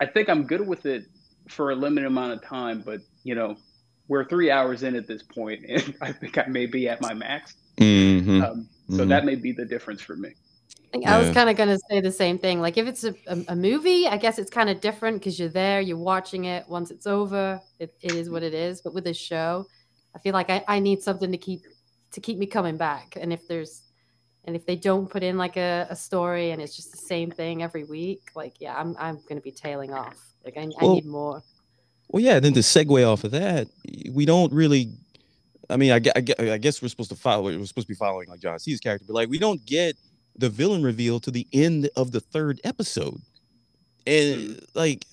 I 0.00 0.06
think 0.06 0.28
I'm 0.28 0.44
good 0.44 0.66
with 0.66 0.86
it 0.86 1.04
for 1.48 1.70
a 1.70 1.74
limited 1.74 2.06
amount 2.06 2.32
of 2.32 2.42
time, 2.42 2.82
but 2.84 3.00
you 3.24 3.34
know, 3.34 3.56
we're 4.08 4.24
three 4.24 4.50
hours 4.50 4.82
in 4.82 4.96
at 4.96 5.06
this 5.06 5.22
point, 5.22 5.64
and 5.68 5.94
I 6.00 6.12
think 6.12 6.38
I 6.38 6.46
may 6.46 6.66
be 6.66 6.88
at 6.88 7.00
my 7.00 7.14
max. 7.14 7.54
Mm-hmm. 7.78 8.42
Um, 8.42 8.68
so 8.88 8.96
mm-hmm. 8.96 9.08
that 9.08 9.24
may 9.24 9.34
be 9.34 9.52
the 9.52 9.64
difference 9.64 10.00
for 10.00 10.16
me. 10.16 10.34
Yeah. 10.94 11.16
I 11.16 11.18
was 11.18 11.30
kind 11.30 11.50
of 11.50 11.56
going 11.56 11.68
to 11.68 11.78
say 11.90 12.00
the 12.00 12.10
same 12.10 12.38
thing. 12.38 12.60
Like 12.60 12.78
if 12.78 12.86
it's 12.86 13.04
a, 13.04 13.14
a, 13.26 13.44
a 13.48 13.56
movie, 13.56 14.08
I 14.08 14.16
guess 14.16 14.38
it's 14.38 14.50
kind 14.50 14.70
of 14.70 14.80
different 14.80 15.18
because 15.18 15.38
you're 15.38 15.50
there, 15.50 15.82
you're 15.82 15.98
watching 15.98 16.46
it. 16.46 16.66
Once 16.66 16.90
it's 16.90 17.06
over, 17.06 17.60
it, 17.78 17.94
it 18.00 18.14
is 18.14 18.30
what 18.30 18.42
it 18.42 18.54
is. 18.54 18.80
But 18.80 18.94
with 18.94 19.06
a 19.06 19.12
show, 19.12 19.66
I 20.14 20.18
feel 20.18 20.32
like 20.32 20.48
I, 20.48 20.64
I 20.66 20.78
need 20.78 21.02
something 21.02 21.30
to 21.30 21.38
keep 21.38 21.60
to 22.12 22.20
keep 22.22 22.38
me 22.38 22.46
coming 22.46 22.78
back. 22.78 23.18
And 23.20 23.34
if 23.34 23.46
there's 23.46 23.82
and 24.48 24.56
if 24.56 24.64
they 24.64 24.76
don't 24.76 25.10
put 25.10 25.22
in 25.22 25.36
like 25.36 25.58
a, 25.58 25.86
a 25.90 25.94
story 25.94 26.52
and 26.52 26.62
it's 26.62 26.74
just 26.74 26.90
the 26.90 26.96
same 26.96 27.30
thing 27.30 27.62
every 27.62 27.84
week, 27.84 28.30
like 28.34 28.54
yeah, 28.60 28.74
I'm 28.74 28.96
I'm 28.98 29.20
gonna 29.28 29.42
be 29.42 29.52
tailing 29.52 29.92
off. 29.92 30.16
Like 30.42 30.56
I, 30.56 30.66
well, 30.80 30.92
I 30.92 30.94
need 30.94 31.04
more. 31.04 31.42
Well, 32.08 32.22
yeah. 32.22 32.36
And 32.36 32.44
then 32.46 32.54
to 32.54 32.60
segue 32.60 33.06
off 33.06 33.24
of 33.24 33.32
that, 33.32 33.68
we 34.10 34.24
don't 34.24 34.50
really. 34.50 34.90
I 35.68 35.76
mean, 35.76 35.92
I, 35.92 36.00
I, 36.16 36.52
I 36.52 36.56
guess 36.56 36.80
we're 36.80 36.88
supposed 36.88 37.10
to 37.10 37.16
follow. 37.16 37.42
We're 37.42 37.66
supposed 37.66 37.88
to 37.88 37.92
be 37.92 37.94
following 37.94 38.26
like 38.30 38.40
John 38.40 38.58
C's 38.58 38.80
character, 38.80 39.04
but 39.06 39.12
like 39.12 39.28
we 39.28 39.38
don't 39.38 39.64
get 39.66 39.96
the 40.34 40.48
villain 40.48 40.82
reveal 40.82 41.20
to 41.20 41.30
the 41.30 41.46
end 41.52 41.90
of 41.94 42.10
the 42.12 42.20
third 42.20 42.58
episode, 42.64 43.20
and 44.06 44.58
like 44.72 45.04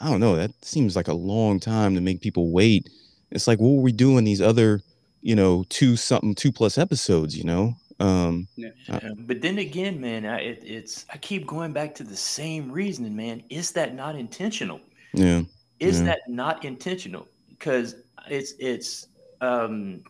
I 0.00 0.08
don't 0.08 0.20
know. 0.20 0.36
That 0.36 0.52
seems 0.64 0.94
like 0.94 1.08
a 1.08 1.14
long 1.14 1.58
time 1.58 1.96
to 1.96 2.00
make 2.00 2.20
people 2.20 2.52
wait. 2.52 2.88
It's 3.32 3.48
like 3.48 3.58
what 3.58 3.70
were 3.70 3.82
we 3.82 3.90
doing 3.90 4.22
these 4.22 4.40
other, 4.40 4.80
you 5.22 5.34
know, 5.34 5.64
two 5.70 5.96
something 5.96 6.36
two 6.36 6.52
plus 6.52 6.78
episodes? 6.78 7.36
You 7.36 7.42
know, 7.42 7.74
um, 8.04 8.48
yeah. 8.56 8.70
But 9.18 9.40
then 9.40 9.58
again, 9.58 10.00
man, 10.00 10.26
I, 10.26 10.40
it, 10.40 10.62
it's 10.64 11.06
I 11.12 11.16
keep 11.16 11.46
going 11.46 11.72
back 11.72 11.94
to 11.96 12.04
the 12.04 12.16
same 12.16 12.70
reasoning, 12.70 13.16
man. 13.16 13.42
Is 13.50 13.72
that 13.72 13.94
not 13.94 14.16
intentional? 14.16 14.80
Yeah. 15.12 15.42
Is 15.80 16.00
yeah. 16.00 16.06
that 16.06 16.20
not 16.28 16.64
intentional? 16.64 17.26
Because 17.48 17.96
it's 18.28 18.54
it's 18.58 19.06
um 19.40 20.02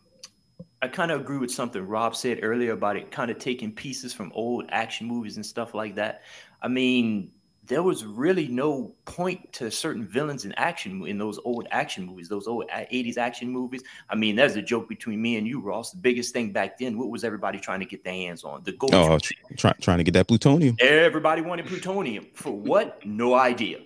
I 0.83 0.89
kind 0.89 1.11
of 1.11 1.21
agree 1.21 1.39
with 1.39 1.51
something 1.51 1.87
Rob 1.87 2.17
said 2.17 2.41
earlier 2.43 2.73
about 2.73 2.97
it 2.97 3.11
kind 3.11 3.31
of 3.31 3.39
taking 3.39 3.73
pieces 3.73 4.13
from 4.13 4.33
old 4.35 4.67
action 4.71 5.07
movies 5.07 5.37
and 5.37 5.47
stuff 5.47 5.75
like 5.75 5.95
that. 5.95 6.23
I 6.61 6.69
mean, 6.69 7.31
there 7.67 7.83
was 7.83 8.05
really 8.05 8.49
no 8.49 8.95
point 9.07 9.53
to 9.55 9.71
certain 9.71 10.07
villains 10.07 10.45
in 10.45 10.53
action 10.55 11.07
in 11.07 11.17
those 11.17 11.39
old 11.45 11.67
action 11.71 12.05
movies, 12.05 12.29
those 12.29 12.47
old 12.47 12.69
80s 12.69 13.17
action 13.17 13.49
movies. 13.49 13.83
I 14.11 14.17
mean, 14.17 14.37
there's 14.37 14.57
a 14.57 14.63
joke 14.63 14.89
between 14.89 15.23
me 15.23 15.37
and 15.37 15.47
you, 15.47 15.61
Ross. 15.61 15.91
The 15.91 15.99
biggest 15.99 16.33
thing 16.33 16.53
back 16.53 16.79
then, 16.79 16.99
what 16.99 17.09
was 17.09 17.25
everybody 17.25 17.59
trying 17.59 17.81
to 17.81 17.87
get 17.87 18.05
their 18.05 18.13
hands 18.13 18.45
on? 18.45 18.63
The 18.65 18.73
gold. 18.73 18.95
Oh, 18.95 19.19
try, 19.57 19.73
trying 19.81 19.99
to 19.99 20.05
get 20.05 20.15
that 20.15 20.29
plutonium. 20.29 20.77
Everybody 20.81 21.41
wanted 21.43 21.67
plutonium. 21.67 22.27
For 22.35 22.51
what? 22.51 23.05
No 23.07 23.35
idea. 23.35 23.81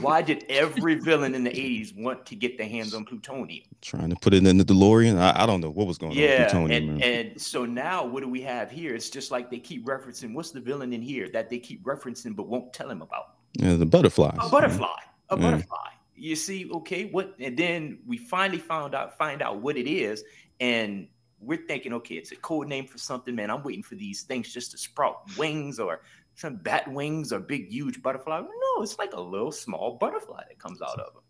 Why 0.00 0.22
did 0.22 0.44
every 0.48 0.94
villain 0.94 1.34
in 1.34 1.44
the 1.44 1.50
80s 1.50 1.96
want 1.96 2.26
to 2.26 2.34
get 2.34 2.58
their 2.58 2.68
hands 2.68 2.94
on 2.94 3.04
plutonium? 3.04 3.64
Trying 3.82 4.10
to 4.10 4.16
put 4.16 4.34
it 4.34 4.46
in 4.46 4.56
the 4.58 4.64
DeLorean. 4.64 5.18
I, 5.18 5.42
I 5.42 5.46
don't 5.46 5.60
know 5.60 5.70
what 5.70 5.86
was 5.86 5.98
going 5.98 6.12
yeah, 6.12 6.50
on. 6.52 6.70
Yeah, 6.70 6.76
and, 6.76 7.02
and 7.02 7.40
so 7.40 7.64
now 7.64 8.04
what 8.04 8.22
do 8.22 8.28
we 8.28 8.42
have 8.42 8.70
here? 8.70 8.94
It's 8.94 9.10
just 9.10 9.30
like 9.30 9.50
they 9.50 9.58
keep 9.58 9.84
referencing 9.86 10.34
what's 10.34 10.50
the 10.50 10.60
villain 10.60 10.92
in 10.92 11.02
here 11.02 11.28
that 11.32 11.50
they 11.50 11.58
keep 11.58 11.84
referencing 11.84 12.34
but 12.34 12.48
won't 12.48 12.72
tell 12.72 12.90
him 12.90 13.02
about. 13.02 13.34
Yeah, 13.54 13.74
the 13.74 13.86
butterflies. 13.86 14.38
A 14.40 14.48
butterfly. 14.48 14.86
A 15.30 15.36
yeah. 15.36 15.42
butterfly. 15.42 15.88
You 16.14 16.34
see, 16.34 16.70
okay, 16.72 17.10
what 17.10 17.34
and 17.38 17.56
then 17.56 17.98
we 18.06 18.16
finally 18.16 18.58
found 18.58 18.94
out 18.94 19.18
find 19.18 19.42
out 19.42 19.60
what 19.60 19.76
it 19.76 19.86
is, 19.86 20.24
and 20.60 21.08
we're 21.40 21.66
thinking, 21.66 21.92
okay, 21.92 22.14
it's 22.14 22.32
a 22.32 22.36
code 22.36 22.68
name 22.68 22.86
for 22.86 22.98
something, 22.98 23.34
man. 23.34 23.50
I'm 23.50 23.62
waiting 23.62 23.82
for 23.82 23.94
these 23.94 24.22
things 24.22 24.52
just 24.52 24.70
to 24.72 24.78
sprout 24.78 25.20
wings 25.36 25.78
or 25.78 26.00
some 26.36 26.56
bat 26.56 26.86
wings 26.86 27.32
or 27.32 27.40
big, 27.40 27.68
huge 27.68 28.02
butterfly. 28.02 28.40
No, 28.40 28.82
it's 28.82 28.98
like 28.98 29.14
a 29.14 29.20
little 29.20 29.50
small 29.50 29.96
butterfly 29.98 30.42
that 30.48 30.58
comes 30.58 30.80
out 30.82 31.00
of 31.00 31.14
them. 31.14 31.22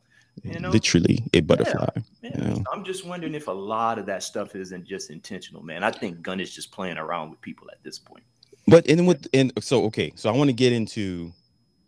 You 0.42 0.60
know? 0.60 0.70
Literally 0.70 1.24
a 1.32 1.40
butterfly. 1.40 1.88
Yeah, 2.22 2.30
yeah. 2.34 2.54
So 2.54 2.64
I'm 2.72 2.84
just 2.84 3.06
wondering 3.06 3.34
if 3.34 3.46
a 3.48 3.52
lot 3.52 3.98
of 3.98 4.06
that 4.06 4.22
stuff 4.22 4.54
isn't 4.54 4.84
just 4.84 5.10
intentional, 5.10 5.62
man. 5.62 5.82
I 5.82 5.90
think 5.90 6.20
Gunn 6.20 6.40
is 6.40 6.54
just 6.54 6.72
playing 6.72 6.98
around 6.98 7.30
with 7.30 7.40
people 7.40 7.68
at 7.72 7.82
this 7.82 7.98
point. 7.98 8.24
But 8.68 8.88
and 8.88 9.06
with 9.06 9.28
and 9.32 9.52
so 9.60 9.84
okay, 9.84 10.12
so 10.16 10.28
I 10.28 10.36
want 10.36 10.48
to 10.48 10.54
get 10.54 10.72
into 10.72 11.32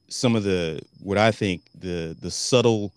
some 0.08 0.36
of 0.36 0.44
the 0.44 0.80
what 1.02 1.18
I 1.18 1.32
think 1.32 1.62
the 1.74 2.16
the 2.20 2.30
subtle 2.30 2.92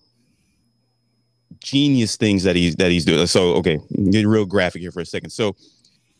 genius 1.59 2.15
things 2.15 2.43
that 2.43 2.55
he's 2.55 2.75
that 2.75 2.91
he's 2.91 3.05
doing. 3.05 3.25
So 3.25 3.55
okay, 3.55 3.79
get 4.11 4.25
real 4.27 4.45
graphic 4.45 4.81
here 4.81 4.91
for 4.91 5.01
a 5.01 5.05
second. 5.05 5.31
So 5.31 5.55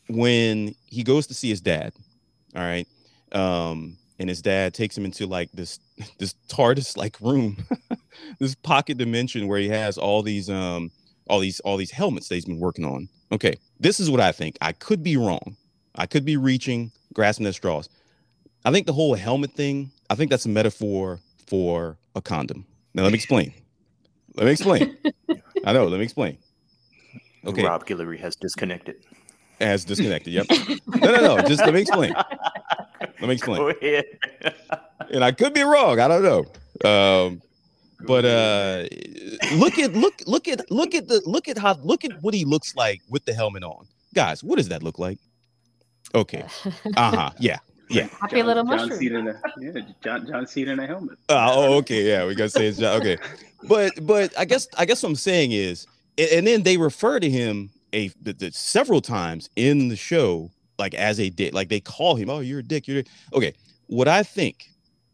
when 0.10 0.76
he 0.88 1.04
goes 1.04 1.28
to 1.28 1.34
see 1.36 1.50
his 1.50 1.62
dad, 1.62 1.94
all 2.56 2.64
right, 2.64 2.88
um, 3.34 3.98
and 4.20 4.30
his 4.30 4.42
dad 4.42 4.74
takes 4.74 4.98
him 4.98 5.06
into 5.06 5.26
like 5.26 5.52
this 5.52 5.80
this 6.18 6.36
TARDIS 6.48 6.98
like 6.98 7.20
room, 7.22 7.58
this 8.40 8.56
pocket 8.56 8.98
dimension 8.98 9.48
where 9.48 9.60
he 9.60 9.70
has 9.70 9.98
all 9.98 10.22
these 10.22 10.50
um 10.50 10.92
all 11.30 11.40
these 11.40 11.60
all 11.62 11.78
these 11.78 11.92
helmets 11.92 12.30
that 12.30 12.36
he's 12.36 12.46
been 12.46 12.60
working 12.60 12.86
on. 12.86 13.10
Okay, 13.32 13.58
this 13.80 14.00
is 14.00 14.10
what 14.10 14.20
I 14.20 14.32
think. 14.32 14.58
I 14.62 14.74
could 14.74 15.04
be 15.04 15.18
wrong. 15.18 15.56
I 15.96 16.06
could 16.06 16.26
be 16.26 16.38
reaching, 16.38 16.92
grasping 17.14 17.46
at 17.46 17.56
straws. 17.56 17.90
I 18.64 18.72
think 18.72 18.86
the 18.86 18.94
whole 18.94 19.16
helmet 19.16 19.52
thing. 19.52 19.92
I 20.10 20.16
think 20.16 20.30
that's 20.30 20.46
a 20.46 20.50
metaphor 20.50 21.20
for 21.48 21.98
a 22.16 22.22
condom. 22.22 22.66
Now 22.94 23.04
let 23.04 23.12
me 23.12 23.18
explain. 23.18 23.54
Let 24.36 24.46
me 24.46 24.52
explain. 24.52 24.98
I 25.66 25.74
know. 25.74 25.88
Let 25.88 25.98
me 25.98 26.04
explain. 26.04 26.38
Okay. 27.46 27.64
Rob 27.64 27.86
Guillory 27.86 28.20
has 28.20 28.36
disconnected. 28.36 28.96
Has 29.60 29.86
disconnected. 29.86 30.34
Yep. 30.34 30.48
no, 30.88 31.12
no, 31.12 31.36
no. 31.38 31.48
Just 31.48 31.62
let 31.62 31.74
me 31.74 31.82
explain. 31.82 32.14
Let 33.02 33.22
me 33.22 33.34
explain. 33.34 33.58
Go 33.62 33.70
ahead. 33.70 34.06
and 35.12 35.24
I 35.24 35.32
could 35.32 35.54
be 35.54 35.62
wrong. 35.62 36.00
I 36.00 36.08
don't 36.08 36.24
know. 36.24 36.90
Um, 36.90 37.42
but 38.06 38.26
uh, 38.26 38.88
look 39.56 39.78
at 39.78 39.94
look 39.94 40.22
look 40.26 40.48
at 40.48 40.70
look 40.72 40.96
at 40.96 41.08
the 41.08 41.22
look 41.26 41.48
at 41.48 41.58
how 41.58 41.76
look 41.84 42.04
at 42.04 42.22
what 42.22 42.34
he 42.34 42.46
looks 42.46 42.76
like 42.76 43.02
with 43.10 43.26
the 43.26 43.34
helmet 43.34 43.64
on, 43.64 43.86
guys. 44.14 44.44
What 44.44 44.58
does 44.58 44.70
that 44.70 44.84
look 44.84 45.00
like? 45.00 45.20
Okay. 46.16 46.44
Uh 46.98 47.16
huh. 47.16 47.30
Yeah. 47.40 47.60
Yeah. 47.90 48.08
Happy 48.20 48.38
John, 48.38 48.48
little 48.48 48.64
mushroom. 48.64 48.90
John 48.90 49.00
Cena, 49.00 49.42
yeah, 49.60 49.82
John 50.04 50.28
John 50.28 50.48
Cena 50.48 50.72
in 50.72 50.80
a 50.80 50.88
helmet. 50.88 51.18
Uh, 51.30 51.52
oh, 51.54 51.78
okay. 51.78 52.08
Yeah, 52.08 52.26
we 52.26 52.36
gotta 52.36 52.50
say 52.50 52.68
it's 52.68 52.78
John. 52.78 53.00
Okay, 53.02 53.18
but 53.68 53.94
but 54.06 54.38
I 54.40 54.46
guess 54.46 54.68
I 54.78 54.86
guess 54.86 55.04
what 55.04 55.10
I'm 55.10 55.16
saying 55.16 55.52
is, 55.52 55.88
and, 56.18 56.30
and 56.32 56.48
then 56.48 56.64
they 56.64 56.78
refer 56.78 57.20
to 57.20 57.30
him 57.30 57.70
a 57.94 58.08
the, 58.22 58.34
the, 58.34 58.52
several 58.52 59.02
times 59.02 59.50
in 59.56 59.90
the 59.90 59.96
show 59.96 60.52
like 60.82 60.94
as 60.96 61.20
a 61.20 61.30
dick. 61.30 61.54
Like 61.54 61.70
they 61.70 61.80
call 61.80 62.16
him, 62.16 62.30
oh, 62.30 62.40
you're 62.40 62.60
a 62.60 62.64
dick. 62.64 62.88
You're 62.88 63.04
okay. 63.34 63.54
What 63.88 64.10
I 64.10 64.24
think 64.24 64.70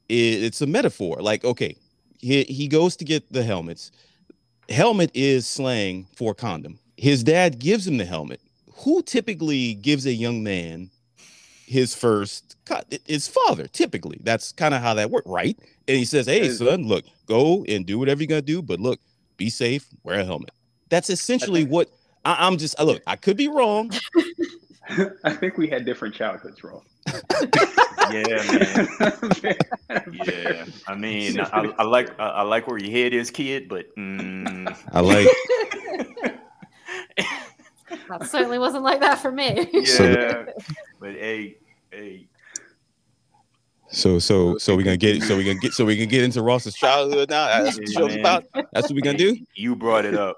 is 0.10 0.42
it's 0.42 0.62
a 0.62 0.66
metaphor. 0.66 1.18
Like, 1.20 1.46
okay, 1.46 1.76
he, 2.20 2.44
he 2.44 2.68
goes 2.68 2.96
to 2.96 3.06
get 3.06 3.32
the 3.32 3.44
helmets. 3.44 3.92
Helmet 4.70 5.12
is 5.14 5.48
slang 5.48 6.08
for 6.16 6.34
condom. 6.34 6.80
His 6.98 7.24
dad 7.24 7.60
gives 7.60 7.86
him 7.86 7.98
the 7.98 8.06
helmet. 8.06 8.42
Who 8.78 9.02
typically 9.04 9.76
gives 9.76 10.06
a 10.06 10.14
young 10.14 10.44
man 10.44 10.90
his 11.66 11.94
first 11.94 12.56
cut? 12.66 12.94
His 13.06 13.28
father, 13.28 13.68
typically. 13.68 14.20
That's 14.24 14.52
kind 14.52 14.74
of 14.74 14.82
how 14.82 14.94
that 14.96 15.12
worked, 15.12 15.28
right? 15.28 15.58
And 15.88 15.98
he 15.98 16.06
says, 16.06 16.26
Hey, 16.26 16.50
son, 16.50 16.88
look, 16.88 17.06
go 17.28 17.64
and 17.68 17.86
do 17.86 18.00
whatever 18.00 18.22
you're 18.22 18.28
gonna 18.28 18.42
do, 18.42 18.62
but 18.62 18.80
look, 18.80 19.00
be 19.38 19.50
safe, 19.50 19.88
wear 20.04 20.20
a 20.20 20.26
helmet. 20.26 20.52
That's 20.90 21.10
essentially 21.10 21.64
what 21.64 21.90
I, 22.26 22.48
am 22.48 22.58
just 22.58 22.80
look, 22.80 23.02
I 23.08 23.16
could 23.16 23.38
be 23.38 23.48
wrong. 23.48 23.92
I 25.24 25.34
think 25.34 25.58
we 25.58 25.68
had 25.68 25.86
different 25.86 26.16
childhoods, 26.16 26.64
Ross. 26.64 26.84
yeah, 28.12 28.24
man. 28.52 29.58
yeah, 30.26 30.66
I 30.88 30.96
mean, 30.96 31.40
I, 31.40 31.74
I 31.78 31.84
like 31.84 32.18
I, 32.20 32.42
like 32.44 32.68
where 32.68 32.78
your 32.78 32.92
head 32.92 33.14
is, 33.14 33.30
kid, 33.32 33.68
but 33.68 33.94
mm. 33.96 34.78
I 34.92 35.00
like. 35.02 35.28
that 38.10 38.28
certainly 38.28 38.60
wasn't 38.60 38.84
like 38.84 39.00
that 39.02 39.20
for 39.20 39.32
me. 39.32 39.70
Yeah, 39.74 40.46
but 41.00 41.12
hey, 41.12 41.58
hey. 41.92 42.28
So 43.90 44.20
so 44.20 44.58
so 44.58 44.76
we're 44.76 44.84
gonna 44.84 44.98
get 44.98 45.24
so 45.24 45.38
we 45.38 45.44
gonna 45.46 45.60
get 45.60 45.74
so 45.74 45.86
we 45.86 45.98
can 45.98 46.10
get 46.10 46.24
into 46.24 46.42
Ross's 46.42 46.76
childhood 46.76 47.30
now. 47.30 47.64
That's 47.64 47.78
what 47.78 47.86
the 47.86 47.92
show's 47.92 48.16
about. 48.16 48.46
That's 48.54 48.90
what 48.90 48.94
we're 48.94 49.02
gonna 49.02 49.18
do. 49.18 49.38
You 49.56 49.76
brought 49.76 50.06
it 50.06 50.16
up. 50.16 50.38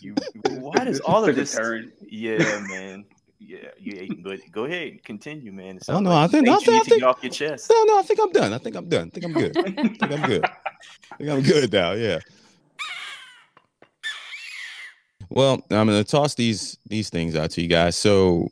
you, 0.00 0.14
why 0.48 0.84
does 0.84 1.00
all 1.00 1.24
of 1.24 1.36
this? 1.36 1.54
turn. 1.54 1.92
Yeah, 2.10 2.38
man. 2.68 3.04
Yeah, 3.38 3.68
yeah. 3.78 4.02
But 4.22 4.40
go 4.50 4.64
ahead, 4.64 5.04
continue, 5.04 5.52
man. 5.52 5.78
Oh, 5.88 6.00
no, 6.00 6.10
like 6.10 6.28
I 6.28 6.32
think- 6.32 6.48
I 6.48 6.52
you 6.54 6.60
think- 6.60 6.84
to 6.84 6.90
get 6.96 7.02
off 7.04 7.22
your 7.22 7.30
chest. 7.30 7.70
No, 7.70 7.84
no, 7.84 7.98
I 7.98 8.02
think 8.02 8.18
I'm 8.20 8.32
done. 8.32 8.52
I 8.52 8.58
think 8.58 8.74
I'm 8.76 8.88
done. 8.88 9.08
I 9.08 9.10
think 9.10 9.24
I'm 9.26 9.32
good. 9.32 9.56
I 9.58 9.62
think 9.62 10.02
I'm 10.02 10.22
good. 10.28 10.44
I 10.44 11.16
think 11.18 11.30
I'm 11.30 11.42
good 11.42 11.72
now. 11.72 11.92
Yeah. 11.92 12.18
Well, 15.30 15.54
I'm 15.70 15.86
gonna 15.86 16.04
toss 16.04 16.34
these 16.34 16.78
these 16.88 17.10
things 17.10 17.36
out 17.36 17.50
to 17.52 17.62
you 17.62 17.68
guys. 17.68 17.96
So 17.96 18.48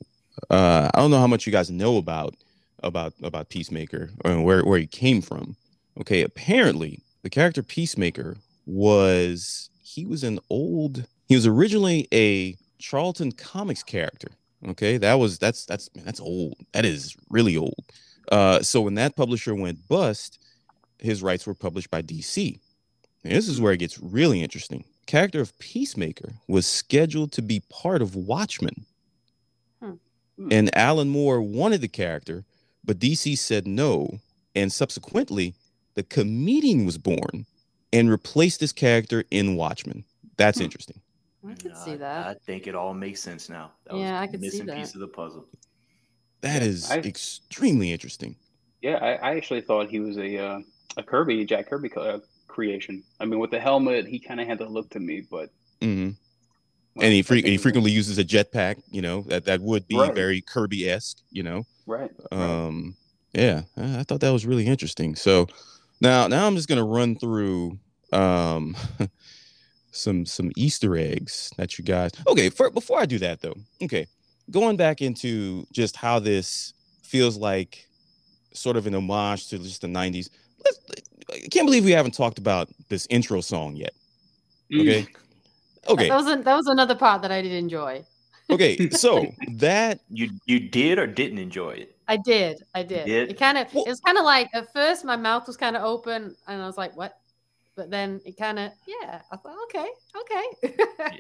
uh 0.51 0.91
I 0.95 0.99
don't 1.01 1.11
know 1.11 1.19
how 1.19 1.27
much 1.27 1.47
you 1.47 1.53
guys 1.53 1.71
know 1.71 1.97
about 1.97 2.35
about 2.83 3.15
about 3.23 3.49
Peacemaker 3.49 4.11
and 4.25 4.45
where 4.45 4.63
where 4.65 4.79
he 4.79 4.87
came 4.87 5.23
from. 5.23 5.57
Okay, 6.01 6.23
apparently 6.23 7.01
the 7.23 7.31
character 7.31 7.63
Peacemaker 7.63 8.37
was 8.67 9.71
he 9.83 10.05
was 10.05 10.23
an 10.23 10.39
old 10.51 11.07
he 11.27 11.35
was 11.35 11.47
originally 11.47 12.07
a 12.13 12.57
Charlton 12.79 13.33
Comics 13.33 13.83
character. 13.83 14.29
Okay, 14.67 14.97
that 14.97 15.15
was 15.15 15.39
that's 15.39 15.67
that's 15.67 15.91
man, 15.95 16.05
that's 16.05 16.21
old. 16.21 16.55
That 16.73 16.85
is 16.85 17.17
really 17.31 17.57
old. 17.57 17.85
Uh, 18.33 18.61
so 18.61 18.81
when 18.81 18.95
that 18.95 19.17
publisher 19.17 19.55
went 19.55 19.87
bust, 19.89 20.39
his 20.99 21.23
rights 21.23 21.47
were 21.47 21.55
published 21.55 21.91
by 21.91 22.03
DC. 22.03 22.59
And 23.25 23.33
this 23.33 23.49
is 23.49 23.61
where 23.61 23.73
it 23.73 23.79
gets 23.79 23.99
really 24.01 24.43
interesting. 24.43 24.85
Character 25.07 25.41
of 25.41 25.57
Peacemaker 25.59 26.33
was 26.49 26.67
scheduled 26.67 27.33
to 27.33 27.43
be 27.43 27.63
part 27.71 28.03
of 28.03 28.17
Watchmen. 28.17 28.87
Hmm. 29.81 29.95
And 30.51 30.77
Alan 30.77 31.09
Moore 31.09 31.41
wanted 31.41 31.81
the 31.81 31.89
character, 31.89 32.45
but 32.85 32.99
DC 32.99 33.37
said 33.39 33.67
no. 33.67 34.19
And 34.55 34.73
subsequently, 34.73 35.55
the 35.95 36.03
comedian 36.03 36.87
was 36.87 36.99
born 36.99 37.47
and 37.93 38.11
replaced 38.11 38.61
this 38.61 38.73
character 38.73 39.25
in 39.31 39.57
Watchmen. 39.57 40.05
That's 40.37 40.59
Hmm. 40.59 40.65
interesting. 40.65 41.01
I 41.49 41.55
could 41.55 41.73
Nah, 41.73 41.85
see 41.85 41.95
that. 41.97 42.27
I 42.27 42.33
that. 42.35 42.43
think 42.43 42.67
it 42.67 42.75
all 42.75 42.95
makes 42.95 43.21
sense 43.21 43.49
now. 43.49 43.73
That 43.87 43.97
Yeah, 43.97 44.13
was 44.21 44.23
I 44.23 44.27
could 44.27 44.41
see 44.41 44.47
missing 44.47 44.67
that. 44.67 44.77
piece 44.77 44.95
of 44.95 45.01
the 45.01 45.09
puzzle. 45.09 45.47
That 46.43 46.63
is 46.63 46.91
I- 46.91 46.99
extremely 46.99 47.93
interesting. 47.93 48.37
Yeah, 48.83 48.97
I, 48.97 49.15
I 49.33 49.37
actually 49.37 49.63
thought 49.63 49.89
he 49.89 50.01
was 50.01 50.19
a 50.19 50.37
uh, 50.39 50.61
a 50.97 51.03
Kirby, 51.03 51.45
Jack 51.45 51.69
Kirby 51.69 51.91
uh, 51.97 52.19
creation. 52.47 53.03
I 53.21 53.25
mean, 53.25 53.41
with 53.41 53.51
the 53.51 53.59
helmet, 53.61 54.07
he 54.07 54.19
kind 54.19 54.41
of 54.41 54.47
had 54.47 54.59
the 54.59 54.67
look 54.69 54.91
to 54.91 55.01
me, 55.01 55.23
but 55.31 55.51
Mm-hmm. 55.81 56.11
well, 56.95 57.05
and 57.05 57.13
he, 57.13 57.23
fre- 57.23 57.35
think 57.35 57.47
he 57.47 57.57
frequently 57.59 57.91
uses 57.91 58.19
a 58.19 58.25
jetpack. 58.25 58.83
You 58.91 59.03
know 59.03 59.23
that 59.23 59.45
that 59.47 59.61
would 59.61 59.87
be 59.89 59.97
Right. 59.97 60.15
very 60.15 60.41
Kirby 60.41 60.89
esque. 60.89 61.19
You 61.31 61.43
know, 61.43 61.65
right. 61.87 62.11
right. 62.31 62.41
um, 62.41 62.97
yeah, 63.33 63.63
I 63.77 64.01
I 64.01 64.03
thought 64.05 64.21
that 64.21 64.31
was 64.33 64.47
really 64.47 64.67
interesting. 64.67 65.17
So 65.17 65.47
now 66.01 66.29
now 66.29 66.47
I'm 66.47 66.55
just 66.57 66.69
gonna 66.69 66.85
run 66.85 67.17
through 67.17 67.79
um 68.13 68.77
some 69.97 70.27
some 70.27 70.51
Easter 70.57 70.97
eggs 70.97 71.51
that 71.57 71.79
you 71.79 71.85
guys. 71.85 72.11
Okay, 72.27 72.51
for, 72.51 72.71
before 72.71 73.01
I 73.01 73.07
do 73.07 73.19
that 73.19 73.41
though, 73.41 73.55
okay, 73.83 74.07
going 74.51 74.77
back 74.77 75.03
into 75.03 75.67
just 75.73 75.97
how 75.97 76.19
this 76.19 76.75
feels 77.03 77.37
like 77.37 77.87
sort 78.53 78.77
of 78.77 78.87
an 78.87 78.95
homage 78.95 79.49
to 79.49 79.59
just 79.59 79.81
the 79.81 79.89
'90s. 79.89 80.31
Let's, 80.65 80.81
I 81.33 81.49
can't 81.49 81.67
believe 81.67 81.85
we 81.85 81.93
haven't 81.93 82.15
talked 82.15 82.39
about 82.39 82.69
this 82.89 83.07
intro 83.11 83.41
song 83.41 83.77
yet. 83.77 83.93
Mm. 84.73 84.81
Okay. 84.81 85.07
Okay. 85.89 86.09
That 86.09 86.17
was 86.17 86.27
a, 86.27 86.37
that 86.43 86.55
was 86.55 86.67
another 86.67 86.95
part 86.95 87.23
that 87.23 87.31
I 87.31 87.43
did 87.43 87.53
enjoy. 87.53 88.05
Okay, 88.51 88.91
so 88.91 89.27
that 89.53 90.01
You 90.11 90.31
you 90.47 90.61
did 90.61 90.99
or 90.99 91.07
didn't 91.07 91.39
enjoy 91.39 91.71
it? 91.71 91.97
I 92.09 92.17
did. 92.17 92.63
I 92.75 92.83
did. 92.83 93.07
did? 93.07 93.31
It 93.31 93.39
kind 93.39 93.59
of 93.59 93.73
Well- 93.75 93.85
it 93.85 93.91
was 93.91 94.01
kind 94.01 94.19
of 94.19 94.25
like 94.25 94.49
at 94.55 94.73
first 94.73 95.05
my 95.05 95.17
mouth 95.17 95.47
was 95.47 95.57
kind 95.57 95.77
of 95.77 95.83
open 95.83 96.37
and 96.47 96.63
I 96.63 96.67
was 96.67 96.77
like, 96.77 96.97
"What?" 96.97 97.19
But 97.77 97.91
then 97.91 98.21
it 98.25 98.37
kind 98.39 98.59
of 98.59 98.73
yeah. 98.87 99.21
I 99.31 99.37
thought, 99.37 99.57
"Okay, 99.65 99.89
okay." 100.21 100.75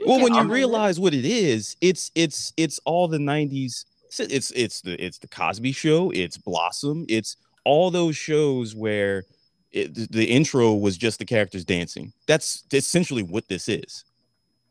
well, 0.07 0.21
when 0.23 0.35
you 0.35 0.45
realize 0.45 0.99
what 0.99 1.13
it 1.15 1.27
is, 1.27 1.77
it's 1.81 2.11
it's 2.15 2.53
it's 2.57 2.81
all 2.85 3.09
the 3.09 3.19
'90s. 3.19 3.85
It's 4.07 4.21
it's, 4.21 4.51
it's 4.53 4.81
the 4.81 5.05
it's 5.05 5.19
the 5.19 5.29
Cosby 5.29 5.73
Show. 5.73 6.11
It's 6.11 6.39
Blossom. 6.39 7.05
It's 7.09 7.37
all 7.65 7.91
those 7.91 8.17
shows 8.17 8.75
where 8.75 9.25
it, 9.73 9.95
the, 9.95 10.07
the 10.11 10.25
intro 10.25 10.73
was 10.73 10.97
just 10.97 11.19
the 11.19 11.27
characters 11.27 11.65
dancing. 11.65 12.13
That's 12.27 12.65
essentially 12.73 13.23
what 13.23 13.49
this 13.49 13.69
is. 13.69 14.05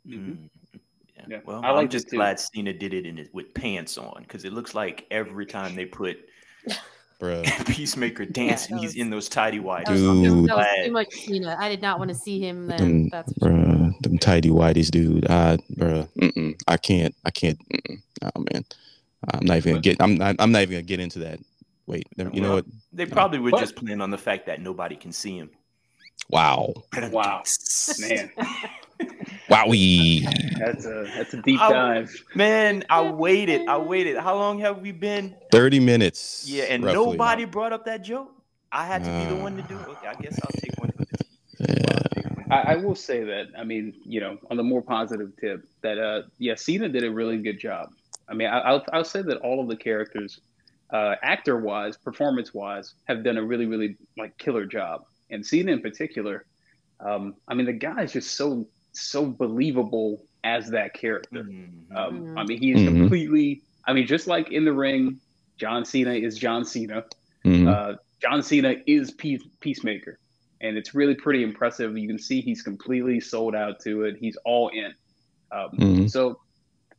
Mhm. 0.07 0.17
Mm. 0.17 0.49
Yeah. 1.17 1.23
Yeah, 1.27 1.39
Well, 1.45 1.61
I 1.63 1.71
I'm 1.71 1.89
just 1.89 2.09
glad 2.09 2.39
Cena 2.39 2.73
did 2.73 2.93
it 2.93 3.05
in 3.05 3.17
it 3.19 3.29
with 3.33 3.53
pants 3.53 3.97
on 3.97 4.23
because 4.23 4.43
it 4.45 4.53
looks 4.53 4.73
like 4.73 5.05
every 5.11 5.45
time 5.45 5.75
they 5.75 5.85
put 5.85 6.17
Bruh. 7.19 7.43
The 7.65 7.65
peacemaker 7.73 8.25
dancing, 8.25 8.75
that 8.75 8.82
he's 8.82 8.95
in 8.95 9.10
those 9.10 9.30
tidy 9.30 9.60
whities. 9.60 9.86
that 9.86 9.91
was, 9.93 10.04
I'm 10.04 10.21
Dude. 10.23 10.49
that 10.49 10.58
was 10.58 10.86
too 10.86 10.91
much 10.91 11.13
Cena. 11.13 11.56
I 11.60 11.69
did 11.69 11.82
not 11.82 11.97
want 11.99 12.10
to 12.10 12.15
see 12.15 12.39
him 12.39 12.67
then. 12.67 12.78
Them, 12.78 13.10
That's 13.10 13.34
for 13.34 13.49
sure. 13.49 13.58
bruh, 13.58 13.99
them 14.01 14.17
tidy 14.17 14.49
whities, 14.49 14.91
dude. 14.91 15.25
I, 15.30 15.58
bruh, 15.75 16.08
mm-mm, 16.19 16.62
I 16.67 16.78
can't, 16.78 17.15
I 17.23 17.32
can't. 17.32 17.58
Mm-mm. 17.69 18.01
Oh 18.23 18.45
man, 18.51 18.65
I'm 19.34 19.45
not 19.45 19.58
even 19.58 19.73
gonna 19.73 19.82
get. 19.82 20.01
I'm 20.01 20.15
not. 20.15 20.36
I'm 20.39 20.51
not 20.51 20.62
even 20.63 20.73
gonna 20.73 20.82
get 20.84 20.99
into 20.99 21.19
that. 21.19 21.39
Wait, 21.88 22.08
you 22.17 22.41
know 22.41 22.56
what? 22.56 22.65
They 22.91 23.06
probably 23.06 23.39
were 23.39 23.51
But- 23.51 23.60
just 23.62 23.75
playing 23.75 24.01
on 24.01 24.10
the 24.10 24.17
fact 24.17 24.47
that 24.47 24.60
nobody 24.62 24.95
can 24.95 25.12
see 25.12 25.38
him. 25.38 25.51
Wow, 26.30 26.73
Wow, 27.12 27.43
man, 27.99 28.32
wowie. 29.49 30.23
that's 30.58 30.86
a 30.86 31.03
that's 31.15 31.34
a 31.34 31.41
deep 31.41 31.60
I- 31.62 31.71
dive. 31.71 32.23
Man, 32.36 32.84
I 32.89 33.01
waited. 33.10 33.67
I 33.67 33.77
waited. 33.77 34.17
How 34.17 34.36
long 34.36 34.60
have 34.60 34.81
we 34.81 34.91
been? 34.91 35.36
Thirty 35.51 35.79
minutes. 35.79 36.45
Yeah, 36.47 36.63
and 36.63 36.84
roughly. 36.84 37.12
nobody 37.12 37.45
brought 37.45 37.73
up 37.73 37.86
that 37.86 38.03
joke. 38.03 38.31
I 38.71 38.86
had 38.86 39.03
to 39.03 39.10
be 39.10 39.36
the 39.36 39.41
one 39.41 39.55
to 39.55 39.63
do 39.63 39.79
it. 39.79 39.88
Okay, 39.88 40.08
I 40.08 40.13
guess 40.15 40.39
I'll 40.41 40.62
take 40.62 40.77
one 40.77 40.91
for 40.91 41.05
the 41.05 41.17
team. 41.67 41.86
Yeah. 41.88 42.55
I, 42.55 42.73
I 42.73 42.75
will 42.75 42.95
say 42.95 43.23
that. 43.23 43.47
I 43.58 43.63
mean, 43.63 43.93
you 44.03 44.19
know, 44.19 44.38
on 44.51 44.58
the 44.58 44.63
more 44.63 44.81
positive 44.81 45.31
tip, 45.39 45.65
that 45.81 45.97
uh, 45.97 46.23
yeah, 46.39 46.55
Cena 46.55 46.89
did 46.89 47.03
a 47.03 47.12
really 47.12 47.38
good 47.38 47.60
job. 47.60 47.89
I 48.27 48.34
mean, 48.34 48.47
I, 48.47 48.60
I'll 48.60 48.86
I'll 48.91 49.05
say 49.05 49.21
that 49.21 49.38
all 49.38 49.62
of 49.62 49.67
the 49.67 49.75
characters, 49.75 50.41
uh, 50.91 51.15
actor 51.23 51.58
wise, 51.58 51.97
performance 51.97 52.53
wise, 52.53 52.95
have 53.05 53.23
done 53.23 53.38
a 53.38 53.43
really 53.43 53.65
really 53.65 53.97
like 54.17 54.38
killer 54.38 54.65
job. 54.65 55.05
And 55.29 55.45
Cena 55.45 55.71
in 55.71 55.81
particular, 55.81 56.45
um, 56.99 57.36
I 57.47 57.53
mean, 57.53 57.65
the 57.65 57.73
guy 57.73 58.03
is 58.03 58.13
just 58.13 58.36
so 58.36 58.67
so 58.95 59.25
believable 59.25 60.23
as 60.43 60.69
that 60.71 60.93
character. 60.93 61.43
Mhm. 61.43 61.95
Um, 61.95 62.38
I 62.38 62.43
mean, 62.45 62.60
he 62.60 62.71
is 62.71 62.81
Mhm. 62.81 62.99
completely. 62.99 63.62
I 63.88 63.93
mean, 63.93 64.08
just 64.08 64.27
like 64.27 64.51
in 64.51 64.65
the 64.65 64.73
ring, 64.73 65.19
John 65.58 65.86
Cena 65.86 66.13
is 66.13 66.38
John 66.38 66.65
Cena. 66.65 67.05
Mhm. 67.45 67.67
Uh, 67.67 67.97
John 68.21 68.41
Cena 68.41 68.75
is 68.88 69.12
Peace, 69.12 69.43
Peacemaker, 69.60 70.19
and 70.62 70.77
it's 70.77 70.95
really 70.95 71.15
pretty 71.15 71.43
impressive. 71.43 71.97
You 71.97 72.08
can 72.08 72.19
see 72.19 72.41
he's 72.41 72.62
completely 72.62 73.19
sold 73.19 73.55
out 73.55 73.79
to 73.81 74.03
it. 74.03 74.17
He's 74.17 74.38
all 74.45 74.69
in. 74.69 74.93
Um, 75.51 75.69
Mhm. 75.77 76.10
So, 76.10 76.39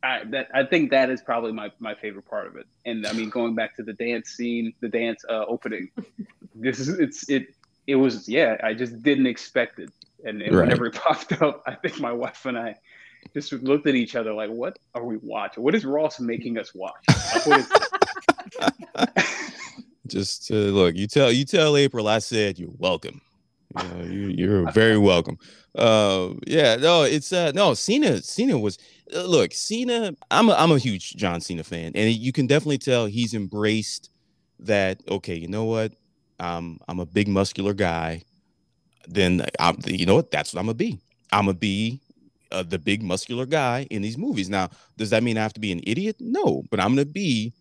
I 0.03 0.23
that 0.25 0.47
I 0.53 0.63
think 0.63 0.91
that 0.91 1.09
is 1.09 1.21
probably 1.21 1.51
my 1.51 1.71
my 1.79 1.95
favorite 1.95 2.25
part 2.25 2.47
of 2.47 2.55
it. 2.55 2.65
And 2.85 3.05
I 3.05 3.13
mean, 3.13 3.29
going 3.29 3.55
back 3.55 3.75
to 3.77 3.83
the 3.83 3.93
dance 3.93 4.29
scene, 4.29 4.73
the 4.79 4.89
dance 4.89 5.25
uh, 5.27 5.45
opening, 5.47 5.89
this 6.55 6.79
is 6.79 6.99
it's 6.99 7.27
it 7.29 7.47
it 7.87 7.95
was 7.95 8.29
yeah. 8.29 8.57
I 8.63 8.73
just 8.73 9.01
didn't 9.01 9.25
expect 9.27 9.79
it, 9.79 9.89
and, 10.23 10.41
and 10.41 10.55
Right. 10.55 10.63
whenever 10.65 10.85
it 10.87 10.93
popped 11.03 11.41
up, 11.41 11.63
I 11.65 11.75
think 11.75 11.99
my 11.99 12.11
wife 12.11 12.45
and 12.45 12.57
I 12.57 12.75
just 13.33 13.51
looked 13.53 13.87
at 13.87 13.95
each 13.95 14.15
other 14.15 14.33
like, 14.33 14.49
"What 14.49 14.77
are 14.95 15.03
we 15.03 15.17
watching? 15.17 15.63
What 15.63 15.75
is 15.75 15.85
Ross 15.85 16.19
making 16.19 16.57
us 16.57 16.73
watch?" 16.73 16.93
Like, 17.47 17.65
Just 20.07 20.49
uh, 20.51 20.55
look, 20.55 20.95
you 20.95 21.05
tell 21.07 21.31
you 21.31 21.43
tell 21.43 21.75
April 21.75 22.07
I 22.07 22.19
said 22.19 22.57
you're 22.57 22.69
welcome. 22.77 23.21
You 23.75 23.87
know, 23.89 24.03
you, 24.03 24.27
you're 24.29 24.71
very 24.71 24.97
welcome. 24.97 25.37
Uh, 25.77 26.29
yeah, 26.47 26.77
no, 26.77 27.03
it's 27.03 27.33
uh, 27.33 27.51
no 27.53 27.73
Cena. 27.73 28.21
Cena 28.21 28.57
was 28.57 28.77
uh, 29.13 29.23
look 29.23 29.53
Cena. 29.53 30.13
I'm 30.31 30.47
a, 30.49 30.53
I'm 30.53 30.71
a 30.71 30.77
huge 30.77 31.15
John 31.17 31.41
Cena 31.41 31.63
fan, 31.63 31.91
and 31.95 32.09
you 32.13 32.31
can 32.31 32.47
definitely 32.47 32.77
tell 32.77 33.05
he's 33.05 33.33
embraced 33.33 34.09
that. 34.59 35.01
Okay, 35.09 35.35
you 35.35 35.49
know 35.49 35.65
what? 35.65 35.93
Um, 36.39 36.79
I'm 36.87 36.99
a 36.99 37.05
big 37.05 37.27
muscular 37.27 37.73
guy. 37.73 38.23
Then 39.07 39.45
I'm, 39.59 39.77
you 39.85 40.05
know 40.05 40.15
what? 40.15 40.31
That's 40.31 40.53
what 40.53 40.59
I'm 40.59 40.65
gonna 40.65 40.75
be. 40.75 40.99
I'm 41.31 41.45
gonna 41.45 41.57
be 41.57 41.99
uh, 42.51 42.63
the 42.63 42.79
big 42.79 43.03
muscular 43.03 43.45
guy 43.45 43.87
in 43.89 44.01
these 44.01 44.17
movies. 44.17 44.49
Now, 44.49 44.69
does 44.97 45.09
that 45.09 45.23
mean 45.23 45.37
I 45.37 45.41
have 45.41 45.53
to 45.53 45.59
be 45.59 45.71
an 45.71 45.81
idiot? 45.85 46.17
No, 46.19 46.63
but 46.69 46.79
I'm 46.79 46.89
gonna 46.89 47.05
be 47.05 47.53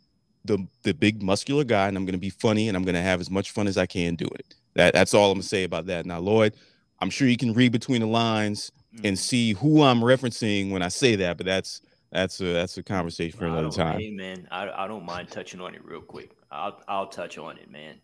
the 0.45 0.67
the 0.83 0.95
big 0.95 1.23
muscular 1.23 1.65
guy, 1.65 1.89
and 1.89 1.97
I'm 1.97 2.05
gonna 2.05 2.19
be 2.19 2.31
funny, 2.31 2.69
and 2.69 2.77
I'm 2.77 2.85
gonna 2.85 3.03
have 3.03 3.21
as 3.21 3.31
much 3.31 3.51
fun 3.51 3.67
as 3.67 3.77
I 3.77 3.87
can 3.87 4.15
doing 4.15 4.33
it. 4.39 4.55
That 4.75 4.95
that's 4.95 5.15
all 5.15 5.31
I'm 5.31 5.39
gonna 5.39 5.45
say 5.45 5.65
about 5.65 5.87
that. 5.87 6.07
Now, 6.07 6.19
Lloyd, 6.19 6.55
I'm 7.01 7.11
sure 7.11 7.29
you 7.29 7.37
can 7.37 7.53
read 7.53 7.73
between 7.73 8.01
the 8.01 8.07
lines 8.07 8.73
and 9.05 9.19
see 9.19 9.53
who 9.53 9.83
I'm 9.83 10.01
referencing 10.01 10.71
when 10.71 10.83
I 10.83 10.89
say 10.89 11.17
that, 11.17 11.37
but 11.37 11.47
that's 11.47 11.83
that's 12.13 12.41
a 12.41 12.45
that's 12.45 12.79
a 12.79 12.83
conversation 12.83 13.39
for 13.39 13.47
another 13.47 13.71
time. 13.71 14.01
Hey 14.01 14.11
man, 14.11 14.47
I, 14.51 14.71
I 14.71 14.89
don't 14.89 15.05
mind 15.05 15.31
touching 15.31 15.61
on 15.61 15.75
it 15.75 15.85
real 15.85 16.01
quick. 16.01 16.31
I'll 16.51 16.81
I'll 16.89 17.09
touch 17.09 17.39
on 17.39 17.59
it, 17.59 17.71
man. 17.71 17.97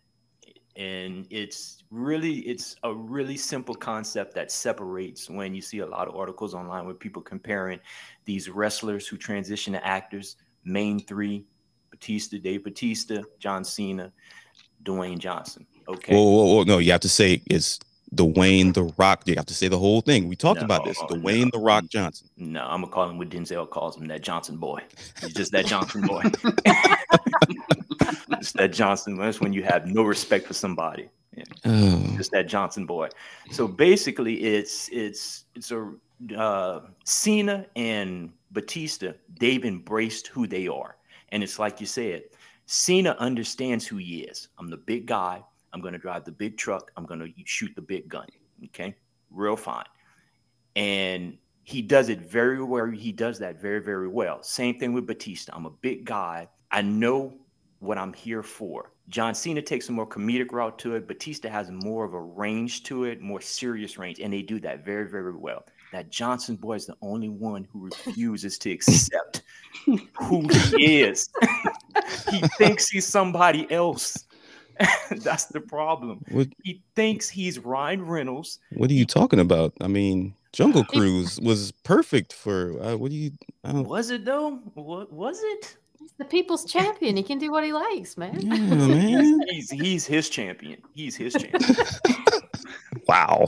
And 0.76 1.26
it's 1.30 1.84
really 1.90 2.38
it's 2.40 2.76
a 2.82 2.94
really 2.94 3.36
simple 3.36 3.74
concept 3.74 4.34
that 4.34 4.50
separates 4.50 5.28
when 5.28 5.54
you 5.54 5.60
see 5.60 5.80
a 5.80 5.86
lot 5.86 6.08
of 6.08 6.16
articles 6.16 6.54
online 6.54 6.86
with 6.86 6.98
people 6.98 7.20
comparing 7.20 7.78
these 8.24 8.48
wrestlers 8.48 9.06
who 9.06 9.18
transition 9.18 9.74
to 9.74 9.86
actors, 9.86 10.36
main 10.64 10.98
three, 10.98 11.44
Batista, 11.90 12.38
Dave 12.38 12.64
Batista, 12.64 13.22
John 13.38 13.64
Cena. 13.64 14.12
Dwayne 14.84 15.18
Johnson. 15.18 15.66
Okay. 15.88 16.14
Whoa, 16.14 16.22
whoa, 16.22 16.44
whoa, 16.54 16.62
no, 16.64 16.78
you 16.78 16.92
have 16.92 17.00
to 17.00 17.08
say 17.08 17.42
it's 17.46 17.78
Dwayne 18.14 18.74
the 18.74 18.92
Rock. 18.98 19.22
You 19.26 19.34
have 19.36 19.46
to 19.46 19.54
say 19.54 19.68
the 19.68 19.78
whole 19.78 20.00
thing. 20.02 20.28
We 20.28 20.36
talked 20.36 20.60
No, 20.60 20.66
about 20.66 20.84
this. 20.84 20.98
no. 21.00 21.06
Dwayne 21.08 21.50
the 21.50 21.58
Rock 21.58 21.84
Johnson. 21.88 22.28
No, 22.36 22.62
I'm 22.62 22.82
gonna 22.82 22.92
call 22.92 23.08
him 23.08 23.18
what 23.18 23.30
Denzel 23.30 23.68
calls 23.68 23.96
him, 23.96 24.06
that 24.08 24.22
Johnson 24.22 24.56
boy. 24.58 24.80
He's 25.22 25.32
just 25.34 25.52
that 25.52 25.66
Johnson 25.66 26.02
boy. 26.02 26.22
it's 28.32 28.52
that 28.52 28.72
Johnson. 28.72 29.16
That's 29.16 29.40
when 29.40 29.52
you 29.52 29.62
have 29.62 29.86
no 29.86 30.02
respect 30.02 30.46
for 30.46 30.54
somebody. 30.54 31.08
Oh, 31.64 32.14
Just 32.18 32.30
that 32.32 32.46
Johnson 32.46 32.84
boy. 32.84 33.08
So 33.50 33.66
basically, 33.66 34.42
it's 34.42 34.88
it's 34.92 35.46
it's 35.54 35.70
a 35.70 35.92
uh, 36.36 36.80
Cena 37.04 37.66
and 37.76 38.30
Batista. 38.50 39.12
They've 39.40 39.64
embraced 39.64 40.26
who 40.26 40.46
they 40.46 40.68
are, 40.68 40.96
and 41.30 41.42
it's 41.42 41.58
like 41.58 41.80
you 41.80 41.86
said. 41.86 42.24
Cena 42.66 43.16
understands 43.18 43.86
who 43.86 43.96
he 43.96 44.20
is. 44.20 44.48
I'm 44.58 44.68
the 44.68 44.76
big 44.76 45.06
guy. 45.06 45.42
I'm 45.72 45.80
going 45.80 45.92
to 45.92 45.98
drive 45.98 46.24
the 46.24 46.32
big 46.32 46.56
truck. 46.56 46.90
I'm 46.96 47.06
going 47.06 47.20
to 47.20 47.28
shoot 47.44 47.72
the 47.74 47.82
big 47.82 48.08
gun. 48.08 48.26
Okay, 48.66 48.94
real 49.30 49.56
fine. 49.56 49.84
And 50.76 51.38
he 51.64 51.82
does 51.82 52.08
it 52.08 52.20
very 52.20 52.62
well. 52.62 52.86
He 52.86 53.12
does 53.12 53.38
that 53.38 53.60
very, 53.60 53.80
very 53.80 54.08
well. 54.08 54.42
Same 54.42 54.78
thing 54.78 54.92
with 54.92 55.06
Batista. 55.06 55.52
I'm 55.54 55.66
a 55.66 55.70
big 55.70 56.04
guy. 56.04 56.48
I 56.70 56.82
know 56.82 57.34
what 57.80 57.98
I'm 57.98 58.12
here 58.12 58.42
for. 58.42 58.92
John 59.08 59.34
Cena 59.34 59.60
takes 59.60 59.88
a 59.88 59.92
more 59.92 60.06
comedic 60.06 60.52
route 60.52 60.78
to 60.80 60.94
it. 60.94 61.08
Batista 61.08 61.48
has 61.48 61.70
more 61.70 62.04
of 62.04 62.14
a 62.14 62.20
range 62.20 62.84
to 62.84 63.04
it, 63.04 63.20
more 63.20 63.40
serious 63.40 63.98
range, 63.98 64.20
and 64.20 64.32
they 64.32 64.42
do 64.42 64.60
that 64.60 64.84
very, 64.84 65.08
very 65.08 65.34
well. 65.34 65.64
That 65.92 66.10
Johnson 66.10 66.56
boy 66.56 66.74
is 66.74 66.86
the 66.86 66.96
only 67.02 67.28
one 67.28 67.66
who 67.70 67.84
refuses 67.84 68.56
to 68.58 68.70
accept 68.70 69.42
who 69.84 70.48
he 70.48 71.02
is. 71.02 71.28
he 72.30 72.40
thinks 72.56 72.88
he's 72.88 73.06
somebody 73.06 73.70
else. 73.70 74.24
That's 75.10 75.46
the 75.46 75.60
problem. 75.60 76.24
what 76.30 76.48
He 76.62 76.82
thinks 76.94 77.28
he's 77.28 77.58
Ryan 77.58 78.04
Reynolds. 78.04 78.58
what 78.72 78.90
are 78.90 78.94
you 78.94 79.06
talking 79.06 79.38
about? 79.40 79.72
I 79.80 79.86
mean, 79.88 80.34
Jungle 80.52 80.84
Cruise 80.84 81.40
was 81.40 81.72
perfect 81.84 82.32
for 82.32 82.80
uh, 82.82 82.96
what 82.96 83.10
do 83.10 83.16
you? 83.16 83.30
I 83.64 83.72
don't. 83.72 83.86
Was 83.88 84.10
it 84.10 84.24
though? 84.24 84.56
What 84.74 85.12
was 85.12 85.40
it? 85.42 85.76
He's 85.98 86.12
the 86.18 86.24
people's 86.24 86.64
champion. 86.64 87.16
He 87.16 87.22
can 87.22 87.38
do 87.38 87.50
what 87.50 87.64
he 87.64 87.72
likes, 87.72 88.16
man. 88.16 88.40
Yeah, 88.40 88.56
man. 88.56 89.40
He's 89.48 89.70
he's 89.70 90.06
his 90.06 90.28
champion. 90.28 90.82
He's 90.94 91.16
his 91.16 91.32
champion. 91.34 91.62
wow. 93.08 93.46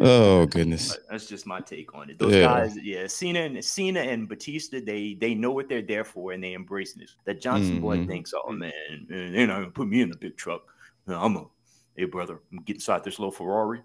Oh 0.00 0.46
goodness. 0.46 0.96
That's 1.10 1.26
just 1.26 1.46
my 1.46 1.60
take 1.60 1.94
on 1.94 2.10
it. 2.10 2.18
Those 2.18 2.34
Yeah. 2.34 2.42
guys, 2.42 2.76
yeah, 2.82 3.06
Cena 3.06 3.40
and 3.40 3.64
Cena 3.64 4.00
and 4.00 4.28
Batista, 4.28 4.80
they 4.84 5.14
they 5.20 5.34
know 5.34 5.50
what 5.52 5.68
they're 5.68 5.82
there 5.82 6.04
for 6.04 6.32
and 6.32 6.42
they 6.42 6.52
embrace 6.54 6.94
this. 6.94 7.16
That 7.26 7.40
Johnson 7.40 7.80
boy 7.80 7.98
Mhm. 7.98 8.06
thinks, 8.06 8.32
oh 8.34 8.52
man, 8.52 8.72
they're 9.08 9.46
not 9.46 9.60
gonna 9.60 9.70
put 9.70 9.88
me 9.88 10.00
in 10.00 10.10
the 10.10 10.16
big 10.16 10.36
truck. 10.36 10.62
I'm 11.06 11.36
a 11.36 11.44
hey 11.96 12.04
brother, 12.04 12.40
I'm 12.50 12.58
getting 12.58 12.76
inside 12.76 13.04
this 13.04 13.18
little 13.18 13.32
Ferrari 13.32 13.82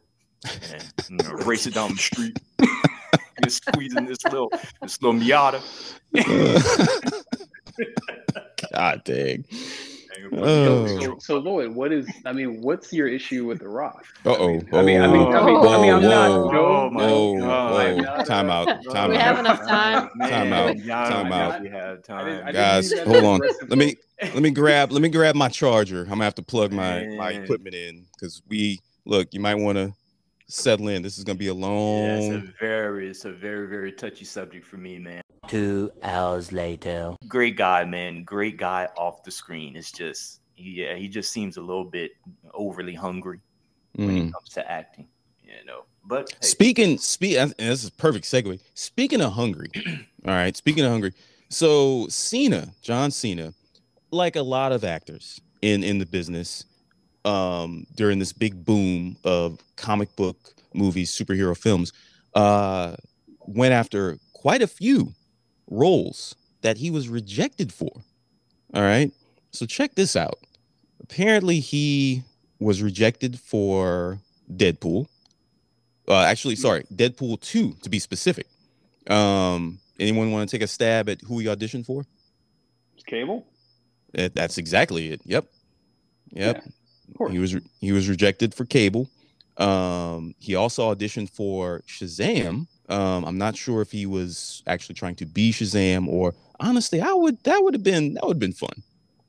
and 0.71 0.93
you 1.09 1.17
know, 1.17 1.31
race 1.45 1.65
it 1.67 1.73
down 1.73 1.91
the 1.91 1.97
street. 1.97 2.35
Just 3.43 3.65
squeezing 3.67 4.05
this 4.05 4.23
little 4.25 4.51
this 4.81 5.01
little 5.01 5.19
Miata. 5.19 5.61
God 8.73 9.03
dang. 9.03 9.45
Oh. 10.33 10.87
So, 10.99 11.17
so 11.19 11.37
Lloyd, 11.37 11.69
what 11.75 11.91
is? 11.91 12.07
I 12.25 12.33
mean, 12.33 12.61
what's 12.61 12.91
your 12.93 13.07
issue 13.07 13.45
with 13.45 13.59
The 13.59 13.67
Rock? 13.67 14.05
Uh 14.25 14.31
oh. 14.31 14.61
I 14.73 14.81
mean, 14.81 15.01
I 15.01 15.07
mean, 15.07 15.27
I 15.27 15.45
mean, 15.45 15.57
I 15.57 15.81
mean, 15.81 15.93
I'm 15.93 16.01
not. 16.01 16.29
Whoa, 16.31 16.85
Oh 16.85 16.89
my 16.89 17.05
whoa, 17.07 17.39
God. 17.39 17.75
I'm 17.85 17.95
whoa. 17.97 18.01
not- 18.03 18.25
Time 18.25 18.49
out. 18.49 18.65
Time 18.91 19.09
We 19.11 19.15
out. 19.17 19.21
have 19.21 19.39
enough 19.39 19.59
time. 19.67 20.09
Time 20.19 20.53
out. 20.53 20.77
Time 20.85 21.31
out. 21.31 21.61
We 21.61 21.69
have 21.69 21.99
I 22.09 22.23
didn't- 22.23 22.41
I 22.47 22.51
time. 22.51 22.53
Guys, 22.53 22.93
hold 23.01 23.23
on. 23.23 23.39
Let 23.67 23.77
me 23.77 23.95
let 24.21 24.41
me 24.41 24.49
grab 24.51 24.91
let 24.91 25.01
me 25.01 25.09
grab 25.09 25.35
my 25.35 25.49
charger. 25.49 26.01
I'm 26.03 26.09
gonna 26.09 26.23
have 26.25 26.35
to 26.35 26.43
plug 26.43 26.71
my 26.71 27.05
my 27.17 27.31
equipment 27.31 27.75
in 27.75 28.05
because 28.13 28.41
we 28.47 28.79
look. 29.05 29.33
You 29.33 29.39
might 29.39 29.55
want 29.55 29.77
to 29.77 29.93
settle 30.47 30.87
in. 30.89 31.01
This 31.01 31.17
is 31.17 31.23
gonna 31.23 31.37
be 31.37 31.47
a 31.47 31.53
Yeah, 31.53 31.59
long. 31.59 32.17
it's 32.17 32.49
a 32.49 32.53
very, 32.59 33.09
it's 33.09 33.25
a 33.25 33.31
very, 33.31 33.67
very 33.67 33.91
touchy 33.91 34.25
subject 34.25 34.65
for 34.65 34.77
me, 34.77 34.99
man. 34.99 35.21
Two 35.47 35.91
hours 36.03 36.51
later. 36.51 37.15
Great 37.27 37.55
guy, 37.55 37.85
man. 37.85 38.23
Great 38.23 38.57
guy 38.57 38.87
off 38.97 39.23
the 39.23 39.31
screen. 39.31 39.75
It's 39.75 39.91
just, 39.91 40.41
yeah, 40.57 40.95
he 40.95 41.07
just 41.07 41.31
seems 41.31 41.57
a 41.57 41.61
little 41.61 41.85
bit 41.85 42.11
overly 42.53 42.93
hungry 42.95 43.39
when 43.95 44.09
Mm. 44.09 44.27
it 44.27 44.33
comes 44.33 44.49
to 44.53 44.71
acting, 44.71 45.07
you 45.43 45.63
know. 45.65 45.85
But 46.03 46.31
hey, 46.41 46.47
Speaking, 46.47 46.97
speak, 46.97 47.37
and 47.37 47.51
this 47.57 47.83
is 47.83 47.89
a 47.89 47.91
perfect 47.93 48.25
segue. 48.25 48.59
Speaking 48.73 49.21
of 49.21 49.33
hungry, 49.33 49.69
all 50.25 50.33
right. 50.33 50.55
Speaking 50.55 50.83
of 50.83 50.91
hungry, 50.91 51.13
so 51.49 52.07
Cena, 52.09 52.73
John 52.81 53.11
Cena, 53.11 53.53
like 54.11 54.35
a 54.35 54.41
lot 54.41 54.71
of 54.71 54.83
actors 54.83 55.39
in 55.61 55.83
in 55.83 55.99
the 55.99 56.05
business, 56.05 56.65
um, 57.25 57.85
during 57.95 58.19
this 58.19 58.31
big 58.31 58.63
boom 58.63 59.17
of 59.23 59.59
comic 59.75 60.15
book 60.15 60.37
movies, 60.73 61.11
superhero 61.11 61.57
films, 61.57 61.91
uh, 62.35 62.95
went 63.47 63.73
after 63.73 64.17
quite 64.33 64.61
a 64.61 64.67
few 64.67 65.13
roles 65.69 66.35
that 66.61 66.77
he 66.77 66.91
was 66.91 67.09
rejected 67.09 67.73
for. 67.73 67.91
All 68.73 68.81
right. 68.81 69.11
So 69.51 69.65
check 69.65 69.95
this 69.95 70.15
out. 70.15 70.39
Apparently, 71.01 71.59
he 71.59 72.23
was 72.59 72.81
rejected 72.81 73.39
for 73.39 74.19
Deadpool. 74.51 75.07
Uh, 76.07 76.21
actually, 76.21 76.55
sorry, 76.55 76.83
Deadpool 76.93 77.39
2 77.41 77.77
to 77.81 77.89
be 77.89 77.99
specific. 77.99 78.47
Um, 79.07 79.79
anyone 79.99 80.31
want 80.31 80.47
to 80.49 80.55
take 80.55 80.63
a 80.63 80.67
stab 80.67 81.09
at 81.09 81.21
who 81.21 81.39
he 81.39 81.47
auditioned 81.47 81.85
for? 81.85 82.05
Cable. 83.05 83.45
Uh, 84.17 84.29
That's 84.33 84.57
exactly 84.57 85.11
it. 85.11 85.21
Yep. 85.25 85.45
Yep. 86.31 86.61
Course. 86.61 86.73
He 87.29 87.39
was 87.39 87.55
re- 87.55 87.61
he 87.79 87.91
was 87.91 88.09
rejected 88.09 88.53
for 88.53 88.65
cable. 88.65 89.09
Um, 89.57 90.35
he 90.37 90.55
also 90.55 90.93
auditioned 90.93 91.29
for 91.29 91.81
Shazam. 91.87 92.67
Um, 92.89 93.25
I'm 93.25 93.37
not 93.37 93.55
sure 93.55 93.81
if 93.81 93.91
he 93.91 94.05
was 94.05 94.61
actually 94.67 94.95
trying 94.95 95.15
to 95.15 95.25
be 95.25 95.51
Shazam 95.51 96.07
or 96.07 96.33
honestly, 96.59 97.01
I 97.01 97.13
would 97.13 97.41
that 97.43 97.63
would 97.63 97.73
have 97.73 97.83
been 97.83 98.13
that 98.15 98.23
would 98.23 98.35
have 98.35 98.39
been 98.39 98.53
fun. 98.53 98.83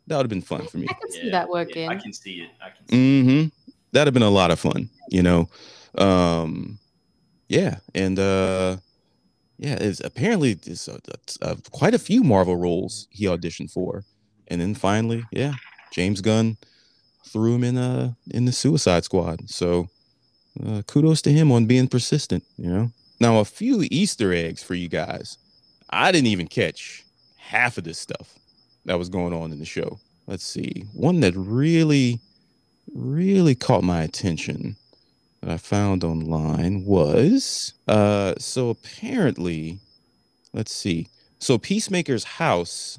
That 0.09 0.17
would 0.17 0.25
have 0.25 0.31
been 0.31 0.43
fun 0.43 0.67
for 0.67 0.79
me. 0.79 0.87
I 0.89 0.95
can 0.95 1.11
see 1.11 1.21
yeah, 1.25 1.31
that 1.33 1.47
yeah, 1.47 1.53
working. 1.53 1.89
I 1.89 1.97
can 1.97 2.13
see 2.13 2.43
it. 2.43 2.51
I 2.61 2.71
can 2.71 2.89
see 2.89 3.23
hmm 3.23 3.45
That'd 3.93 4.09
have 4.09 4.15
been 4.15 4.23
a 4.23 4.31
lot 4.31 4.51
of 4.51 4.61
fun, 4.61 4.91
you 5.11 5.23
know. 5.23 5.49
Um, 5.97 6.79
yeah, 7.49 7.77
and 7.95 8.19
uh, 8.19 8.77
yeah, 9.59 9.77
it's 9.81 10.01
apparently 10.01 10.59
it's 10.67 10.89
a, 10.89 10.99
a, 11.41 11.57
quite 11.71 11.95
a 11.95 11.99
few 11.99 12.23
Marvel 12.23 12.57
roles 12.57 13.07
he 13.11 13.25
auditioned 13.25 13.73
for, 13.73 14.05
and 14.49 14.61
then 14.61 14.75
finally, 14.75 15.25
yeah, 15.31 15.55
James 15.93 16.21
Gunn 16.21 16.59
threw 17.27 17.55
him 17.55 17.65
in 17.65 17.77
uh 17.77 18.13
in 18.31 18.45
the 18.45 18.53
Suicide 18.53 19.05
Squad. 19.05 19.49
So 19.51 19.89
uh, 20.65 20.83
kudos 20.87 21.21
to 21.23 21.33
him 21.33 21.53
on 21.53 21.67
being 21.67 21.89
persistent, 21.89 22.45
you 22.57 22.71
know. 22.71 22.91
Now 23.21 23.39
a 23.39 23.45
few 23.45 23.87
Easter 23.91 24.33
eggs 24.33 24.63
for 24.63 24.75
you 24.75 24.89
guys. 24.89 25.39
I 25.91 26.13
didn't 26.13 26.29
even 26.29 26.49
catch 26.49 27.05
half 27.37 27.79
of 27.79 27.85
this 27.85 27.99
stuff 27.99 28.35
that 28.85 28.99
was 28.99 29.09
going 29.09 29.33
on 29.33 29.53
in 29.53 29.59
the 29.59 29.65
show. 29.65 29.99
Let's 30.27 30.45
see. 30.45 30.85
One 30.93 31.21
that 31.21 31.35
really 31.37 32.21
really 32.95 33.55
caught 33.55 33.83
my 33.83 34.03
attention 34.03 34.77
that 35.41 35.51
I 35.51 35.57
found 35.57 36.05
online 36.05 36.85
was 36.85 37.73
uh 37.89 38.35
so 38.39 38.71
apparently 38.71 39.79
let's 40.53 40.73
see. 40.73 41.09
So 41.39 41.59
Peacemaker's 41.59 42.25
house, 42.25 42.99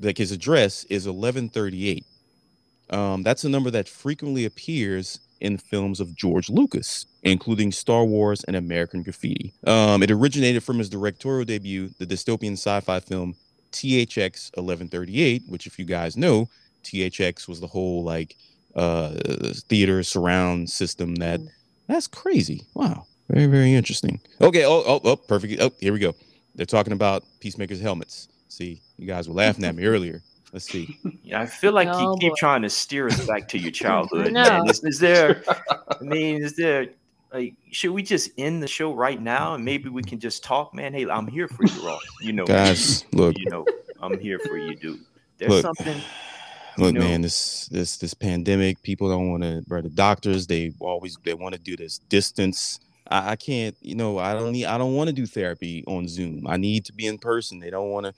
like 0.00 0.18
his 0.18 0.32
address 0.32 0.84
is 0.84 1.06
1138. 1.06 2.04
Um 2.90 3.22
that's 3.22 3.44
a 3.44 3.48
number 3.48 3.70
that 3.70 3.88
frequently 3.88 4.44
appears 4.44 5.20
in 5.40 5.56
films 5.56 6.00
of 6.00 6.14
George 6.16 6.50
Lucas, 6.50 7.06
including 7.22 7.70
Star 7.70 8.04
Wars 8.04 8.44
and 8.44 8.56
American 8.56 9.02
Graffiti. 9.02 9.52
Um 9.66 10.02
it 10.02 10.10
originated 10.10 10.62
from 10.62 10.78
his 10.78 10.88
directorial 10.88 11.44
debut, 11.44 11.90
the 11.98 12.06
dystopian 12.06 12.52
sci-fi 12.52 13.00
film 13.00 13.34
THX 13.72 14.50
1138, 14.56 15.42
which 15.48 15.66
if 15.66 15.78
you 15.78 15.84
guys 15.84 16.16
know, 16.16 16.48
THX 16.84 17.48
was 17.48 17.60
the 17.60 17.66
whole 17.66 18.02
like 18.02 18.36
uh 18.74 19.14
theater 19.68 20.02
surround 20.02 20.70
system 20.70 21.14
that 21.16 21.40
that's 21.88 22.06
crazy. 22.06 22.66
Wow. 22.74 23.06
Very 23.28 23.46
very 23.46 23.74
interesting. 23.74 24.20
Okay. 24.40 24.64
Oh 24.64 24.82
oh, 24.86 25.00
oh 25.04 25.16
perfect. 25.16 25.60
Oh 25.60 25.72
here 25.80 25.92
we 25.92 25.98
go. 25.98 26.14
They're 26.54 26.66
talking 26.66 26.92
about 26.92 27.24
peacemakers 27.40 27.80
helmets. 27.80 28.28
See 28.48 28.80
you 28.96 29.06
guys 29.06 29.28
were 29.28 29.34
laughing 29.34 29.64
at 29.64 29.74
me 29.74 29.84
earlier 29.84 30.22
let's 30.52 30.66
see 30.70 30.98
Yeah, 31.22 31.40
I 31.40 31.46
feel 31.46 31.72
like 31.72 31.88
Oh, 31.90 32.00
you 32.12 32.16
keep 32.20 32.32
boy. 32.32 32.36
trying 32.38 32.62
to 32.62 32.70
steer 32.70 33.06
us 33.08 33.26
back 33.26 33.48
to 33.48 33.58
your 33.58 33.70
childhood. 33.70 34.32
No. 34.32 34.64
Is, 34.68 34.82
is 34.84 34.98
there? 34.98 35.42
I 35.48 36.02
mean, 36.02 36.42
is 36.42 36.56
there? 36.56 36.88
Like, 37.32 37.54
should 37.72 37.90
we 37.92 38.02
just 38.02 38.30
end 38.38 38.62
the 38.62 38.66
show 38.68 38.94
right 38.94 39.20
now 39.20 39.54
and 39.54 39.62
maybe 39.64 39.90
we 39.90 40.02
can 40.02 40.18
just 40.18 40.42
talk, 40.42 40.72
man? 40.74 40.94
Hey, 40.94 41.06
I'm 41.08 41.26
here 41.26 41.46
for 41.48 41.64
you, 41.66 41.86
Ross. 41.86 42.02
You 42.22 42.32
know, 42.32 42.46
guys 42.46 43.04
look 43.12 43.36
you 43.38 43.50
know, 43.50 43.66
I'm 44.00 44.18
here 44.18 44.38
for 44.38 44.56
you, 44.56 44.74
dude. 44.74 45.00
There's 45.36 45.50
Look, 45.50 45.62
something. 45.62 46.00
look 46.78 46.94
know- 46.94 47.00
man 47.00 47.20
this 47.22 47.66
this 47.70 47.96
this 47.98 48.14
pandemic 48.14 48.80
people 48.82 49.08
don't 49.10 49.30
want 49.30 49.42
to 49.42 49.62
bro 49.66 49.82
the 49.82 49.88
doctors 49.90 50.46
they 50.46 50.72
always 50.80 51.16
they 51.24 51.34
want 51.34 51.52
to 51.54 51.60
do 51.60 51.76
this 51.76 51.98
distance 52.08 52.78
I, 53.10 53.32
I 53.32 53.36
can't 53.36 53.76
you 53.82 53.94
know 53.96 54.18
i 54.18 54.32
don't 54.32 54.52
need 54.52 54.66
i 54.66 54.78
don't 54.78 54.94
want 54.94 55.08
to 55.08 55.12
do 55.12 55.26
therapy 55.26 55.82
on 55.88 56.06
zoom 56.08 56.46
i 56.46 56.56
need 56.56 56.84
to 56.86 56.92
be 56.92 57.06
in 57.06 57.18
person 57.18 57.58
they 57.58 57.70
don't 57.70 57.90
want 57.90 58.06
to 58.06 58.12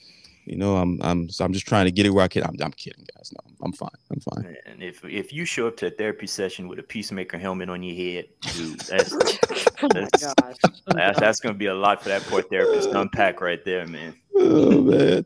You 0.50 0.56
know, 0.56 0.78
I'm 0.78 0.98
I'm 1.00 1.28
so 1.28 1.44
I'm 1.44 1.52
just 1.52 1.68
trying 1.68 1.84
to 1.84 1.92
get 1.92 2.06
it 2.06 2.10
where 2.10 2.24
I 2.24 2.28
can. 2.28 2.42
I'm, 2.42 2.56
I'm 2.60 2.72
kidding, 2.72 3.06
guys. 3.16 3.32
No, 3.32 3.54
I'm 3.62 3.72
fine. 3.72 3.88
I'm 4.10 4.18
fine. 4.18 4.56
And 4.66 4.82
if 4.82 5.04
if 5.04 5.32
you 5.32 5.44
show 5.44 5.68
up 5.68 5.76
to 5.76 5.86
a 5.86 5.90
therapy 5.90 6.26
session 6.26 6.66
with 6.66 6.80
a 6.80 6.82
peacemaker 6.82 7.38
helmet 7.38 7.70
on 7.70 7.84
your 7.84 7.94
head, 7.94 8.26
dude, 8.56 8.80
that's 8.88 9.12
oh 9.12 9.88
That's- 9.92 10.34
gosh. 10.40 10.56
that's, 10.88 11.20
that's 11.20 11.38
gonna 11.38 11.54
be 11.54 11.66
a 11.66 11.74
lot 11.74 12.02
for 12.02 12.08
that 12.08 12.22
poor 12.22 12.42
therapist 12.42 12.90
to 12.90 13.00
unpack 13.00 13.40
right 13.40 13.64
there, 13.64 13.86
man. 13.86 14.12
Oh 14.34 14.82
man. 14.82 15.24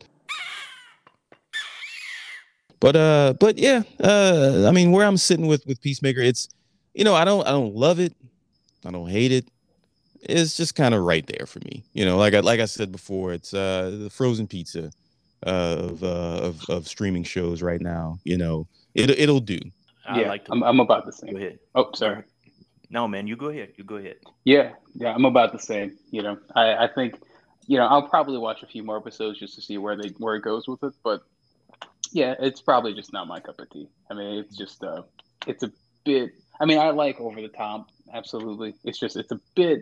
But 2.79 2.95
uh, 2.95 3.33
but 3.39 3.57
yeah, 3.57 3.81
uh, 4.03 4.65
I 4.67 4.71
mean, 4.71 4.91
where 4.91 5.07
I'm 5.07 5.17
sitting 5.17 5.47
with 5.47 5.65
with 5.65 5.81
Peacemaker, 5.81 6.21
it's 6.21 6.49
you 6.93 7.03
know, 7.03 7.15
I 7.15 7.25
don't 7.25 7.47
I 7.47 7.49
don't 7.51 7.73
love 7.73 7.99
it, 7.99 8.13
I 8.85 8.91
don't 8.91 9.09
hate 9.09 9.31
it. 9.31 9.47
It's 10.21 10.55
just 10.55 10.75
kind 10.75 10.93
of 10.93 11.01
right 11.01 11.25
there 11.25 11.47
for 11.47 11.61
me. 11.61 11.83
You 11.93 12.05
know, 12.05 12.15
like 12.17 12.35
I 12.35 12.41
like 12.41 12.59
I 12.59 12.65
said 12.65 12.91
before, 12.91 13.33
it's 13.33 13.55
uh 13.55 13.97
the 14.03 14.11
frozen 14.11 14.45
pizza 14.45 14.91
of 15.45 16.03
uh 16.03 16.39
of, 16.43 16.69
of 16.69 16.87
streaming 16.87 17.23
shows 17.23 17.61
right 17.61 17.81
now. 17.81 18.19
You 18.23 18.37
know, 18.37 18.67
it 18.93 19.09
it'll 19.09 19.39
do. 19.39 19.59
I 20.07 20.21
yeah, 20.21 20.27
like 20.27 20.45
to 20.45 20.51
I'm, 20.51 20.63
I'm 20.63 20.79
about 20.79 21.05
the 21.05 21.11
go 21.11 21.17
same. 21.27 21.35
ahead. 21.37 21.59
Oh, 21.73 21.91
sorry. 21.93 22.23
No, 22.89 23.07
man, 23.07 23.27
you 23.27 23.35
go 23.35 23.47
ahead. 23.47 23.73
You 23.77 23.83
go 23.83 23.95
ahead. 23.95 24.17
Yeah, 24.43 24.73
yeah, 24.93 25.13
I'm 25.13 25.25
about 25.25 25.51
the 25.51 25.59
same. 25.59 25.97
You 26.11 26.21
know, 26.21 26.37
I, 26.55 26.85
I 26.85 26.87
think, 26.87 27.19
you 27.65 27.77
know, 27.77 27.87
I'll 27.87 28.07
probably 28.07 28.37
watch 28.37 28.61
a 28.61 28.67
few 28.67 28.83
more 28.83 28.97
episodes 28.97 29.39
just 29.39 29.55
to 29.55 29.61
see 29.61 29.77
where 29.77 29.95
they 29.95 30.09
where 30.17 30.35
it 30.35 30.41
goes 30.41 30.67
with 30.67 30.83
it. 30.83 30.93
But 31.03 31.23
yeah, 32.11 32.35
it's 32.39 32.61
probably 32.61 32.93
just 32.93 33.11
not 33.11 33.27
my 33.27 33.39
cup 33.39 33.59
of 33.59 33.69
tea. 33.71 33.89
I 34.09 34.13
mean, 34.13 34.37
it's 34.37 34.55
just 34.55 34.83
uh, 34.83 35.01
it's 35.47 35.63
a 35.63 35.71
bit. 36.03 36.33
I 36.59 36.65
mean, 36.65 36.77
I 36.77 36.91
like 36.91 37.19
over 37.19 37.41
the 37.41 37.47
top, 37.47 37.89
absolutely. 38.13 38.75
It's 38.83 38.99
just 38.99 39.17
it's 39.17 39.31
a 39.31 39.41
bit, 39.55 39.81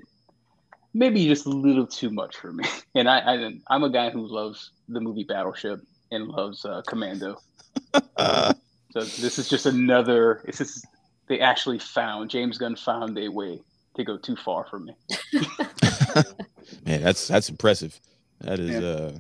maybe 0.93 1.25
just 1.27 1.45
a 1.45 1.49
little 1.49 1.87
too 1.87 2.09
much 2.09 2.37
for 2.37 2.51
me. 2.51 2.63
And 2.95 3.09
I, 3.09 3.19
I 3.19 3.51
I'm 3.69 3.83
a 3.83 3.89
guy 3.89 4.11
who 4.11 4.27
loves 4.27 4.71
the 4.87 4.99
movie 4.99 5.23
Battleship 5.23 5.81
and 6.11 6.27
loves 6.27 6.63
uh, 6.65 6.81
Commando. 6.87 7.39
Uh, 8.17 8.53
So 8.91 8.99
this 9.01 9.39
is 9.39 9.49
just 9.49 9.65
another. 9.65 10.43
It's 10.47 10.59
just 10.59 10.85
they 11.25 11.39
actually 11.39 11.79
found 11.79 12.29
James 12.29 12.59
Gunn 12.59 12.75
found 12.75 13.17
a 13.17 13.27
way 13.27 13.59
to 13.95 14.03
go 14.03 14.17
too 14.17 14.35
far 14.35 14.67
for 14.69 14.77
me. 14.77 14.93
man, 16.85 17.01
that's 17.01 17.27
that's 17.27 17.49
impressive. 17.49 17.99
That 18.41 18.59
is 18.59 18.69
Yeah. 18.69 18.87
uh, 18.87 19.11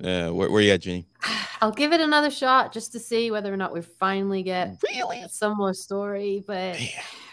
yeah. 0.00 0.28
Where, 0.28 0.50
where 0.50 0.60
you 0.60 0.72
at, 0.72 0.82
Jenny? 0.82 1.06
I'll 1.62 1.72
give 1.72 1.92
it 1.92 2.00
another 2.02 2.30
shot 2.30 2.72
just 2.72 2.92
to 2.92 2.98
see 3.00 3.30
whether 3.30 3.50
or 3.52 3.56
not 3.56 3.72
we 3.72 3.80
finally 3.80 4.42
get 4.42 4.76
Really? 4.92 5.24
some 5.30 5.56
more 5.56 5.72
story. 5.72 6.44
But 6.46 6.74
Man. 6.74 6.88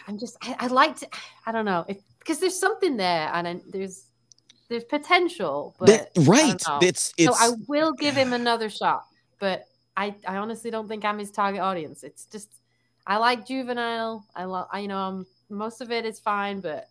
I'm 0.08 0.18
just 0.18 0.36
I, 0.42 0.56
I 0.60 0.66
like 0.68 0.96
to 1.00 1.08
I 1.44 1.52
don't 1.52 1.64
know 1.66 1.84
if 1.88 1.98
because 2.20 2.38
there's 2.38 2.58
something 2.58 2.96
there 2.96 3.30
and 3.34 3.48
I, 3.48 3.60
there's 3.68 4.06
there's 4.68 4.84
potential, 4.84 5.74
but 5.80 5.86
That- 5.88 6.10
right. 6.26 6.62
It's 6.82 7.12
it's. 7.18 7.36
so 7.38 7.44
I 7.44 7.50
will 7.66 7.92
give 7.92 8.14
him 8.16 8.32
another 8.32 8.70
shot, 8.70 9.02
but 9.40 9.64
I 9.96 10.14
I 10.26 10.36
honestly 10.36 10.70
don't 10.70 10.86
think 10.86 11.04
I'm 11.04 11.18
his 11.18 11.30
target 11.32 11.60
audience. 11.60 12.04
It's 12.04 12.26
just 12.26 12.48
I 13.06 13.16
like 13.16 13.46
juvenile. 13.46 14.24
I 14.36 14.44
love 14.44 14.68
I 14.72 14.80
you 14.80 14.88
know 14.88 14.98
um 14.98 15.26
most 15.48 15.80
of 15.80 15.90
it 15.90 16.04
is 16.06 16.20
fine, 16.20 16.60
but 16.60 16.88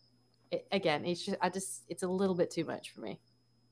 it, 0.52 0.68
again 0.72 1.06
it's 1.06 1.24
just 1.26 1.38
I 1.42 1.50
just 1.50 1.84
it's 1.88 2.04
a 2.04 2.08
little 2.08 2.36
bit 2.36 2.52
too 2.52 2.65
much 2.65 2.89
for 2.92 3.00
me, 3.02 3.12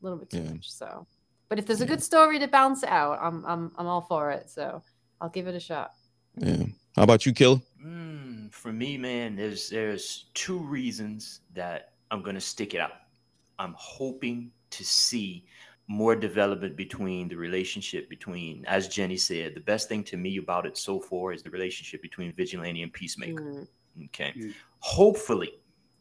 a 0.01 0.03
little 0.05 0.17
bit 0.19 0.29
too 0.29 0.37
Yeah. 0.43 0.51
much. 0.53 0.71
So, 0.71 1.05
but 1.49 1.59
if 1.59 1.65
there's 1.65 1.81
a 1.81 1.83
Yeah. 1.83 1.89
good 1.89 2.03
story 2.03 2.39
to 2.39 2.47
bounce 2.47 2.83
it 2.83 2.89
out, 2.89 3.19
I'm 3.21 3.43
I'm 3.45 3.71
I'm 3.77 3.87
all 3.87 4.01
for 4.01 4.31
it. 4.31 4.49
So 4.49 4.81
I'll 5.19 5.29
give 5.29 5.47
it 5.47 5.55
a 5.55 5.59
shot. 5.59 5.91
yeah. 6.37 6.63
How 6.97 7.03
about 7.03 7.27
you, 7.27 7.31
Killer? 7.31 7.61
Mm, 7.85 8.51
for 8.51 8.73
me, 8.73 8.97
man, 8.97 9.35
there's 9.35 9.69
there's 9.69 10.25
two 10.33 10.57
reasons 10.57 11.41
that 11.53 11.93
I'm 12.09 12.23
gonna 12.23 12.41
stick 12.41 12.73
it 12.73 12.79
out. 12.79 12.91
I'm 13.59 13.75
hoping 13.77 14.51
to 14.71 14.83
see 14.83 15.45
more 15.87 16.15
development 16.15 16.75
between 16.75 17.27
the 17.27 17.35
relationship 17.35 18.09
between, 18.09 18.65
as 18.65 18.87
Jenny 18.87 19.15
said, 19.15 19.53
the 19.53 19.61
best 19.61 19.87
thing 19.87 20.03
to 20.05 20.17
me 20.17 20.37
about 20.37 20.65
it 20.65 20.75
so 20.75 20.99
far 20.99 21.33
is 21.33 21.43
the 21.43 21.51
relationship 21.51 22.01
between 22.01 22.33
Vigilante 22.33 22.81
and 22.81 22.91
Peacemaker. 22.91 23.43
Mm. 23.43 23.67
Okay. 24.05 24.33
Mm. 24.35 24.53
Hopefully, 24.79 25.51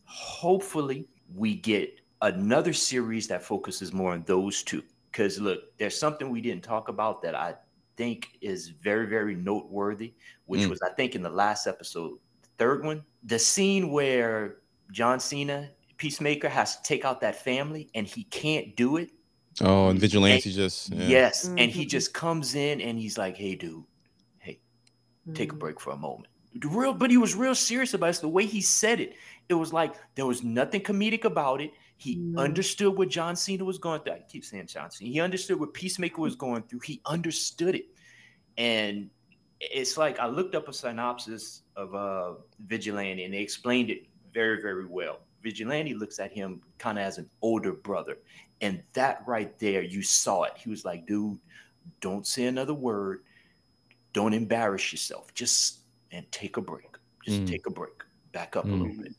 hopefully 0.04 1.06
we 1.34 1.56
get 1.56 2.00
another 2.22 2.72
series 2.72 3.28
that 3.28 3.42
focuses 3.42 3.92
more 3.92 4.12
on 4.12 4.24
those 4.26 4.62
two. 4.62 4.82
Because 5.12 5.38
look, 5.38 5.76
there's 5.76 5.98
something 5.98 6.30
we 6.30 6.40
didn't 6.40 6.64
talk 6.64 6.88
about 6.88 7.20
that 7.22 7.34
I 7.34 7.54
think 7.96 8.38
is 8.40 8.68
very, 8.68 9.06
very 9.06 9.34
noteworthy, 9.34 10.14
which 10.46 10.62
Mm. 10.62 10.70
was 10.70 10.80
I 10.82 10.90
think 10.90 11.14
in 11.14 11.22
the 11.22 11.30
last 11.30 11.66
episode, 11.66 12.18
the 12.42 12.48
third 12.58 12.84
one, 12.84 13.04
the 13.24 13.38
scene 13.38 13.90
where 13.90 14.58
John 14.92 15.18
Cena, 15.20 15.70
Peacemaker, 15.96 16.48
has 16.48 16.76
to 16.76 16.82
take 16.82 17.04
out 17.04 17.20
that 17.22 17.42
family 17.42 17.88
and 17.94 18.06
he 18.06 18.24
can't 18.24 18.76
do 18.76 18.96
it. 18.98 19.10
Oh, 19.62 19.88
and 19.88 19.98
Vigilante 19.98 20.52
just. 20.52 20.90
Yeah. 20.92 21.08
Yes. 21.08 21.46
And 21.56 21.70
he 21.70 21.86
Mhm. 21.86 21.88
just 21.88 22.12
comes 22.12 22.54
in 22.54 22.80
and 22.80 22.98
he's 22.98 23.16
like, 23.16 23.36
hey, 23.36 23.54
dude, 23.54 23.84
hey, 24.38 24.60
take 25.32 25.52
a 25.52 25.54
Mm. 25.56 25.58
break 25.58 25.80
for 25.80 25.90
a 25.92 25.96
moment. 25.96 26.28
The 26.54 26.68
Real, 26.68 26.92
but 26.94 27.10
he 27.10 27.16
was 27.18 27.34
real 27.34 27.54
serious 27.54 27.92
about 27.94 28.06
it. 28.06 28.10
It's 28.10 28.18
the 28.20 28.28
way 28.28 28.46
he 28.46 28.60
said 28.62 29.00
it. 29.00 29.14
It 29.48 29.54
was 29.54 29.72
like 29.72 29.94
there 30.14 30.26
was 30.26 30.42
nothing 30.42 30.82
comedic 30.82 31.24
about 31.24 31.60
it. 31.60 31.72
He 31.98 32.16
Mm. 32.16 32.38
understood 32.38 32.96
what 32.96 33.08
John 33.08 33.36
Cena 33.36 33.64
was 33.64 33.78
going 33.78 34.02
through. 34.02 34.12
I 34.14 34.24
keep 34.28 34.44
saying 34.44 34.66
John 34.66 34.90
Cena. 34.90 35.10
He 35.10 35.20
understood 35.20 35.58
what 35.58 35.72
Peacemaker 35.72 36.20
was 36.20 36.36
going 36.36 36.62
through. 36.64 36.80
He 36.80 37.00
understood 37.06 37.74
it, 37.74 37.86
and 38.58 39.10
it's 39.60 39.96
like 39.96 40.18
I 40.18 40.26
looked 40.26 40.54
up 40.54 40.68
a 40.68 40.72
synopsis 40.72 41.62
of 41.74 41.94
uh, 41.94 42.34
Vigilante, 42.66 43.24
and 43.24 43.32
they 43.32 43.38
explained 43.38 43.88
it 43.90 44.06
very, 44.34 44.60
very 44.60 44.84
well. 44.86 45.20
Vigilante 45.42 45.94
looks 45.94 46.18
at 46.18 46.32
him 46.32 46.60
kind 46.78 46.98
of 46.98 47.04
as 47.04 47.16
an 47.18 47.30
older 47.40 47.72
brother, 47.72 48.18
and 48.60 48.82
that 48.92 49.22
right 49.26 49.58
there, 49.58 49.80
you 49.82 50.02
saw 50.02 50.42
it. 50.42 50.52
He 50.56 50.68
was 50.68 50.84
like, 50.84 51.06
"Dude, 51.06 51.38
don't 52.00 52.26
say 52.26 52.44
another 52.46 52.74
word. 52.74 53.22
Don't 54.12 54.34
embarrass 54.34 54.92
yourself. 54.92 55.32
Just 55.34 55.80
and 56.10 56.30
take 56.30 56.56
a 56.58 56.60
break. 56.60 56.88
Just 57.24 57.42
Mm. 57.42 57.46
take 57.46 57.66
a 57.66 57.70
break. 57.70 57.94
Back 58.32 58.56
up 58.56 58.66
a 58.66 58.68
Mm. 58.68 58.80
little 58.80 59.02
bit." 59.02 59.14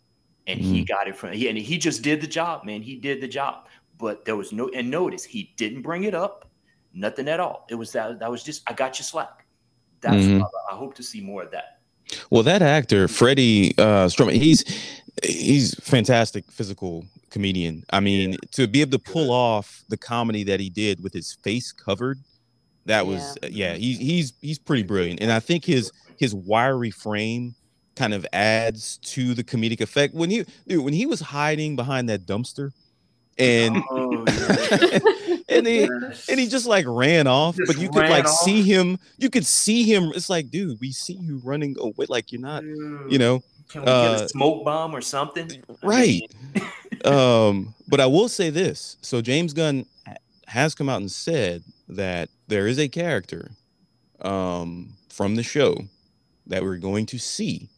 And 0.48 0.62
he 0.62 0.84
got 0.86 1.08
it 1.10 1.16
from 1.16 1.34
he 1.34 1.50
and 1.50 1.58
he 1.58 1.78
just 1.78 2.02
did 2.02 2.22
the 2.22 2.28
job, 2.28 2.64
man. 2.64 2.82
He 2.82 2.96
did 2.96 3.20
the 3.22 3.28
job. 3.28 3.68
But 3.98 4.26
there 4.26 4.36
was 4.36 4.52
no 4.54 4.70
and 4.70 4.90
notice 4.90 5.24
he 5.24 5.54
didn't 5.58 5.82
bring 5.82 6.06
it 6.06 6.14
up, 6.16 6.50
nothing 6.94 7.28
at 7.28 7.40
all. 7.40 7.66
It 7.70 7.76
was 7.76 7.92
that 7.92 8.20
that 8.20 8.32
was 8.32 8.44
just 8.44 8.64
I 8.68 8.74
got 8.74 8.98
you 8.98 9.04
slack. 9.04 9.46
That's 10.02 10.16
Mhm. 10.24 10.42
I, 10.42 10.74
I 10.74 10.78
hope 10.78 10.94
to 10.96 11.04
see 11.04 11.20
more 11.22 11.44
of 11.44 11.52
that. 11.52 11.80
Well, 12.30 12.44
that 12.44 12.62
actor, 12.62 13.08
Freddie 13.08 13.78
uh, 13.78 14.08
Stroma, 14.08 14.32
he's 14.32 14.64
he's 15.24 15.76
fantastic 15.82 16.50
physical 16.52 17.06
comedian. 17.30 17.84
I 17.90 18.00
mean, 18.00 18.38
to 18.52 18.68
be 18.68 18.82
able 18.82 18.92
to 18.92 19.00
pull 19.00 19.32
off 19.32 19.84
the 19.90 19.98
comedy 19.98 20.44
that 20.46 20.60
he 20.60 20.70
did 20.70 21.04
with 21.04 21.14
his 21.14 21.34
face 21.44 21.72
covered, 21.74 22.20
that 22.86 23.06
was 23.06 23.20
uh, 23.44 23.48
yeah, 23.50 23.74
he, 23.74 23.94
he's 23.96 24.34
he's 24.42 24.60
pretty 24.60 24.84
brilliant. 24.84 25.20
And 25.22 25.32
I 25.32 25.40
think 25.42 25.66
his 25.66 25.92
his 26.18 26.34
wiry 26.34 26.92
frame 26.92 27.56
kind 27.98 28.14
of 28.14 28.26
adds 28.32 28.98
to 28.98 29.34
the 29.34 29.44
comedic 29.44 29.82
effect. 29.82 30.14
When 30.14 30.30
he 30.30 30.46
dude, 30.68 30.84
when 30.84 30.94
he 30.94 31.06
was 31.06 31.20
hiding 31.20 31.76
behind 31.76 32.08
that 32.10 32.26
dumpster, 32.26 32.72
and 33.38 33.84
Oh, 33.90 34.26
and 35.50 35.68
he 35.68 35.84
and 35.84 36.40
he 36.40 36.48
just 36.48 36.66
like 36.66 36.86
ran 36.88 37.28
off, 37.28 37.56
Just 37.58 37.68
but 37.68 37.78
you 37.82 37.90
could 37.90 38.10
like 38.10 38.26
off. 38.26 38.32
see 38.40 38.64
him. 38.64 38.98
You 39.18 39.30
could 39.30 39.46
see 39.46 39.84
him. 39.84 40.12
It's 40.16 40.30
like, 40.30 40.50
dude, 40.50 40.80
we 40.80 40.92
see 40.92 41.14
you 41.14 41.42
running 41.44 41.76
away. 41.80 42.06
Like 42.10 42.32
you're 42.32 42.42
not, 42.42 42.64
you 42.64 43.18
know, 43.18 43.44
Can 43.70 43.82
we 43.82 43.86
get 43.86 43.94
uh, 43.94 44.22
a 44.24 44.30
smoke 44.30 44.64
bomb 44.64 44.96
or 44.96 45.02
something? 45.02 45.50
Right. 45.84 46.22
um, 47.06 47.74
but 47.88 48.00
I 48.00 48.06
will 48.06 48.30
say 48.30 48.50
this. 48.50 48.98
So 49.02 49.22
James 49.22 49.54
Gunn 49.54 49.86
has 50.48 50.74
come 50.74 50.90
out 50.90 51.02
and 51.02 51.12
said 51.12 51.64
that 51.90 52.30
there 52.48 52.68
is 52.68 52.80
a 52.80 52.88
character 52.88 53.52
um 54.22 54.94
from 55.10 55.36
the 55.36 55.44
show 55.44 55.78
that 56.48 56.64
we're 56.64 56.78
going 56.78 57.06
to 57.06 57.20
see 57.20 57.70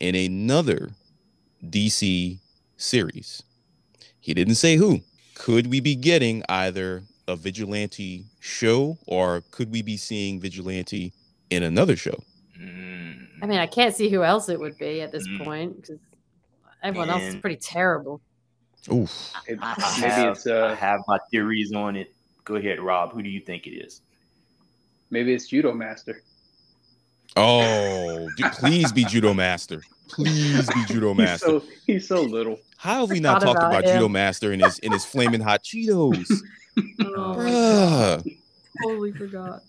in 0.00 0.14
another 0.14 0.90
DC 1.64 2.38
series. 2.76 3.42
He 4.20 4.34
didn't 4.34 4.54
say 4.56 4.76
who. 4.76 5.00
Could 5.34 5.68
we 5.68 5.80
be 5.80 5.94
getting 5.94 6.42
either 6.48 7.02
a 7.28 7.36
vigilante 7.36 8.24
show 8.40 8.98
or 9.06 9.42
could 9.50 9.70
we 9.70 9.82
be 9.82 9.96
seeing 9.96 10.40
vigilante 10.40 11.12
in 11.50 11.62
another 11.62 11.96
show? 11.96 12.18
I 13.42 13.46
mean, 13.46 13.58
I 13.58 13.66
can't 13.66 13.94
see 13.94 14.10
who 14.10 14.22
else 14.22 14.48
it 14.50 14.60
would 14.60 14.76
be 14.76 15.00
at 15.00 15.12
this 15.12 15.26
Mm. 15.26 15.44
point 15.44 15.76
because 15.80 15.98
everyone 16.82 17.08
else 17.08 17.22
is 17.22 17.36
pretty 17.36 17.56
terrible. 17.56 18.20
Oof. 18.92 19.32
It- 19.46 19.58
I, 19.62 19.74
I 19.78 20.00
maybe 20.00 20.12
have, 20.12 20.32
it's 20.36 20.46
I 20.46 20.52
uh, 20.52 20.74
have 20.76 21.00
my 21.08 21.18
theories 21.30 21.72
on 21.72 21.96
it. 21.96 22.12
Go 22.44 22.56
ahead, 22.56 22.80
Rob. 22.80 23.12
Who 23.12 23.22
do 23.22 23.30
you 23.30 23.40
think 23.40 23.66
it 23.66 23.70
is? 23.70 24.02
maybe 25.12 25.32
it's 25.34 25.48
Judo 25.48 25.72
Master. 25.72 26.22
Oh, 27.36 28.28
du- 28.36 28.50
please 28.50 28.92
be 28.92 29.04
judo 29.04 29.32
master. 29.34 29.82
Please 30.08 30.66
be 30.74 30.84
judo 30.86 31.08
He's 31.14 31.18
master. 31.18 31.46
so 31.46 31.64
he's 31.86 32.08
so 32.08 32.22
little. 32.22 32.58
How 32.76 33.00
have 33.02 33.10
we 33.10 33.20
not 33.20 33.40
Thought 33.42 33.46
talked 33.54 33.58
about 33.58 33.80
about 33.84 33.92
Judo. 33.92 34.08
Master 34.08 34.52
and 34.52 34.62
his 34.64 34.78
in 34.80 34.90
his 34.92 35.04
flaming 35.04 35.40
hot 35.40 35.62
Cheetos? 35.62 36.30
Oh, 37.02 37.34
my 37.34 38.22
totally 38.82 39.12
forgot. 39.12 39.62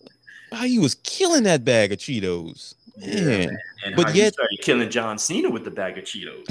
How 0.51 0.63
he 0.65 0.79
was 0.79 0.95
killing 1.03 1.43
that 1.43 1.65
bag 1.65 1.91
of 1.91 1.97
Cheetos. 1.97 2.75
Man. 2.97 3.57
And 3.85 3.95
But 3.95 4.07
how 4.07 4.13
you 4.13 4.21
yet- 4.23 4.33
started 4.33 4.59
killing 4.61 4.89
John 4.89 5.17
Cena 5.17 5.49
with 5.49 5.65
the 5.65 5.71
bag 5.71 5.97
of 5.97 6.05
Cheetos. 6.05 6.45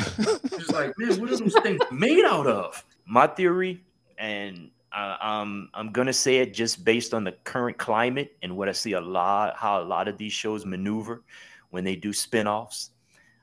It's 0.53 0.71
like, 0.71 0.93
man, 0.99 1.19
what 1.21 1.31
are 1.31 1.37
those 1.37 1.55
things 1.63 1.81
made 1.91 2.25
out 2.25 2.47
of? 2.47 2.85
My 3.07 3.27
theory, 3.29 3.81
and 4.19 4.71
Uh, 4.93 5.17
um, 5.21 5.69
I'm 5.75 5.93
gonna 5.93 6.13
say 6.13 6.39
it 6.39 6.53
just 6.53 6.85
based 6.85 7.15
on 7.15 7.23
the 7.25 7.33
current 7.45 7.79
climate 7.79 8.37
and 8.43 8.57
what 8.57 8.69
I 8.69 8.73
see 8.73 8.93
a 8.93 9.01
lot, 9.01 9.57
how 9.57 9.81
a 9.81 9.85
lot 9.85 10.09
of 10.09 10.19
these 10.19 10.33
shows 10.33 10.67
maneuver 10.67 11.23
when 11.71 11.85
they 11.85 11.95
do 11.95 12.11
spinoffs. 12.11 12.91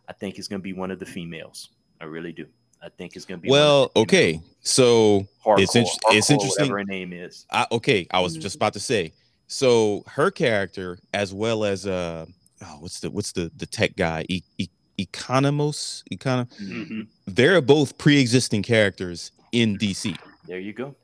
I 0.10 0.14
think 0.14 0.38
it's 0.38 0.48
gonna 0.48 0.62
be 0.62 0.74
one 0.74 0.92
of 0.92 1.00
the 1.00 1.06
females. 1.06 1.70
I 2.02 2.06
really 2.06 2.34
do. 2.34 2.46
I 2.82 2.90
think 2.90 3.16
it's 3.16 3.24
gonna 3.26 3.38
be. 3.40 3.50
one 3.50 3.60
of 3.60 3.64
Well, 3.64 3.92
the 3.96 4.00
okay. 4.02 4.42
So 4.62 5.26
hardcore, 5.44 5.62
it's 5.62 5.76
int- 5.76 5.90
it's 6.12 6.30
interesting. 6.30 6.64
Whatever 6.70 6.78
her 6.80 6.84
name 6.84 7.14
is. 7.14 7.46
I, 7.50 7.66
okay, 7.72 8.08
I 8.12 8.20
was 8.20 8.38
Mhm. 8.38 8.42
just 8.42 8.56
about 8.58 8.74
to 8.74 8.80
say. 8.82 9.14
So 9.48 10.04
her 10.08 10.30
character, 10.30 11.00
as 11.14 11.34
well 11.34 11.64
as 11.64 11.88
uh, 11.88 12.26
oh, 12.62 12.78
what's 12.82 13.00
the 13.00 13.10
what's 13.10 13.32
the 13.32 13.50
the 13.56 13.66
tech 13.66 13.96
guy? 13.96 14.26
E- 14.28 14.42
e- 14.58 14.68
Economos, 15.00 16.04
Econo. 16.12 16.48
Mhm. 16.60 17.08
They're 17.26 17.62
both 17.62 17.98
pre-existing 17.98 18.64
characters 18.64 19.32
in 19.52 19.78
DC. 19.78 20.18
There 20.46 20.60
you 20.60 20.74
go. 20.74 20.96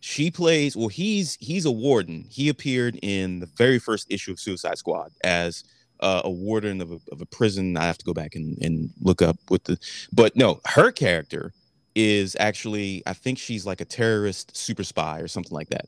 She 0.00 0.30
plays. 0.30 0.76
Well, 0.76 0.88
he's 0.88 1.36
he's 1.40 1.66
a 1.66 1.70
warden. 1.70 2.24
He 2.28 2.48
appeared 2.48 2.98
in 3.02 3.40
the 3.40 3.46
very 3.56 3.78
first 3.78 4.10
issue 4.10 4.32
of 4.32 4.40
Suicide 4.40 4.78
Squad 4.78 5.12
as 5.22 5.64
uh, 6.00 6.22
a 6.24 6.30
warden 6.30 6.80
of 6.80 6.90
a, 6.90 6.98
of 7.12 7.20
a 7.20 7.26
prison. 7.26 7.76
I 7.76 7.84
have 7.84 7.98
to 7.98 8.04
go 8.04 8.14
back 8.14 8.34
and, 8.34 8.56
and 8.62 8.90
look 9.00 9.20
up 9.20 9.36
with 9.50 9.64
the. 9.64 9.78
But 10.12 10.36
no, 10.36 10.60
her 10.64 10.90
character 10.90 11.52
is 11.94 12.34
actually. 12.40 13.02
I 13.06 13.12
think 13.12 13.38
she's 13.38 13.66
like 13.66 13.82
a 13.82 13.84
terrorist 13.84 14.56
super 14.56 14.84
spy 14.84 15.20
or 15.20 15.28
something 15.28 15.54
like 15.54 15.68
that. 15.68 15.86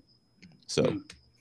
So. 0.67 0.83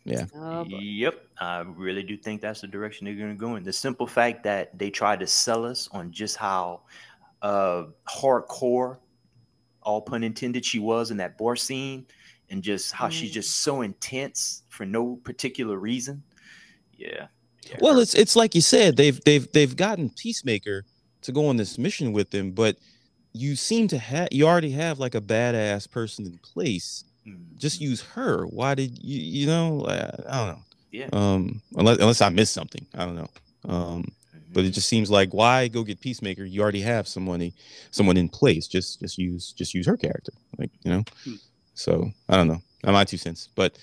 yeah 0.06 0.26
Oh. 0.34 0.66
Yep, 0.68 1.22
I 1.40 1.60
really 1.60 2.02
do 2.02 2.18
think 2.18 2.42
that's 2.42 2.62
the 2.62 2.68
direction 2.68 3.06
they're 3.06 3.14
going 3.14 3.30
to 3.30 3.40
go 3.40 3.56
in. 3.58 3.64
The 3.64 3.74
simple 3.74 4.08
fact 4.08 4.44
that 4.46 4.76
they 4.78 4.90
tried 4.90 5.20
to 5.20 5.28
sell 5.28 5.64
us 5.64 5.88
on 5.92 6.12
just 6.12 6.38
how 6.38 6.82
uh, 7.42 7.86
hardcore, 8.10 8.98
all 9.84 10.02
pun 10.02 10.24
intended, 10.24 10.66
she 10.66 10.80
was 10.80 11.12
in 11.12 11.18
that 11.18 11.38
bar 11.38 11.56
scene, 11.56 12.06
and 12.52 12.62
just 12.62 12.92
how 12.92 13.10
she's 13.10 13.32
Mm. 13.32 13.34
just 13.36 13.56
so 13.64 13.82
intense 13.82 14.62
for 14.70 14.86
no 14.86 15.16
particular 15.24 15.78
reason. 15.80 16.22
Yeah. 16.98 17.28
yeah, 17.68 17.78
Well, 17.80 18.00
it's 18.00 18.14
it's 18.14 18.36
like 18.36 18.54
you 18.54 18.62
said, 18.62 18.98
they've 18.98 19.20
they've 19.24 19.52
they've 19.52 19.76
gotten 19.76 20.10
Peacemaker 20.12 20.86
to 21.24 21.32
go 21.32 21.48
on 21.48 21.58
this 21.58 21.78
mission 21.78 22.12
with 22.14 22.30
them, 22.32 22.52
but 22.52 22.78
you 23.34 23.56
seem 23.56 23.88
to 23.88 23.98
have 23.98 24.28
you 24.32 24.46
already 24.48 24.72
have 24.72 25.00
like 25.00 25.16
a 25.16 25.22
badass 25.22 25.90
person 25.90 26.26
in 26.26 26.38
place. 26.40 27.04
Just 27.58 27.80
Mhm. 27.80 27.82
use 27.90 28.02
her. 28.02 28.46
Why 28.46 28.76
did 28.76 29.00
you 29.04 29.20
you 29.20 29.48
know? 29.48 29.86
I, 29.88 29.98
I 30.28 30.38
don't 30.46 30.56
know. 30.56 30.64
yeah. 30.92 31.10
Um, 31.14 31.62
unless 31.78 31.98
unless 32.00 32.22
I 32.22 32.30
missed 32.30 32.54
something, 32.54 32.86
I 32.94 33.06
don't 33.06 33.16
know. 33.16 33.30
Um, 33.70 34.04
but 34.54 34.66
it 34.66 34.72
just 34.72 34.90
seems 34.90 35.10
like 35.10 35.34
why 35.34 35.68
go 35.70 35.84
get 35.84 36.02
Peacemaker? 36.02 36.44
You 36.44 36.62
already 36.62 36.82
have 36.82 37.08
someone 37.08 37.54
someone 37.92 38.18
in 38.18 38.28
place. 38.28 38.68
Just 38.68 39.00
just 39.00 39.18
use 39.18 39.54
just 39.54 39.74
use 39.74 39.86
her 39.88 39.96
character, 39.98 40.34
like 40.58 40.72
you 40.84 40.92
know. 40.92 41.04
So 41.74 42.12
I 42.30 42.36
don't 42.38 42.48
know. 42.48 42.62
Not 42.84 42.94
my 42.94 43.04
two 43.04 43.18
cents, 43.18 43.50
but 43.56 43.78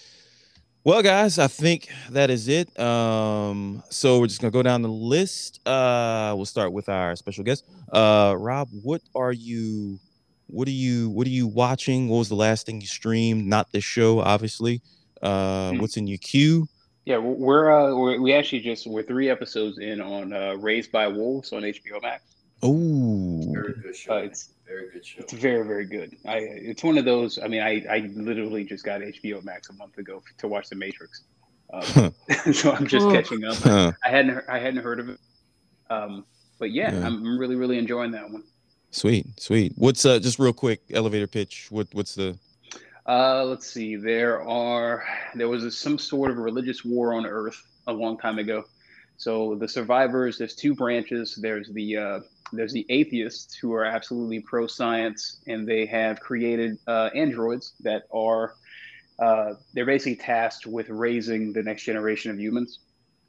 well, 0.84 1.03
guys, 1.03 1.39
I 1.39 1.47
think 1.49 1.89
that 2.11 2.30
is 2.30 2.49
it. 2.49 2.78
Um, 2.80 3.82
so 3.91 4.20
we're 4.20 4.26
just 4.26 4.41
gonna 4.41 4.51
go 4.51 4.62
down 4.62 4.82
the 4.82 4.89
list. 4.89 5.61
Uh, 5.66 6.32
we'll 6.36 6.47
start 6.47 6.72
with 6.72 6.89
our 6.89 7.14
special 7.16 7.45
guest. 7.45 7.64
Uh, 7.93 8.34
Rob, 8.39 8.68
what 8.82 9.03
are 9.14 9.32
you? 9.32 9.99
What 10.47 10.66
are 10.68 10.72
you? 10.72 11.11
What 11.11 11.26
are 11.26 11.30
you 11.30 11.47
watching? 11.47 12.09
What 12.09 12.18
was 12.18 12.28
the 12.28 12.34
last 12.36 12.66
thing 12.66 12.80
you 12.80 12.86
streamed? 12.86 13.47
Not 13.47 13.70
this 13.72 13.84
show, 13.84 14.20
obviously. 14.20 14.80
Uh, 15.22 15.72
Hmm. 15.72 15.80
what's 15.80 15.97
in 15.97 16.07
your 16.07 16.18
queue? 16.18 16.68
Yeah, 17.05 17.18
we're 17.18 17.70
uh, 17.70 17.95
we're, 17.95 18.20
we 18.20 18.32
actually 18.34 18.61
just 18.61 18.86
we're 18.86 19.03
three 19.03 19.28
episodes 19.30 19.78
in 19.78 20.01
on 20.01 20.32
uh, 20.32 20.55
Raised 20.55 20.93
by 20.93 21.07
Wolves 21.09 21.53
on 21.53 21.62
HBO 21.62 22.01
Max. 22.03 22.22
Oh, 22.62 23.38
Very 23.73 23.83
good 23.83 23.97
show. 23.97 24.14
Uh, 24.14 24.19
it's 24.19 24.51
Very 24.66 24.91
good 24.91 25.05
show. 25.07 25.21
it's 25.21 25.33
very 25.33 25.66
very 25.66 25.85
good. 25.87 26.16
I 26.27 26.37
it's 26.39 26.83
one 26.85 26.99
of 26.99 27.05
those. 27.05 27.39
I 27.39 27.49
mean, 27.49 27.62
I 27.62 27.85
I 27.91 27.99
literally 28.14 28.64
just 28.64 28.85
got 28.85 29.01
HBO 29.01 29.43
Max 29.45 29.71
a 29.71 29.73
month 29.75 29.99
ago 29.99 30.23
to 30.39 30.49
watch 30.49 30.69
The 30.69 30.77
Matrix, 30.77 31.23
um, 31.73 32.14
so 32.53 32.73
I'm 32.73 32.87
just 32.87 33.07
Oh. 33.07 33.12
catching 33.12 33.45
up. 33.45 33.57
Huh. 33.57 33.93
I 34.05 34.09
hadn't 34.09 34.45
I 34.49 34.59
hadn't 34.59 34.83
heard 34.83 35.01
of 35.01 35.09
it, 35.09 35.19
um, 35.91 36.25
but 36.59 36.71
yeah, 36.73 36.93
Yeah. 36.93 37.07
I'm 37.07 37.39
really 37.39 37.57
really 37.57 37.79
enjoying 37.79 38.11
that 38.12 38.31
one. 38.31 38.45
sweet, 38.91 39.27
sweet. 39.41 39.73
What's 39.77 40.05
uh, 40.05 40.19
just 40.19 40.39
real 40.39 40.53
quick 40.53 40.81
elevator 40.93 41.27
pitch? 41.27 41.69
What 41.71 41.89
what's 41.93 42.14
the? 42.14 42.39
Uh, 43.07 43.43
let's 43.45 43.66
see. 43.66 43.97
There 43.97 44.43
are 44.47 45.03
there 45.35 45.49
was 45.49 45.64
a, 45.64 45.71
some 45.71 45.97
sort 45.99 46.31
of 46.31 46.37
religious 46.37 46.85
war 46.85 47.14
on 47.14 47.25
Earth 47.25 47.62
a 47.87 47.93
long 47.93 48.19
time 48.19 48.39
ago. 48.39 48.64
So 49.19 49.57
the 49.57 49.69
survivors, 49.69 50.39
there's 50.39 50.57
two 50.57 50.75
branches. 50.75 51.37
There's 51.43 51.69
the 51.71 51.99
uh, 51.99 52.21
there's 52.53 52.73
the 52.73 52.87
atheists 52.89 53.57
who 53.57 53.75
are 53.75 53.85
absolutely 53.85 54.41
pro 54.41 54.66
science, 54.66 55.41
and 55.47 55.69
they 55.69 55.87
have 55.87 56.21
created 56.21 56.79
uh, 56.89 57.11
androids 57.14 57.75
that 57.83 58.05
are 58.14 58.55
uh, 59.21 59.55
they're 59.75 59.87
basically 59.87 60.16
tasked 60.16 60.66
with 60.66 60.89
raising 60.91 61.53
the 61.53 61.62
next 61.62 61.85
generation 61.85 62.33
of 62.33 62.41
humans 62.41 62.81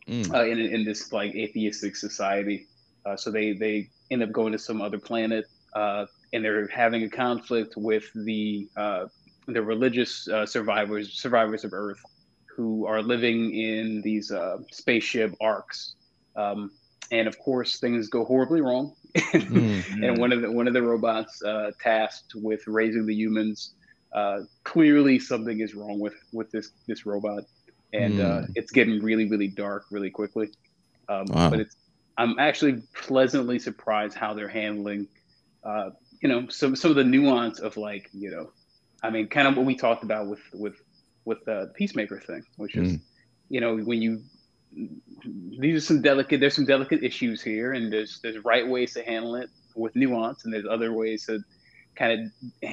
Mm, 0.09 0.33
uh, 0.33 0.43
in 0.43 0.59
in 0.59 0.85
this 0.85 1.13
like 1.13 1.35
atheistic 1.35 1.95
society. 1.95 2.67
Uh, 3.05 3.15
so 3.15 3.31
they 3.31 3.53
they 3.53 3.89
end 4.11 4.23
up 4.23 4.31
going 4.31 4.53
to 4.53 4.59
some 4.59 4.81
other 4.81 4.99
planet, 4.99 5.45
uh, 5.73 6.05
and 6.33 6.43
they're 6.43 6.67
having 6.67 7.03
a 7.03 7.09
conflict 7.09 7.75
with 7.77 8.11
the 8.15 8.69
uh, 8.75 9.05
the 9.47 9.61
religious 9.61 10.27
uh, 10.27 10.45
survivors 10.47 11.13
survivors 11.13 11.63
of 11.63 11.73
Earth, 11.73 12.01
who 12.59 12.85
are 12.85 13.01
living 13.01 13.55
in 13.55 14.01
these 14.01 14.33
uh, 14.33 14.57
spaceship 14.69 15.33
arcs. 15.39 15.95
Um, 16.35 16.71
and 17.09 17.25
of 17.25 17.39
course, 17.39 17.79
things 17.79 18.09
go 18.09 18.25
horribly 18.25 18.59
wrong. 18.59 18.95
mm, 19.15 19.83
and 20.03 20.17
one 20.17 20.33
of 20.33 20.41
the 20.41 20.51
one 20.51 20.67
of 20.67 20.73
the 20.73 20.81
robots 20.81 21.41
uh, 21.41 21.71
tasked 21.81 22.33
with 22.35 22.59
raising 22.67 23.05
the 23.05 23.15
humans, 23.15 23.75
uh, 24.13 24.39
clearly 24.65 25.19
something 25.19 25.61
is 25.61 25.73
wrong 25.73 26.01
with 26.01 26.15
with 26.33 26.51
this 26.51 26.71
this 26.85 27.05
robot, 27.05 27.45
and 27.93 28.19
uh, 28.19 28.41
it's 28.55 28.71
getting 28.71 29.01
really 29.01 29.29
really 29.29 29.47
dark 29.47 29.85
really 29.89 30.09
quickly. 30.09 30.49
Um, 31.07 31.27
Wow. 31.29 31.49
But 31.51 31.61
it's 31.61 31.77
I'm 32.17 32.37
actually 32.39 32.83
pleasantly 32.93 33.59
surprised 33.59 34.17
how 34.17 34.33
they're 34.33 34.49
handling, 34.49 35.07
uh, 35.63 35.91
you 36.21 36.27
know, 36.27 36.49
some 36.49 36.75
some 36.75 36.91
of 36.91 36.97
the 36.97 37.05
nuance 37.05 37.59
of 37.59 37.77
like 37.77 38.09
you 38.11 38.31
know, 38.31 38.51
I 39.01 39.11
mean, 39.11 39.29
kind 39.29 39.47
of 39.47 39.55
what 39.55 39.65
we 39.65 39.75
talked 39.75 40.03
about 40.03 40.27
with 40.27 40.41
with 40.53 40.75
with 41.29 41.41
the 41.49 41.57
peacemaker 41.77 42.19
thing, 42.29 42.43
which 42.61 42.75
is, 42.75 42.89
Mm. 42.93 43.01
you 43.55 43.61
know, 43.61 43.71
when 43.89 44.01
you 44.01 44.13
these 45.63 45.75
are 45.79 45.85
some 45.91 46.01
delicate 46.01 46.39
there's 46.39 46.53
some 46.55 46.65
delicate 46.75 47.01
issues 47.09 47.41
here 47.41 47.73
and 47.73 47.91
there's 47.93 48.19
there's 48.23 48.37
right 48.45 48.67
ways 48.73 48.93
to 48.93 49.01
handle 49.11 49.33
it 49.41 49.49
with 49.75 49.93
nuance 49.95 50.39
and 50.45 50.53
there's 50.53 50.67
other 50.75 50.93
ways 51.01 51.25
to 51.25 51.39
kind 51.97 52.11
of 52.13 52.19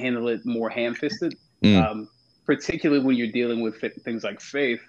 handle 0.03 0.27
it 0.33 0.41
more 0.45 0.69
ham-fisted 0.69 1.33
Mm. 1.63 1.75
um, 1.83 1.97
particularly 2.45 3.03
when 3.03 3.15
you're 3.15 3.31
dealing 3.41 3.61
with 3.65 3.75
things 4.05 4.23
like 4.23 4.39
faith 4.39 4.83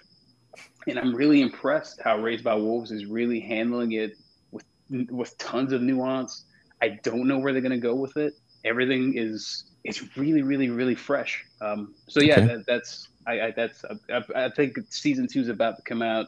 and 0.87 0.99
i'm 0.99 1.15
really 1.15 1.41
impressed 1.41 1.99
how 2.07 2.15
raised 2.27 2.43
by 2.43 2.53
wolves 2.53 2.91
is 2.91 3.03
really 3.07 3.39
handling 3.39 3.91
it 4.03 4.11
with 4.51 4.65
with 5.09 5.35
tons 5.39 5.71
of 5.73 5.81
nuance 5.81 6.45
i 6.85 6.89
don't 7.07 7.27
know 7.27 7.39
where 7.39 7.51
they're 7.53 7.67
going 7.69 7.81
to 7.81 7.87
go 7.91 7.95
with 7.95 8.15
it 8.17 8.33
everything 8.71 9.03
is 9.25 9.63
it's 9.83 9.99
really 10.15 10.43
really 10.51 10.69
really 10.69 10.95
fresh 11.09 11.33
um, 11.61 11.79
so 12.07 12.19
yeah 12.21 12.37
Okay. 12.37 12.47
that, 12.49 12.61
that's 12.67 12.91
I, 13.29 13.47
I 13.47 13.51
that's 13.51 13.83
I, 14.09 14.23
I 14.45 14.49
think 14.49 14.77
season 14.89 15.27
two 15.27 15.41
is 15.41 15.49
about 15.49 15.77
to 15.77 15.83
come 15.83 16.01
out 16.01 16.27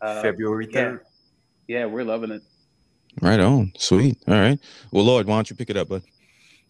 uh, 0.00 0.20
February 0.22 0.68
yeah. 0.70 0.80
3rd. 0.84 1.00
yeah, 1.68 1.84
we're 1.86 2.04
loving 2.04 2.30
it. 2.32 2.42
right 3.20 3.40
on. 3.40 3.72
Sweet. 3.78 4.16
All 4.26 4.34
right. 4.34 4.58
Well, 4.90 5.04
Lord, 5.04 5.26
why 5.26 5.36
don't 5.36 5.48
you 5.50 5.56
pick 5.56 5.70
it 5.70 5.76
up, 5.76 5.88
bud? 5.88 6.02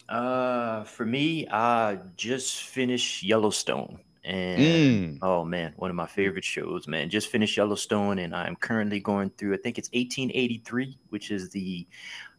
Uh, 0.08 0.84
for 0.84 1.06
me, 1.06 1.46
I 1.48 1.98
just 2.16 2.64
finished 2.64 3.22
Yellowstone, 3.22 3.98
and 4.24 4.60
Mm. 4.60 5.18
oh 5.22 5.44
man, 5.44 5.72
one 5.76 5.88
of 5.90 5.96
my 5.96 6.06
favorite 6.06 6.44
shows, 6.44 6.86
man. 6.86 7.08
Just 7.08 7.28
finished 7.28 7.56
Yellowstone, 7.56 8.18
and 8.18 8.34
I'm 8.36 8.56
currently 8.56 9.00
going 9.00 9.30
through. 9.38 9.54
I 9.54 9.58
think 9.58 9.78
it's 9.78 9.88
1883, 9.94 10.98
which 11.10 11.30
is 11.30 11.48
the 11.50 11.86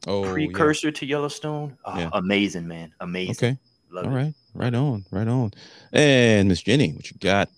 Oh, 0.06 0.24
yeah. 0.26 0.32
precursor 0.34 0.92
to 0.92 1.06
Yellowstone. 1.06 1.78
Oh, 1.86 1.98
Yeah. 1.98 2.10
Amazing, 2.14 2.68
man. 2.68 2.94
Amazing. 3.00 3.32
Okay. 3.54 3.58
Love 3.94 4.06
All 4.06 4.12
it. 4.12 4.16
right. 4.16 4.34
Right 4.56 4.74
on. 4.74 5.06
Right 5.12 5.28
on. 5.28 5.52
And 5.92 6.50
Miss 6.50 6.62
Jenny, 6.62 6.92
what 6.94 7.10
you 7.12 7.18
got? 7.20 7.50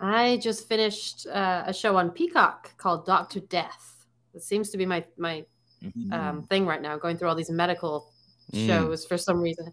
I 0.00 0.36
just 0.38 0.68
finished 0.68 1.26
uh, 1.26 1.64
a 1.66 1.72
show 1.72 1.96
on 1.96 2.10
Peacock 2.10 2.76
called 2.76 3.06
Doctor 3.06 3.40
Death. 3.40 4.04
It 4.34 4.42
seems 4.42 4.70
to 4.70 4.76
be 4.78 4.86
my 4.86 5.04
my 5.16 5.44
Mhm. 5.82 6.12
um, 6.14 6.42
thing 6.44 6.64
right 6.66 6.80
now, 6.80 6.96
going 6.96 7.18
through 7.18 7.28
all 7.28 7.34
these 7.34 7.50
medical 7.50 8.10
Mm. 8.52 8.66
shows 8.66 9.04
for 9.06 9.16
some 9.18 9.40
reason. 9.40 9.72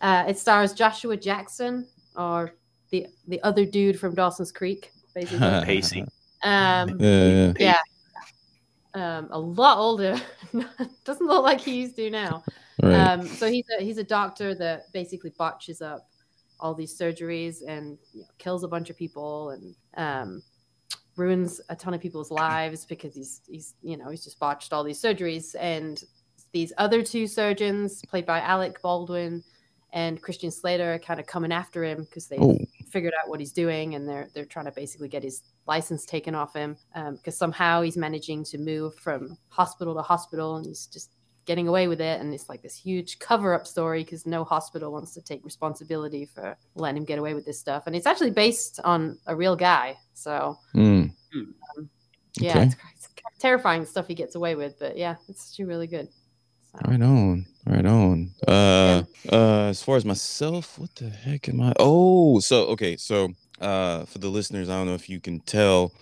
Uh, 0.00 0.24
it 0.28 0.38
stars 0.38 0.72
Joshua 0.74 1.16
Jackson 1.16 1.86
or 2.16 2.54
the 2.90 3.06
the 3.28 3.42
other 3.42 3.64
dude 3.66 3.98
from 4.00 4.14
Dawson's 4.14 4.52
Creek, 4.52 4.90
basically. 5.14 5.38
Pacey. 5.64 6.02
um, 6.42 6.98
Uh, 7.00 7.52
yeah, 7.58 7.78
um, 8.94 9.28
a 9.30 9.38
lot 9.38 9.78
older. 9.78 10.16
Doesn't 11.04 11.26
look 11.26 11.42
like 11.42 11.60
he 11.60 11.80
used 11.82 11.96
to 11.96 12.10
now. 12.10 12.42
Right. 12.82 12.94
Um, 12.94 13.26
so 13.26 13.50
he's 13.50 13.66
a 13.78 13.82
he's 13.82 13.98
a 13.98 14.04
doctor 14.04 14.54
that 14.54 14.92
basically 14.92 15.32
botches 15.38 15.80
up 15.82 16.08
all 16.58 16.74
these 16.74 16.96
surgeries 16.98 17.58
and 17.66 17.98
you 18.12 18.22
know, 18.22 18.28
kills 18.38 18.64
a 18.64 18.68
bunch 18.68 18.90
of 18.90 18.96
people 18.96 19.50
and 19.50 19.74
um, 19.96 20.42
ruins 21.16 21.60
a 21.68 21.76
ton 21.76 21.94
of 21.94 22.00
people's 22.00 22.30
lives 22.30 22.84
because 22.84 23.14
he's 23.14 23.42
he's 23.46 23.74
you 23.82 23.96
know 23.96 24.10
he's 24.10 24.24
just 24.24 24.38
botched 24.38 24.72
all 24.72 24.84
these 24.84 25.00
surgeries 25.00 25.54
and 25.58 26.04
these 26.52 26.72
other 26.78 27.02
two 27.02 27.26
surgeons 27.26 28.02
played 28.08 28.24
by 28.24 28.40
Alec 28.40 28.80
Baldwin 28.80 29.42
and 29.92 30.20
Christian 30.20 30.50
Slater 30.50 30.94
are 30.94 30.98
kind 30.98 31.18
of 31.18 31.26
coming 31.26 31.52
after 31.52 31.82
him 31.82 32.04
because 32.04 32.28
they 32.28 32.38
oh. 32.38 32.58
figured 32.90 33.14
out 33.18 33.30
what 33.30 33.40
he's 33.40 33.52
doing, 33.52 33.94
and 33.94 34.08
they're 34.08 34.28
they're 34.34 34.44
trying 34.44 34.66
to 34.66 34.72
basically 34.72 35.08
get 35.08 35.22
his 35.22 35.42
license 35.66 36.04
taken 36.04 36.34
off 36.34 36.54
him 36.54 36.76
because 36.94 37.34
um, 37.34 37.50
somehow 37.50 37.82
he's 37.82 37.96
managing 37.96 38.44
to 38.44 38.58
move 38.58 38.94
from 38.96 39.38
hospital 39.48 39.94
to 39.94 40.02
hospital, 40.02 40.56
and 40.56 40.66
he's 40.66 40.86
just 40.86 41.12
getting 41.46 41.68
away 41.68 41.88
with 41.88 42.00
it. 42.00 42.20
And 42.20 42.34
it's 42.34 42.48
like 42.48 42.60
this 42.62 42.76
huge 42.76 43.18
cover 43.18 43.54
up 43.54 43.66
story 43.66 44.04
because 44.04 44.26
no 44.26 44.44
hospital 44.44 44.92
wants 44.92 45.14
to 45.14 45.22
take 45.22 45.44
responsibility 45.44 46.26
for 46.26 46.56
letting 46.74 46.98
him 46.98 47.04
get 47.04 47.18
away 47.18 47.34
with 47.34 47.46
this 47.46 47.58
stuff. 47.58 47.84
And 47.86 47.96
it's 47.96 48.06
actually 48.06 48.32
based 48.32 48.80
on 48.84 49.18
a 49.26 49.34
real 49.34 49.56
guy. 49.56 49.96
So, 50.14 50.58
Mm. 50.74 51.12
um, 51.34 51.90
yeah, 52.38 52.50
Okay. 52.50 52.62
it's, 52.64 52.74
it's 52.96 53.06
kind 53.06 53.32
of 53.34 53.38
terrifying 53.40 53.84
stuff 53.86 54.06
he 54.08 54.14
gets 54.14 54.34
away 54.34 54.54
with. 54.56 54.78
But 54.78 54.96
yeah, 54.98 55.16
it's 55.28 55.50
actually 55.50 55.66
really 55.66 55.86
good. 55.86 56.08
So, 56.72 56.78
Right 56.90 57.00
on, 57.00 57.46
right 57.64 57.86
on. 57.86 58.32
Uh, 58.46 59.04
uh, 59.32 59.68
as 59.68 59.82
far 59.82 59.96
as 59.96 60.04
myself, 60.04 60.78
what 60.78 60.94
the 60.96 61.08
heck 61.08 61.48
am 61.48 61.60
I? 61.62 61.72
Oh, 61.78 62.40
so 62.40 62.64
okay, 62.66 62.96
so 62.96 63.28
uh, 63.60 64.04
for 64.04 64.18
the 64.18 64.28
listeners, 64.28 64.68
I 64.68 64.76
don't 64.76 64.86
know 64.86 64.94
if 64.94 65.08
you 65.08 65.20
can 65.20 65.40
tell. 65.40 65.92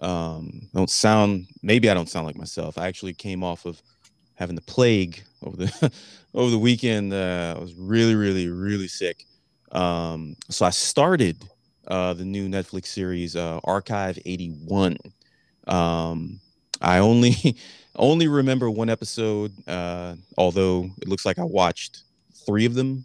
Um, 0.00 0.68
don't 0.72 0.88
sound. 0.90 1.46
Maybe 1.62 1.90
I 1.90 1.94
don't 1.94 2.08
sound 2.08 2.26
like 2.26 2.36
myself. 2.36 2.78
I 2.78 2.86
actually 2.86 3.12
came 3.12 3.42
off 3.42 3.66
of 3.66 3.82
having 4.40 4.56
the 4.56 4.62
plague 4.62 5.22
over 5.42 5.56
the 5.56 5.92
over 6.34 6.50
the 6.50 6.58
weekend. 6.58 7.12
Uh, 7.12 7.54
I 7.56 7.60
was 7.60 7.74
really, 7.74 8.16
really, 8.16 8.48
really 8.48 8.88
sick. 8.88 9.26
Um, 9.70 10.34
so 10.48 10.66
I 10.66 10.70
started 10.70 11.36
uh, 11.86 12.14
the 12.14 12.24
new 12.24 12.48
Netflix 12.48 12.86
series 12.86 13.36
uh, 13.36 13.60
Archive 13.64 14.18
81. 14.24 14.96
Um, 15.68 16.40
I 16.80 16.98
only 16.98 17.56
only 17.96 18.26
remember 18.26 18.70
one 18.70 18.88
episode, 18.88 19.52
uh, 19.68 20.16
although 20.38 20.90
it 21.00 21.06
looks 21.06 21.26
like 21.26 21.38
I 21.38 21.44
watched 21.44 22.02
three 22.46 22.64
of 22.64 22.74
them. 22.74 23.04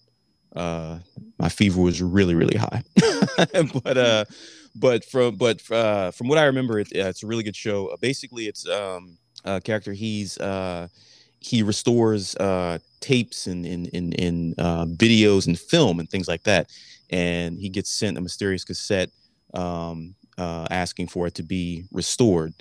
Uh, 0.56 1.00
my 1.38 1.50
fever 1.50 1.82
was 1.82 2.02
really, 2.02 2.34
really 2.34 2.58
high, 2.58 2.82
but 3.84 3.98
uh, 3.98 4.24
but 4.74 5.04
from 5.04 5.36
but 5.36 5.60
from 5.60 6.30
what 6.30 6.38
I 6.38 6.46
remember, 6.46 6.80
it, 6.80 6.94
it's 6.94 7.24
a 7.24 7.28
really 7.28 7.44
good 7.44 7.58
show. 7.58 7.94
Basically, 8.00 8.48
it's 8.48 8.66
um, 8.70 9.18
a 9.44 9.60
character. 9.60 9.92
He's 9.92 10.38
he 11.46 11.62
restores 11.62 12.36
uh, 12.38 12.80
tapes 13.02 13.46
and 13.46 13.66
in 13.66 13.86
in 13.98 14.14
in 14.14 14.56
uh, 14.58 14.86
videos 14.86 15.46
and 15.46 15.60
film 15.60 16.00
and 16.00 16.10
things 16.10 16.28
like 16.28 16.44
that, 16.44 16.72
and 17.12 17.60
he 17.60 17.70
gets 17.70 17.92
sent 17.92 18.18
a 18.18 18.22
mysterious 18.22 18.64
cassette 18.64 19.12
um, 19.54 20.16
uh, 20.40 20.66
asking 20.72 21.08
for 21.08 21.28
it 21.28 21.36
to 21.36 21.44
be 21.44 21.84
restored 21.92 22.54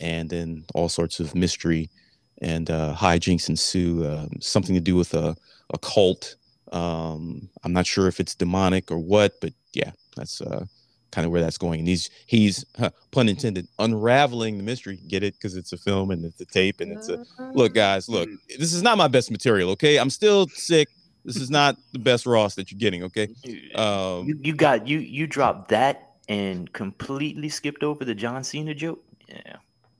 and 0.00 0.28
then 0.28 0.64
all 0.74 0.88
sorts 0.88 1.20
of 1.20 1.34
mystery 1.34 1.88
and 2.40 2.68
uh, 2.70 2.92
hijinks 2.94 3.48
ensue. 3.48 4.04
Uh, 4.04 4.26
something 4.40 4.74
to 4.74 4.80
do 4.80 4.96
with 4.96 5.14
a, 5.14 5.36
a 5.72 5.78
cult. 5.78 6.36
Um, 6.72 7.48
I'm 7.62 7.72
not 7.72 7.86
sure 7.86 8.08
if 8.08 8.18
it's 8.18 8.34
demonic 8.34 8.90
or 8.90 8.98
what, 8.98 9.40
but 9.40 9.52
yeah, 9.72 9.92
that's 10.16 10.40
uh, 10.40 10.64
kind 11.12 11.24
of 11.26 11.30
where 11.30 11.40
that's 11.40 11.58
going. 11.58 11.78
And 11.78 11.88
he's 11.88 12.10
he's 12.26 12.64
huh, 12.78 12.90
pun 13.12 13.28
intended 13.28 13.68
unraveling 13.78 14.56
the 14.56 14.64
mystery. 14.64 14.98
Get 15.06 15.22
it? 15.22 15.34
Because 15.34 15.54
it's 15.54 15.72
a 15.72 15.76
film 15.78 16.10
and 16.10 16.24
it's 16.24 16.40
a 16.40 16.46
tape 16.46 16.80
and 16.80 16.90
it's 16.90 17.08
a 17.08 17.24
look, 17.54 17.74
guys. 17.74 18.08
Look, 18.08 18.28
this 18.58 18.72
is 18.72 18.82
not 18.82 18.98
my 18.98 19.08
best 19.08 19.30
material. 19.30 19.70
Okay, 19.70 19.98
I'm 19.98 20.10
still 20.10 20.48
sick. 20.48 20.88
This 21.24 21.36
is 21.36 21.50
not 21.50 21.76
the 21.92 22.00
best 22.00 22.26
Ross 22.26 22.56
that 22.56 22.72
you're 22.72 22.80
getting. 22.80 23.04
Okay. 23.04 23.28
Um, 23.76 24.26
you, 24.26 24.38
you 24.42 24.54
got 24.54 24.88
you 24.88 24.98
you 24.98 25.28
dropped 25.28 25.68
that 25.68 26.14
and 26.28 26.72
completely 26.72 27.48
skipped 27.48 27.84
over 27.84 28.04
the 28.04 28.14
John 28.14 28.42
Cena 28.42 28.74
joke. 28.74 29.04
Yeah, 29.28 29.56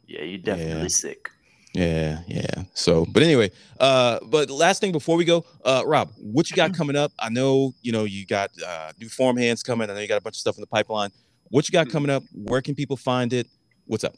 yeah, 0.07 0.23
you're 0.23 0.39
definitely 0.39 0.83
Yeah. 0.83 0.89
sick. 0.89 1.31
Yeah, 1.75 2.20
yeah. 2.27 2.64
So, 2.75 3.07
but 3.07 3.23
anyway, 3.23 3.51
uh, 3.81 4.18
but 4.25 4.51
last 4.51 4.81
thing 4.81 4.93
before 4.93 5.16
we 5.16 5.25
go, 5.25 5.45
uh, 5.64 5.83
Rob, 5.87 6.12
what 6.18 6.51
you 6.51 6.57
got 6.57 6.75
coming 6.75 6.97
up? 6.97 7.12
I 7.18 7.31
know 7.31 7.75
you 7.81 7.93
know 7.93 8.05
you 8.05 8.27
got 8.27 8.51
uh, 8.66 8.93
new 9.01 9.09
Farmhand's 9.09 9.62
coming. 9.62 9.89
I 9.89 9.95
know 9.95 10.01
you 10.01 10.09
got 10.09 10.18
a 10.18 10.23
bunch 10.23 10.37
of 10.37 10.41
stuff 10.41 10.57
in 10.57 10.61
the 10.61 10.66
pipeline. 10.66 11.11
What 11.49 11.68
you 11.68 11.73
got 11.73 11.89
coming 11.89 12.11
up? 12.11 12.23
Where 12.33 12.61
can 12.61 12.75
people 12.75 12.97
find 12.97 13.33
it? 13.33 13.47
What's 13.87 14.05
up? 14.05 14.14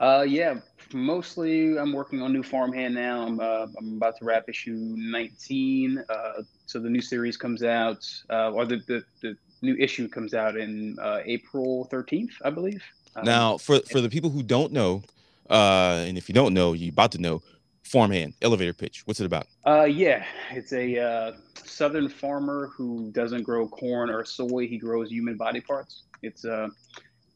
Uh, 0.00 0.24
yeah, 0.26 0.60
mostly 0.92 1.76
I'm 1.78 1.92
working 1.92 2.22
on 2.22 2.32
new 2.32 2.42
farmhand 2.42 2.94
now. 2.94 3.26
I'm 3.26 3.40
uh, 3.40 3.66
I'm 3.78 3.96
about 3.96 4.16
to 4.18 4.24
wrap 4.24 4.48
issue 4.48 4.74
19. 4.96 6.04
Uh, 6.08 6.32
so 6.66 6.78
the 6.78 6.88
new 6.90 7.02
series 7.02 7.36
comes 7.36 7.62
out, 7.64 8.06
uh, 8.30 8.50
or 8.50 8.66
the, 8.66 8.76
the 8.86 9.04
the 9.20 9.36
new 9.62 9.74
issue 9.76 10.08
comes 10.08 10.32
out 10.34 10.56
in 10.56 10.96
uh, 11.00 11.20
April 11.24 11.88
13th, 11.92 12.32
I 12.44 12.50
believe. 12.50 12.82
Um, 13.16 13.24
Now, 13.24 13.58
for 13.58 13.80
for 13.90 14.00
the 14.00 14.08
people 14.08 14.30
who 14.30 14.42
don't 14.42 14.72
know, 14.72 15.02
uh, 15.50 16.04
and 16.06 16.16
if 16.18 16.28
you 16.28 16.34
don't 16.34 16.54
know, 16.54 16.72
you're 16.72 16.90
about 16.90 17.12
to 17.12 17.18
know. 17.18 17.42
Farmhand 17.82 18.32
elevator 18.40 18.72
pitch. 18.72 19.02
What's 19.04 19.20
it 19.20 19.26
about? 19.26 19.46
Uh, 19.66 19.84
yeah, 19.84 20.24
it's 20.50 20.72
a 20.72 20.98
uh, 20.98 21.32
southern 21.64 22.08
farmer 22.08 22.70
who 22.74 23.10
doesn't 23.12 23.42
grow 23.42 23.68
corn 23.68 24.08
or 24.08 24.24
soy. 24.24 24.66
He 24.66 24.78
grows 24.78 25.10
human 25.10 25.36
body 25.36 25.60
parts. 25.60 26.04
It's 26.22 26.46
a, 26.46 26.70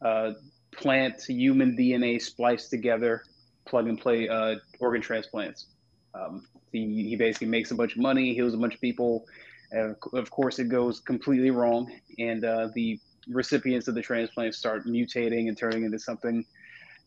uh 0.03 0.33
plant 0.79 1.23
human 1.23 1.77
DNA 1.77 2.21
spliced 2.21 2.71
together, 2.71 3.25
plug 3.67 3.89
and 3.89 4.01
play 4.01 4.29
uh, 4.29 4.57
organ 4.81 5.03
transplants. 5.03 5.67
Um, 6.15 6.47
he, 6.73 7.09
he 7.09 7.17
basically 7.17 7.49
makes 7.49 7.71
a 7.71 7.75
bunch 7.75 7.93
of 7.93 8.03
money, 8.03 8.35
heals 8.35 8.55
a 8.55 8.57
bunch 8.57 8.75
of 8.75 8.81
people. 8.81 9.27
Uh, 9.77 9.93
of 10.15 10.31
course, 10.31 10.59
it 10.59 10.69
goes 10.69 11.01
completely 11.01 11.51
wrong, 11.51 11.93
and 12.19 12.45
uh, 12.45 12.69
the 12.75 12.99
recipients 13.29 13.89
of 13.89 13.95
the 13.95 14.03
transplant 14.03 14.55
start 14.55 14.87
mutating 14.87 15.49
and 15.49 15.59
turning 15.59 15.85
into 15.85 15.99
something 15.99 16.45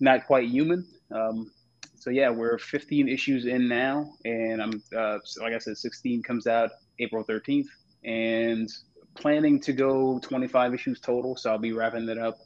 not 0.02 0.26
quite 0.26 0.49
human. 0.49 0.86
Um, 1.12 1.52
so 1.95 2.10
yeah, 2.10 2.30
we're 2.30 2.58
15 2.58 3.08
issues 3.08 3.45
in 3.45 3.68
now, 3.68 4.12
and 4.26 4.62
I'm 4.62 4.82
uh, 4.97 5.20
like 5.39 5.54
I 5.54 5.60
said, 5.60 5.78
16 5.78 6.24
comes 6.24 6.47
out 6.47 6.72
April 6.99 7.24
13th, 7.24 7.68
and 8.04 8.68
planning 9.16 9.60
to 9.62 9.72
go 9.72 10.20
25 10.20 10.74
issues 10.74 10.99
total. 10.99 11.38
So 11.38 11.52
I'll 11.52 11.60
be 11.60 11.74
wrapping 11.74 12.10
it 12.10 12.18
up 12.18 12.39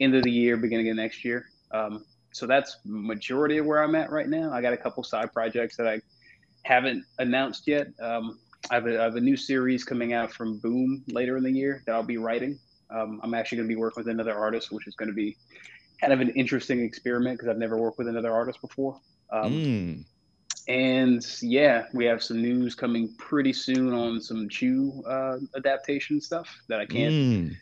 end 0.00 0.14
of 0.14 0.22
the 0.22 0.30
year, 0.30 0.56
beginning 0.56 0.88
of 0.88 0.96
next 0.96 1.24
year. 1.24 1.46
Um, 1.72 2.04
so 2.32 2.46
that's 2.46 2.78
majority 2.84 3.58
of 3.58 3.66
where 3.66 3.82
I'm 3.82 3.94
at 3.94 4.10
right 4.10 4.28
now. 4.28 4.52
I 4.52 4.62
got 4.62 4.72
a 4.72 4.76
couple 4.76 5.02
side 5.02 5.32
projects 5.32 5.76
that 5.76 5.88
I 5.88 6.00
haven't 6.62 7.04
announced 7.18 7.66
yet. 7.66 7.88
Um, 8.00 8.38
I, 8.70 8.74
have 8.74 8.86
a, 8.86 9.00
I 9.00 9.04
have 9.04 9.16
a 9.16 9.20
new 9.20 9.36
series 9.36 9.84
coming 9.84 10.12
out 10.12 10.32
from 10.32 10.58
Boom 10.58 11.02
later 11.08 11.36
in 11.36 11.42
the 11.42 11.50
year 11.50 11.82
that 11.86 11.94
I'll 11.94 12.02
be 12.02 12.18
writing. 12.18 12.58
Um, 12.90 13.20
I'm 13.22 13.34
actually 13.34 13.56
going 13.58 13.68
to 13.68 13.74
be 13.74 13.80
working 13.80 14.02
with 14.02 14.08
another 14.08 14.34
artist, 14.34 14.70
which 14.70 14.86
is 14.86 14.94
going 14.94 15.08
to 15.08 15.14
be 15.14 15.36
kind 16.02 16.12
of 16.12 16.20
an 16.20 16.30
interesting 16.30 16.82
experiment 16.82 17.38
because 17.38 17.48
I've 17.48 17.58
never 17.58 17.78
worked 17.78 17.96
with 17.96 18.08
another 18.08 18.32
artist 18.32 18.60
before. 18.60 19.00
Um, 19.30 19.52
Mm, 19.52 20.04
and 20.68 21.26
yeah, 21.40 21.86
we 21.94 22.04
have 22.04 22.22
some 22.22 22.42
news 22.42 22.74
coming 22.74 23.14
pretty 23.18 23.52
soon 23.52 23.94
on 23.94 24.20
some 24.20 24.48
Chew 24.48 25.02
uh, 25.08 25.38
adaptation 25.56 26.20
stuff 26.20 26.48
that 26.68 26.80
I 26.80 26.86
can't 26.86 27.14
mm, 27.14 27.56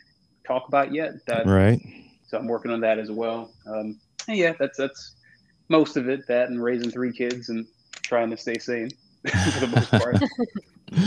talk 0.46 0.68
about 0.68 0.92
yet. 0.92 1.24
That 1.26 1.46
right. 1.46 1.80
so 2.26 2.38
I'm 2.38 2.46
working 2.46 2.70
on 2.70 2.80
that 2.80 2.98
as 2.98 3.10
well. 3.10 3.52
Um, 3.66 4.00
yeah, 4.28 4.54
that's 4.58 4.76
that's 4.76 5.16
most 5.68 5.96
of 5.96 6.08
it. 6.08 6.26
That 6.28 6.48
and 6.48 6.62
raising 6.62 6.90
three 6.90 7.12
kids 7.12 7.50
and 7.50 7.66
trying 8.02 8.30
to 8.30 8.36
stay 8.36 8.58
sane 8.58 8.90
for 9.26 9.60
the 9.60 9.66
most 9.68 9.90
part. 9.90 10.16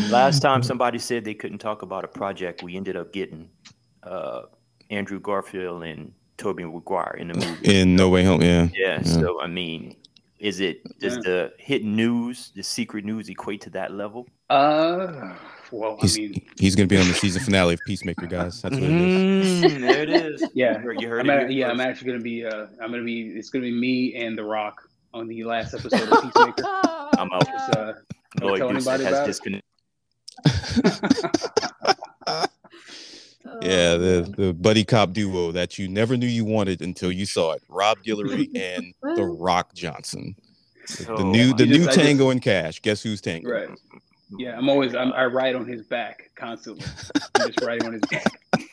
Last 0.10 0.40
time 0.40 0.64
somebody 0.64 0.98
said 0.98 1.26
they 1.26 1.34
couldn't 1.34 1.60
talk 1.60 1.82
about 1.82 2.06
a 2.06 2.08
project, 2.08 2.64
we 2.64 2.76
ended 2.78 2.96
up 2.96 3.12
getting 3.12 3.50
uh, 4.04 4.44
Andrew 4.90 5.20
Garfield 5.20 5.84
and 5.84 6.14
Tobey 6.38 6.64
Maguire 6.66 7.16
in 7.20 7.28
the 7.30 7.34
movie. 7.36 7.82
In 7.82 7.96
No 7.96 8.10
Way 8.10 8.24
Home. 8.24 8.42
Yeah. 8.42 8.68
Yeah, 8.74 8.98
Yeah. 8.98 9.02
so 9.04 9.40
I 9.42 9.48
mean, 9.48 9.96
is 10.40 10.60
it 10.60 10.82
does 11.00 11.16
Yeah. 11.16 11.22
the 11.24 11.54
hidden 11.58 11.96
news, 11.96 12.52
the 12.56 12.64
secret 12.64 13.06
news, 13.06 13.30
equate 13.30 13.62
to 13.62 13.70
that 13.72 13.92
level? 13.94 14.28
Uh, 14.50 15.34
well, 15.72 15.98
I 16.00 16.02
He's 16.02 16.18
mean, 16.18 16.46
he's 16.60 16.76
gonna 16.76 16.88
be 16.88 16.98
on 16.98 17.08
the 17.08 17.14
season 17.14 17.42
finale 17.42 17.74
of 17.76 17.80
Peacemaker, 17.88 18.28
guys. 18.28 18.62
That's 18.62 18.76
what 18.76 18.84
it 18.84 18.92
is. 18.92 19.64
Mm, 19.74 19.82
there 19.82 20.04
it 20.04 20.10
is. 20.10 20.44
Yeah. 20.54 20.74
you 20.78 20.84
heard, 20.84 21.02
you 21.02 21.08
heard 21.08 21.20
I'm 21.22 21.30
it. 21.30 21.50
a- 21.50 21.54
yeah, 21.54 21.70
I'm 21.70 21.80
actually 21.80 22.08
gonna 22.12 22.24
be. 22.24 22.46
Uh, 22.46 22.68
I'm 22.82 22.92
gonna 22.92 23.04
be. 23.04 23.30
It's 23.30 23.50
gonna 23.50 23.64
be 23.64 23.72
me 23.72 24.16
and 24.16 24.38
The 24.38 24.44
Rock 24.44 24.88
on 25.14 25.28
the 25.28 25.44
last 25.44 25.74
episode 25.74 26.08
of 26.10 26.22
Peacemaker. 26.24 26.64
I'm 27.18 27.32
out. 27.32 27.46
Just, 27.48 27.76
uh, 27.76 27.94
Lloyd 28.42 28.58
tell 28.60 28.70
Deuce 28.70 28.88
anybody 28.88 29.04
has 29.06 29.14
about 29.14 29.28
disconnected. 29.28 29.64
Yeah, 33.62 33.96
the 33.96 34.34
the 34.38 34.54
buddy 34.54 34.84
cop 34.84 35.14
duo 35.14 35.52
that 35.52 35.78
you 35.78 35.88
never 35.88 36.18
knew 36.18 36.28
you 36.28 36.46
wanted 36.46 36.82
until 36.82 37.12
you 37.12 37.26
saw 37.26 37.54
it. 37.54 37.64
Rob 37.70 37.98
Guillory 38.06 38.50
and 38.56 38.94
The 39.18 39.26
Rock 39.26 39.74
Johnson. 39.74 40.36
So, 40.86 41.06
oh, 41.14 41.18
The 41.18 41.24
new 41.24 41.54
the 41.54 41.66
just- 41.66 41.80
new 41.80 41.88
I 41.90 41.92
Tango 41.94 42.30
and 42.30 42.42
Cash. 42.42 42.82
Guess 42.82 43.04
who's 43.04 43.22
Tango? 43.22 43.50
right. 43.52 43.70
Yeah, 44.38 44.58
I'm 44.58 44.68
always. 44.68 44.96
I'm, 44.96 45.14
I 45.14 45.26
ride 45.26 45.56
on 45.56 45.68
his 45.68 45.84
back 45.84 46.32
constantly. 46.36 46.86
I'm 47.36 47.48
just 47.48 47.62
riding 47.62 47.86
on 47.88 47.94
his 47.94 48.02
back. 48.10 48.40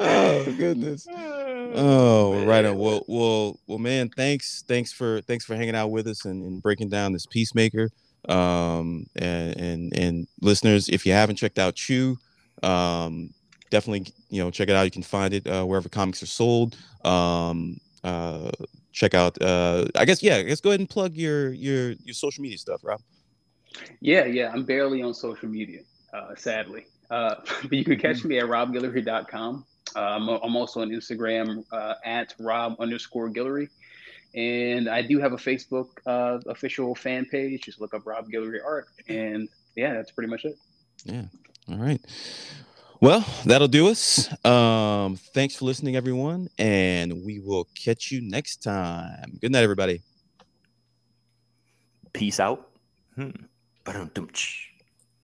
Oh 0.00 0.44
goodness. 0.56 1.06
Oh, 1.10 2.30
well, 2.30 2.46
right 2.46 2.64
on. 2.64 2.76
Well, 2.78 3.04
well, 3.08 3.58
well, 3.66 3.78
man. 3.78 4.10
Thanks, 4.16 4.64
thanks 4.66 4.92
for 4.92 5.20
thanks 5.22 5.44
for 5.44 5.54
hanging 5.54 5.74
out 5.74 5.90
with 5.90 6.06
us 6.08 6.24
and, 6.24 6.42
and 6.42 6.62
breaking 6.62 6.88
down 6.88 7.12
this 7.12 7.26
Peacemaker. 7.26 7.90
Um, 8.28 9.06
and 9.16 9.56
and 9.56 9.98
and 9.98 10.26
listeners, 10.40 10.88
if 10.88 11.04
you 11.06 11.12
haven't 11.12 11.36
checked 11.36 11.58
out 11.58 11.74
Chew, 11.74 12.16
um, 12.62 13.30
definitely 13.70 14.12
you 14.30 14.42
know 14.42 14.50
check 14.50 14.68
it 14.68 14.76
out. 14.76 14.84
You 14.84 14.90
can 14.90 15.02
find 15.02 15.34
it 15.34 15.46
uh, 15.46 15.64
wherever 15.64 15.88
comics 15.88 16.22
are 16.22 16.26
sold. 16.26 16.76
Um, 17.04 17.78
uh, 18.02 18.50
check 18.92 19.14
out. 19.14 19.40
Uh, 19.40 19.86
I 19.94 20.04
guess 20.04 20.22
yeah. 20.22 20.36
I 20.36 20.42
guess 20.42 20.60
go 20.60 20.70
ahead 20.70 20.80
and 20.80 20.88
plug 20.88 21.14
your 21.14 21.52
your 21.52 21.92
your 21.92 22.14
social 22.14 22.42
media 22.42 22.58
stuff, 22.58 22.80
Rob. 22.82 23.00
Yeah, 24.00 24.24
yeah. 24.24 24.50
I'm 24.52 24.64
barely 24.64 25.02
on 25.02 25.14
social 25.14 25.48
media, 25.48 25.80
uh, 26.12 26.34
sadly. 26.36 26.86
Uh, 27.10 27.34
but 27.62 27.72
you 27.72 27.84
can 27.84 27.98
catch 27.98 28.24
me 28.24 28.38
at 28.38 28.44
robguillory.com. 28.44 29.64
Uh, 29.96 30.00
I'm, 30.00 30.28
I'm 30.28 30.56
also 30.56 30.80
on 30.80 30.90
Instagram 30.90 31.64
uh, 31.72 31.94
at 32.04 32.34
rob 32.38 32.76
underscore 32.80 33.28
Guillory. 33.30 33.68
And 34.34 34.88
I 34.88 35.02
do 35.02 35.20
have 35.20 35.32
a 35.32 35.36
Facebook 35.36 35.88
uh, 36.06 36.40
official 36.46 36.94
fan 36.94 37.24
page. 37.24 37.62
Just 37.62 37.80
look 37.80 37.94
up 37.94 38.06
Rob 38.06 38.28
Guillory 38.28 38.58
Art. 38.64 38.88
And 39.08 39.48
yeah, 39.76 39.94
that's 39.94 40.10
pretty 40.10 40.30
much 40.30 40.44
it. 40.44 40.56
Yeah. 41.04 41.24
All 41.70 41.78
right. 41.78 42.00
Well, 43.00 43.24
that'll 43.44 43.68
do 43.68 43.88
us. 43.88 44.28
Um, 44.44 45.16
thanks 45.34 45.56
for 45.56 45.66
listening, 45.66 45.94
everyone, 45.94 46.48
and 46.58 47.24
we 47.24 47.38
will 47.38 47.68
catch 47.74 48.10
you 48.10 48.22
next 48.22 48.62
time. 48.62 49.38
Good 49.40 49.52
night, 49.52 49.62
everybody. 49.62 50.02
Peace 52.12 52.40
out. 52.40 52.70
Hmm. 53.14 53.30
Ba-dum-dum-tsh. 53.84 54.73